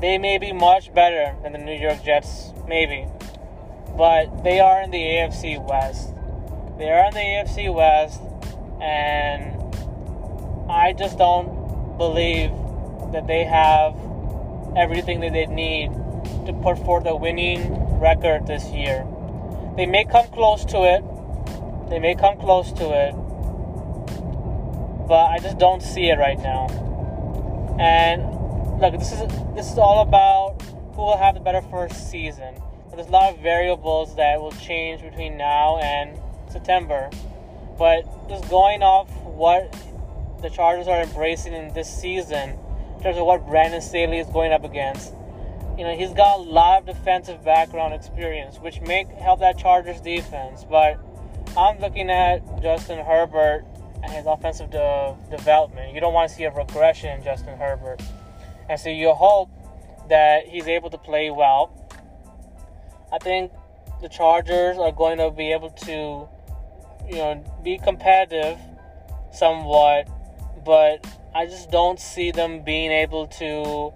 they 0.00 0.16
may 0.16 0.38
be 0.38 0.52
much 0.52 0.94
better 0.94 1.34
than 1.42 1.52
the 1.52 1.58
New 1.58 1.74
York 1.74 2.04
Jets, 2.04 2.52
maybe. 2.68 3.08
But 3.96 4.44
they 4.44 4.60
are 4.60 4.80
in 4.80 4.92
the 4.92 4.98
AFC 4.98 5.58
West. 5.58 6.14
They 6.78 6.88
are 6.88 7.06
in 7.06 7.14
the 7.14 7.18
AFC 7.18 7.74
West, 7.74 8.20
and 8.80 9.60
I 10.70 10.92
just 10.92 11.18
don't 11.18 11.98
believe 11.98 12.52
that 13.10 13.26
they 13.26 13.42
have 13.42 13.96
everything 14.76 15.18
that 15.20 15.32
they 15.32 15.46
need 15.46 15.90
to 16.46 16.52
put 16.62 16.78
forth 16.78 17.06
a 17.06 17.16
winning 17.16 17.98
record 17.98 18.46
this 18.46 18.70
year. 18.70 19.04
They 19.78 19.86
may 19.86 20.04
come 20.04 20.26
close 20.26 20.64
to 20.64 20.78
it. 20.82 21.04
They 21.88 22.00
may 22.00 22.16
come 22.16 22.36
close 22.36 22.72
to 22.72 22.84
it. 22.90 23.12
But 25.06 25.26
I 25.26 25.38
just 25.38 25.56
don't 25.56 25.80
see 25.80 26.10
it 26.10 26.18
right 26.18 26.36
now. 26.36 26.66
And 27.78 28.80
look, 28.80 28.98
this 28.98 29.12
is 29.12 29.20
this 29.54 29.70
is 29.70 29.78
all 29.78 30.02
about 30.02 30.60
who 30.96 31.02
will 31.02 31.16
have 31.16 31.34
the 31.36 31.40
better 31.40 31.62
first 31.62 32.10
season. 32.10 32.60
There's 32.92 33.06
a 33.06 33.10
lot 33.12 33.32
of 33.32 33.38
variables 33.38 34.16
that 34.16 34.40
will 34.40 34.50
change 34.50 35.00
between 35.00 35.36
now 35.36 35.78
and 35.78 36.18
September. 36.50 37.08
But 37.78 38.02
just 38.28 38.50
going 38.50 38.82
off 38.82 39.08
what 39.22 39.72
the 40.42 40.50
Chargers 40.50 40.88
are 40.88 41.02
embracing 41.02 41.52
in 41.52 41.72
this 41.72 41.88
season, 41.88 42.58
in 42.96 43.02
terms 43.04 43.16
of 43.16 43.26
what 43.26 43.46
Brandon 43.46 43.80
Staley 43.80 44.18
is 44.18 44.26
going 44.26 44.52
up 44.52 44.64
against, 44.64 45.14
you 45.78 45.84
know, 45.84 45.96
he's 45.96 46.12
got 46.12 46.40
a 46.40 46.42
lot 46.42 46.80
of 46.80 46.86
defensive 46.86 47.44
background 47.44 47.94
experience, 47.94 48.58
which 48.58 48.80
may 48.80 49.04
help 49.20 49.38
that 49.38 49.56
Chargers 49.56 50.00
defense. 50.00 50.64
But 50.68 50.98
I'm 51.56 51.78
looking 51.78 52.10
at 52.10 52.40
Justin 52.60 52.98
Herbert 53.04 53.64
and 54.02 54.12
his 54.12 54.26
offensive 54.26 54.70
de- 54.70 55.16
development. 55.30 55.94
You 55.94 56.00
don't 56.00 56.12
want 56.12 56.28
to 56.30 56.34
see 56.34 56.44
a 56.44 56.50
regression 56.50 57.16
in 57.16 57.22
Justin 57.22 57.56
Herbert. 57.56 58.02
And 58.68 58.78
so 58.78 58.88
you 58.88 59.12
hope 59.12 59.50
that 60.08 60.48
he's 60.48 60.66
able 60.66 60.90
to 60.90 60.98
play 60.98 61.30
well. 61.30 61.72
I 63.12 63.18
think 63.18 63.52
the 64.02 64.08
Chargers 64.08 64.78
are 64.78 64.92
going 64.92 65.18
to 65.18 65.30
be 65.30 65.52
able 65.52 65.70
to 65.70 66.28
you 67.08 67.16
know, 67.16 67.44
be 67.62 67.78
competitive 67.78 68.58
somewhat, 69.32 70.08
but 70.64 71.06
I 71.34 71.46
just 71.46 71.70
don't 71.70 71.98
see 72.00 72.30
them 72.30 72.62
being 72.62 72.90
able 72.90 73.28
to 73.28 73.92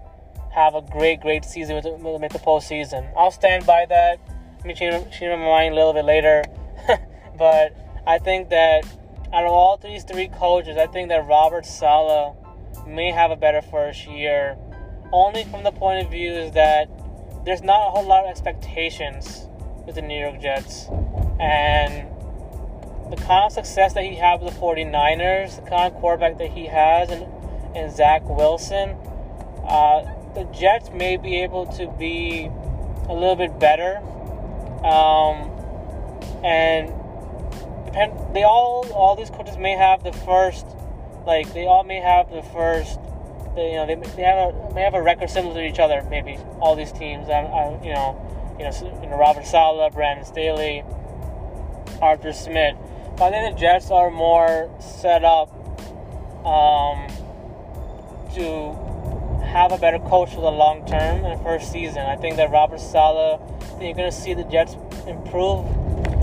have 0.53 0.75
a 0.75 0.81
great, 0.81 1.19
great 1.19 1.43
season 1.43 1.75
with, 1.75 1.85
with 1.85 2.21
make 2.21 2.31
the 2.31 2.39
postseason. 2.39 3.11
I'll 3.17 3.31
stand 3.31 3.65
by 3.65 3.85
that. 3.89 4.19
Let 4.57 4.65
me 4.65 4.73
change, 4.73 5.11
change 5.11 5.31
my 5.31 5.35
mind 5.37 5.73
a 5.73 5.75
little 5.75 5.93
bit 5.93 6.05
later, 6.05 6.43
but 7.37 7.75
I 8.05 8.19
think 8.19 8.49
that 8.49 8.85
out 9.33 9.45
of 9.45 9.51
all 9.51 9.77
these 9.77 10.03
three 10.03 10.27
coaches, 10.27 10.77
I 10.77 10.85
think 10.87 11.09
that 11.09 11.27
Robert 11.27 11.65
Saleh 11.65 12.35
may 12.85 13.11
have 13.11 13.31
a 13.31 13.35
better 13.35 13.61
first 13.61 14.07
year. 14.07 14.57
Only 15.11 15.43
from 15.45 15.63
the 15.63 15.71
point 15.71 16.05
of 16.05 16.11
view 16.11 16.31
is 16.31 16.51
that 16.51 16.87
there's 17.45 17.63
not 17.63 17.87
a 17.87 17.91
whole 17.91 18.05
lot 18.05 18.25
of 18.25 18.29
expectations 18.29 19.47
with 19.85 19.95
the 19.95 20.01
New 20.01 20.17
York 20.17 20.39
Jets, 20.39 20.85
and 21.39 22.07
the 23.09 23.17
kind 23.17 23.45
of 23.45 23.51
success 23.51 23.93
that 23.93 24.03
he 24.03 24.15
had 24.15 24.41
with 24.41 24.53
the 24.53 24.59
49ers, 24.59 25.55
the 25.55 25.69
kind 25.69 25.93
of 25.93 25.99
quarterback 25.99 26.37
that 26.37 26.51
he 26.51 26.67
has, 26.67 27.09
and, 27.09 27.23
and 27.75 27.93
Zach 27.93 28.23
Wilson, 28.23 28.91
uh, 29.67 30.05
the 30.35 30.45
Jets 30.45 30.89
may 30.91 31.17
be 31.17 31.41
able 31.41 31.65
to 31.73 31.87
be 31.87 32.49
a 33.07 33.13
little 33.13 33.35
bit 33.35 33.59
better. 33.59 33.97
Um, 34.83 35.49
and 36.43 36.91
depend, 37.85 38.35
they 38.35 38.43
all 38.43 38.87
all 38.93 39.15
these 39.15 39.29
coaches 39.29 39.57
may 39.57 39.73
have 39.73 40.03
the 40.03 40.11
first, 40.11 40.65
like 41.25 41.53
they 41.53 41.65
all 41.65 41.83
may 41.83 41.99
have 41.99 42.29
the 42.29 42.41
first. 42.41 42.99
They, 43.55 43.71
you 43.71 43.75
know, 43.77 43.85
they, 43.85 43.95
they 43.95 44.23
have 44.23 44.53
a 44.53 44.73
may 44.73 44.81
have 44.81 44.95
a 44.95 45.01
record 45.01 45.29
similar 45.29 45.55
to 45.55 45.65
each 45.65 45.79
other. 45.79 46.05
Maybe 46.09 46.37
all 46.59 46.75
these 46.75 46.91
teams. 46.91 47.29
I, 47.29 47.41
I, 47.41 47.83
you 47.83 47.93
know, 47.93 48.55
you 48.57 48.65
know, 48.65 49.01
you 49.01 49.09
know, 49.09 49.17
Robert 49.17 49.45
Saleh, 49.45 49.93
Brandon 49.93 50.25
Staley, 50.25 50.83
Arthur 52.01 52.33
Smith. 52.33 52.75
But 53.15 53.25
I 53.25 53.31
think 53.31 53.55
the 53.55 53.61
Jets 53.61 53.91
are 53.91 54.09
more 54.09 54.71
set 54.79 55.23
up 55.23 55.49
um, 56.45 57.07
to 58.33 58.82
have 59.53 59.71
a 59.71 59.77
better 59.77 59.99
coach 59.99 60.33
for 60.33 60.41
the 60.41 60.49
long 60.49 60.83
term 60.87 61.23
and 61.23 61.39
first 61.43 61.71
season. 61.71 61.99
I 61.99 62.15
think 62.15 62.37
that 62.37 62.49
Robert 62.49 62.79
Saleh, 62.79 63.39
you're 63.79 63.93
going 63.93 64.09
to 64.09 64.11
see 64.11 64.33
the 64.33 64.43
Jets 64.45 64.73
improve 65.05 65.63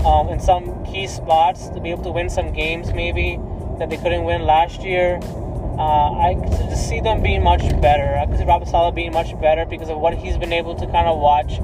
um, 0.05 0.27
in 0.27 0.37
some 0.41 0.85
key 0.85 1.07
spots 1.07 1.69
to 1.69 1.79
be 1.79 1.91
able 1.91 2.03
to 2.03 2.11
win 2.11 2.29
some 2.29 2.51
games 2.51 2.91
maybe 2.91 3.39
that 3.79 3.89
they 3.89 3.95
couldn't 3.95 4.25
win 4.25 4.41
last 4.41 4.81
year. 4.81 5.17
Uh, 5.23 6.11
I 6.11 6.35
could 6.43 6.69
just 6.69 6.89
see 6.89 6.99
them 6.99 7.23
being 7.23 7.41
much 7.41 7.61
better. 7.79 8.17
I 8.17 8.25
could 8.25 8.37
see 8.37 8.43
Robert 8.43 8.67
Saleh 8.67 8.93
being 8.93 9.13
much 9.13 9.39
better 9.39 9.65
because 9.65 9.89
of 9.89 9.97
what 9.97 10.13
he's 10.13 10.37
been 10.37 10.51
able 10.51 10.75
to 10.75 10.85
kind 10.87 11.07
of 11.07 11.17
watch 11.17 11.59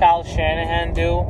Kyle 0.00 0.24
Shanahan 0.24 0.92
do. 0.92 1.20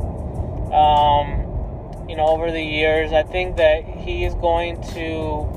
Um, 0.73 2.09
you 2.09 2.15
know, 2.15 2.25
over 2.25 2.51
the 2.51 2.63
years, 2.63 3.13
I 3.13 3.21
think 3.21 3.57
that 3.57 3.85
he 3.85 4.25
is 4.25 4.33
going 4.33 4.81
to 4.93 5.47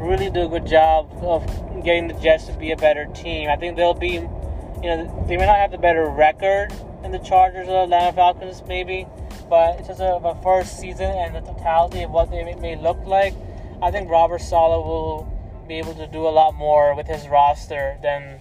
really 0.00 0.30
do 0.30 0.46
a 0.46 0.48
good 0.48 0.66
job 0.66 1.10
of 1.20 1.44
getting 1.84 2.08
the 2.08 2.14
Jets 2.14 2.46
to 2.46 2.52
be 2.54 2.72
a 2.72 2.76
better 2.76 3.06
team. 3.06 3.48
I 3.48 3.56
think 3.56 3.76
they'll 3.76 3.94
be, 3.94 4.14
you 4.14 4.82
know, 4.82 5.24
they 5.28 5.36
may 5.36 5.46
not 5.46 5.56
have 5.56 5.70
the 5.70 5.78
better 5.78 6.08
record 6.08 6.72
than 7.02 7.12
the 7.12 7.18
Chargers 7.18 7.68
or 7.68 7.72
the 7.72 7.82
Atlanta 7.82 8.12
Falcons, 8.14 8.62
maybe, 8.66 9.06
but 9.48 9.78
it's 9.78 9.88
just 9.88 10.00
a, 10.00 10.16
a 10.16 10.42
first 10.42 10.78
season 10.78 11.10
and 11.10 11.34
the 11.34 11.40
totality 11.40 12.02
of 12.02 12.10
what 12.10 12.30
they 12.30 12.42
may, 12.54 12.76
look 12.76 13.04
like. 13.04 13.34
I 13.82 13.90
think 13.90 14.08
Robert 14.08 14.40
Saleh 14.40 14.84
will 14.84 15.28
be 15.68 15.74
able 15.74 15.94
to 15.94 16.06
do 16.06 16.26
a 16.26 16.30
lot 16.30 16.54
more 16.54 16.94
with 16.94 17.06
his 17.06 17.28
roster 17.28 17.98
than 18.02 18.40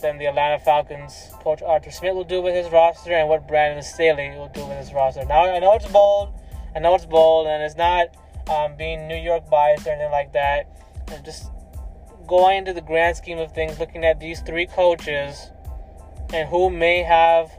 than 0.00 0.18
the 0.18 0.26
Atlanta 0.26 0.58
Falcons 0.58 1.30
coach 1.44 1.62
Arthur 1.62 1.92
Smith 1.92 2.14
will 2.14 2.24
do 2.24 2.42
with 2.42 2.56
his 2.56 2.72
roster 2.72 3.12
and 3.12 3.28
what 3.28 3.46
Brandon 3.46 3.84
Staley 3.84 4.30
will 4.30 4.48
do 4.48 4.66
with 4.66 4.76
his 4.76 4.92
roster. 4.92 5.24
Now 5.24 5.44
I 5.44 5.60
know 5.60 5.74
it's 5.74 5.86
bold, 5.86 6.32
I 6.74 6.80
know 6.80 6.96
it's 6.96 7.06
bold, 7.06 7.46
and 7.46 7.62
it's 7.62 7.76
not 7.76 8.08
um, 8.50 8.76
being 8.76 9.06
New 9.06 9.16
York 9.16 9.48
biased 9.48 9.86
or 9.86 9.90
anything 9.90 10.10
like 10.10 10.32
that. 10.32 10.66
Just 11.24 11.51
going 12.26 12.58
into 12.58 12.72
the 12.72 12.80
grand 12.80 13.16
scheme 13.16 13.38
of 13.38 13.52
things, 13.52 13.78
looking 13.78 14.04
at 14.04 14.20
these 14.20 14.40
three 14.40 14.66
coaches 14.66 15.50
and 16.32 16.48
who 16.48 16.70
may 16.70 17.02
have 17.02 17.50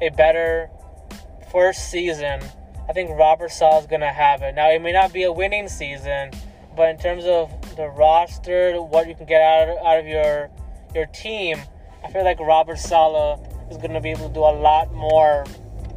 a 0.00 0.08
better 0.10 0.70
first 1.50 1.90
season, 1.90 2.40
I 2.88 2.92
think 2.92 3.10
Robert 3.10 3.50
Saleh 3.50 3.82
is 3.82 3.86
going 3.86 4.00
to 4.00 4.08
have 4.08 4.42
it. 4.42 4.54
Now, 4.54 4.70
it 4.70 4.82
may 4.82 4.92
not 4.92 5.12
be 5.12 5.22
a 5.22 5.32
winning 5.32 5.68
season, 5.68 6.30
but 6.76 6.88
in 6.88 6.98
terms 6.98 7.24
of 7.24 7.50
the 7.76 7.88
roster, 7.88 8.80
what 8.82 9.06
you 9.08 9.14
can 9.14 9.26
get 9.26 9.40
out 9.40 9.68
of, 9.68 9.86
out 9.86 9.98
of 10.00 10.06
your 10.06 10.50
your 10.94 11.06
team, 11.06 11.58
I 12.04 12.10
feel 12.10 12.24
like 12.24 12.38
Robert 12.38 12.78
Saleh 12.78 13.40
is 13.70 13.78
going 13.78 13.92
to 13.92 14.00
be 14.00 14.10
able 14.10 14.28
to 14.28 14.34
do 14.34 14.40
a 14.40 14.52
lot 14.52 14.92
more 14.92 15.46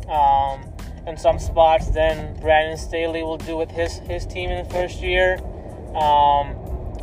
um, 0.07 0.63
in 1.05 1.17
some 1.17 1.37
spots 1.39 1.89
than 1.89 2.39
Brandon 2.39 2.77
Staley 2.77 3.23
will 3.23 3.37
do 3.37 3.57
with 3.57 3.71
his 3.71 3.93
his 3.99 4.25
team 4.25 4.49
in 4.49 4.65
the 4.65 4.73
first 4.73 5.01
year. 5.01 5.39
Um, 5.95 6.54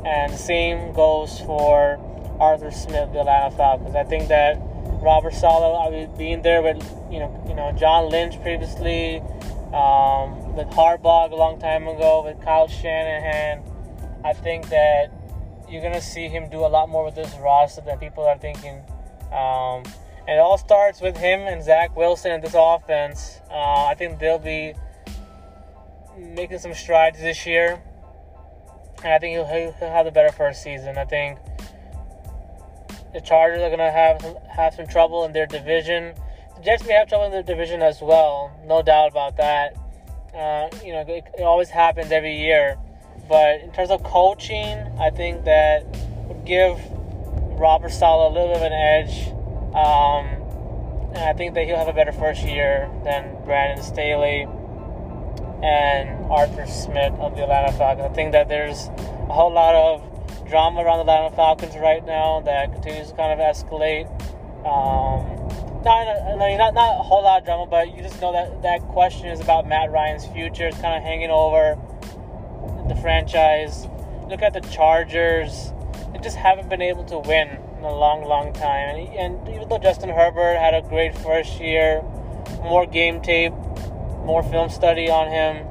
and 0.05 0.33
same 0.33 0.93
goes 0.93 1.41
for 1.41 1.99
Arthur 2.41 2.71
Smith, 2.71 3.13
the 3.13 3.21
Atlanta 3.21 3.55
Falcons. 3.57 3.95
I 3.95 4.05
think 4.05 4.29
that 4.29 4.59
Robert 5.03 5.35
Saleh, 5.35 5.87
I 5.87 5.91
mean, 5.91 6.17
being 6.17 6.43
there 6.43 6.63
with 6.63 6.83
you 7.11 7.19
know 7.19 7.45
you 7.49 7.55
know 7.55 7.73
John 7.73 8.09
Lynch 8.11 8.41
previously, 8.43 9.19
um, 9.73 10.55
with 10.55 10.69
Harbaugh 10.69 11.31
a 11.31 11.37
long 11.37 11.59
time 11.61 11.87
ago, 11.89 12.23
with 12.25 12.43
Kyle 12.45 12.69
Shanahan. 12.69 13.63
I 14.25 14.33
think 14.33 14.69
that 14.69 15.11
you're 15.69 15.83
gonna 15.83 16.01
see 16.01 16.29
him 16.29 16.49
do 16.51 16.61
a 16.61 16.69
lot 16.69 16.89
more 16.89 17.05
with 17.05 17.15
this 17.15 17.35
roster 17.41 17.81
than 17.81 17.99
people 17.99 18.27
are 18.27 18.39
thinking. 18.39 18.83
Um, 19.33 19.85
and 20.29 20.37
it 20.37 20.39
all 20.39 20.59
starts 20.59 21.01
with 21.01 21.17
him 21.17 21.41
and 21.41 21.63
Zach 21.63 21.97
Wilson 21.97 22.31
and 22.31 22.45
this 22.45 22.55
offense. 22.57 23.41
Uh, 23.51 23.87
I 23.87 23.95
think 23.95 24.21
they'll 24.21 24.39
be 24.39 24.75
making 26.17 26.59
some 26.59 26.75
strides 26.75 27.19
this 27.19 27.47
year 27.47 27.83
and 29.05 29.13
I 29.13 29.19
think 29.19 29.33
he'll, 29.33 29.47
he'll 29.47 29.91
have 29.91 30.07
a 30.07 30.11
better 30.11 30.33
first 30.33 30.63
season. 30.63 30.99
I 30.99 31.05
think 31.05 31.39
the 33.13 33.21
Chargers 33.21 33.61
are 33.61 33.71
gonna 33.71 33.91
have 33.91 34.23
have 34.51 34.75
some 34.75 34.87
trouble 34.87 35.25
in 35.25 35.33
their 35.33 35.47
division. 35.47 36.15
The 36.57 36.63
Jets 36.63 36.87
may 36.87 36.95
have 36.95 37.09
trouble 37.09 37.27
in 37.27 37.33
their 37.33 37.43
division 37.43 37.83
as 37.83 38.01
well, 38.01 38.57
no 38.65 38.83
doubt 38.83 39.11
about 39.11 39.37
that. 39.37 39.77
Uh, 40.35 40.71
you 40.85 40.93
know, 40.93 41.01
it, 41.01 41.25
it, 41.39 41.43
always 41.43 41.69
happens 41.69 42.11
every 42.11 42.39
year. 42.39 42.79
But 43.29 43.61
in 43.61 43.71
terms 43.73 43.91
of 43.91 44.03
coaching, 44.03 44.79
I 44.99 45.11
think 45.11 45.45
that 45.45 45.85
would 46.27 46.47
give 46.47 46.81
Robert 47.61 47.91
Saleh 47.91 48.31
a 48.31 48.33
little 48.33 48.49
bit 48.49 48.57
of 48.57 48.63
an 48.63 48.73
edge. 48.73 49.29
Um, 49.75 50.43
and 51.15 51.19
I 51.19 51.35
think 51.35 51.53
that 51.55 51.67
he'll 51.67 51.77
have 51.77 51.89
a 51.89 51.93
better 51.93 52.13
first 52.13 52.43
year 52.45 52.91
than 53.05 53.37
Brandon 53.45 53.85
Staley 53.85 54.47
and 55.63 56.31
Arthur 56.31 56.67
Smith 56.67 57.13
of 57.15 57.37
the 57.37 57.43
Atlanta 57.43 57.73
Falcons. 57.73 58.11
I 58.11 58.15
think 58.15 58.33
that 58.33 58.49
there's 58.49 58.89
a 58.89 59.33
whole 59.33 59.53
lot 59.53 59.75
of 59.75 60.03
drama 60.49 60.83
around 60.83 61.07
the 61.07 61.13
Atlanta 61.13 61.35
Falcons 61.35 61.77
right 61.77 62.05
now 62.05 62.41
that 62.41 62.73
continues 62.73 63.11
to 63.11 63.17
kind 63.17 63.33
of 63.33 63.39
escalate. 63.39 64.07
Um, 64.67 65.39
not, 65.85 66.37
not, 66.37 66.75
not 66.75 67.01
a 67.01 67.03
whole 67.03 67.23
lot 67.23 67.41
of 67.41 67.45
drama, 67.45 67.67
but 67.67 67.97
you 67.97 68.03
just 68.03 68.21
know 68.21 68.33
that 68.33 68.63
that 68.63 68.81
question 68.89 69.27
is 69.27 69.41
about 69.41 69.67
Matt 69.67 69.91
Ryan's 69.91 70.27
future. 70.27 70.67
It's 70.67 70.81
kind 70.81 70.97
of 70.97 71.03
hanging 71.03 71.31
over 71.31 71.79
the 72.89 72.95
franchise. 72.97 73.87
Look 74.29 74.43
at 74.43 74.53
the 74.53 74.61
Chargers; 74.61 75.73
they 76.13 76.19
just 76.21 76.37
haven't 76.37 76.69
been 76.69 76.83
able 76.83 77.05
to 77.05 77.19
win 77.19 77.49
in 77.79 77.85
a 77.85 77.95
long, 77.95 78.25
long 78.25 78.53
time. 78.53 78.97
And, 78.97 79.19
and 79.19 79.49
even 79.55 79.69
though 79.69 79.79
Justin 79.79 80.11
Herbert 80.11 80.59
had 80.59 80.75
a 80.75 80.83
great 80.83 81.17
first 81.19 81.61
year, 81.61 82.03
more 82.63 82.87
game 82.87 83.21
tape 83.21 83.53
more 84.25 84.43
film 84.43 84.71
study 84.71 85.11
on 85.11 85.29
him. 85.29 85.67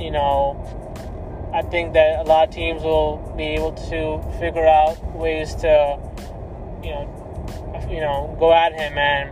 You 0.00 0.10
know, 0.10 1.50
I 1.52 1.62
think 1.62 1.94
that 1.94 2.20
a 2.20 2.22
lot 2.22 2.48
of 2.48 2.54
teams 2.54 2.82
will 2.82 3.34
be 3.36 3.44
able 3.44 3.72
to 3.72 4.38
figure 4.38 4.66
out 4.66 5.02
ways 5.14 5.54
to, 5.56 5.98
you 6.82 6.90
know, 6.90 7.86
you 7.90 8.00
know, 8.00 8.36
go 8.38 8.52
at 8.52 8.72
him. 8.72 8.96
And 8.96 9.30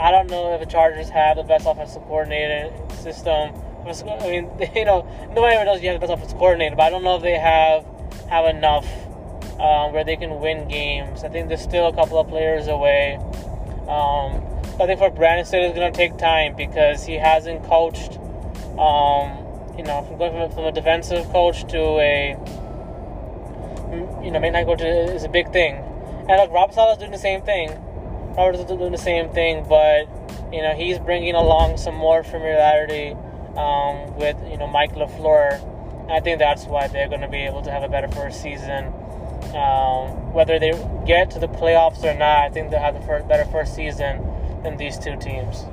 I 0.00 0.10
don't 0.10 0.28
know 0.30 0.54
if 0.54 0.60
the 0.60 0.66
Chargers 0.66 1.08
have 1.10 1.36
the 1.36 1.44
best 1.44 1.66
offensive 1.66 2.02
coordinator 2.02 2.72
system. 2.96 3.54
I 3.86 4.28
mean, 4.28 4.50
you 4.74 4.84
know, 4.84 5.06
nobody 5.34 5.56
ever 5.56 5.64
knows 5.64 5.82
you 5.82 5.90
have 5.90 6.00
the 6.00 6.06
best 6.06 6.18
offensive 6.18 6.38
coordinator, 6.38 6.76
but 6.76 6.82
I 6.82 6.90
don't 6.90 7.04
know 7.04 7.16
if 7.16 7.22
they 7.22 7.38
have 7.38 7.84
have 8.28 8.46
enough 8.46 8.86
um, 9.60 9.92
where 9.92 10.04
they 10.04 10.16
can 10.16 10.40
win 10.40 10.68
games. 10.68 11.22
I 11.22 11.28
think 11.28 11.48
there's 11.48 11.62
still 11.62 11.86
a 11.86 11.94
couple 11.94 12.18
of 12.18 12.28
players 12.28 12.66
away. 12.66 13.16
Um, 13.88 14.49
I 14.80 14.86
think 14.86 14.98
for 14.98 15.10
Brandon 15.10 15.44
Staley, 15.44 15.66
it's 15.66 15.76
going 15.76 15.92
to 15.92 15.96
take 15.96 16.16
time 16.16 16.56
because 16.56 17.04
he 17.04 17.12
hasn't 17.12 17.62
coached. 17.64 18.18
Um, 18.78 19.36
you 19.76 19.84
know, 19.84 20.02
from 20.08 20.16
going 20.16 20.32
from, 20.32 20.50
from, 20.52 20.64
a 20.64 20.72
defensive 20.72 21.28
coach 21.28 21.64
to 21.70 21.78
a 21.98 22.30
you 24.24 24.30
know 24.30 24.40
main 24.40 24.54
coach 24.64 24.80
is 24.80 25.22
a 25.22 25.28
big 25.28 25.52
thing. 25.52 25.74
And 25.74 26.28
like 26.28 26.50
Rob 26.50 26.70
is 26.70 26.98
doing 26.98 27.10
the 27.10 27.18
same 27.18 27.42
thing. 27.42 27.70
Robert 28.36 28.54
is 28.54 28.64
doing 28.64 28.90
the 28.90 28.96
same 28.96 29.28
thing, 29.30 29.66
but 29.68 30.08
you 30.50 30.62
know 30.62 30.74
he's 30.74 30.98
bringing 30.98 31.34
along 31.34 31.76
some 31.76 31.94
more 31.94 32.22
familiarity 32.24 33.10
um, 33.58 34.16
with 34.16 34.36
you 34.50 34.56
know 34.56 34.66
Mike 34.66 34.94
LaFleur. 34.94 35.60
I 36.10 36.20
think 36.20 36.38
that's 36.38 36.64
why 36.64 36.88
they're 36.88 37.08
going 37.08 37.20
to 37.20 37.28
be 37.28 37.44
able 37.44 37.60
to 37.62 37.70
have 37.70 37.82
a 37.82 37.88
better 37.88 38.08
first 38.08 38.40
season. 38.40 38.86
Um, 39.54 40.32
whether 40.32 40.58
they 40.58 40.70
get 41.06 41.30
to 41.32 41.38
the 41.38 41.48
playoffs 41.48 42.02
or 42.02 42.14
not, 42.14 42.44
I 42.44 42.48
think 42.48 42.70
they'll 42.70 42.80
have 42.80 42.94
the 42.94 43.06
first, 43.06 43.28
better 43.28 43.44
first 43.44 43.74
season 43.74 44.29
than 44.62 44.76
these 44.76 44.98
two 44.98 45.16
teams. 45.16 45.64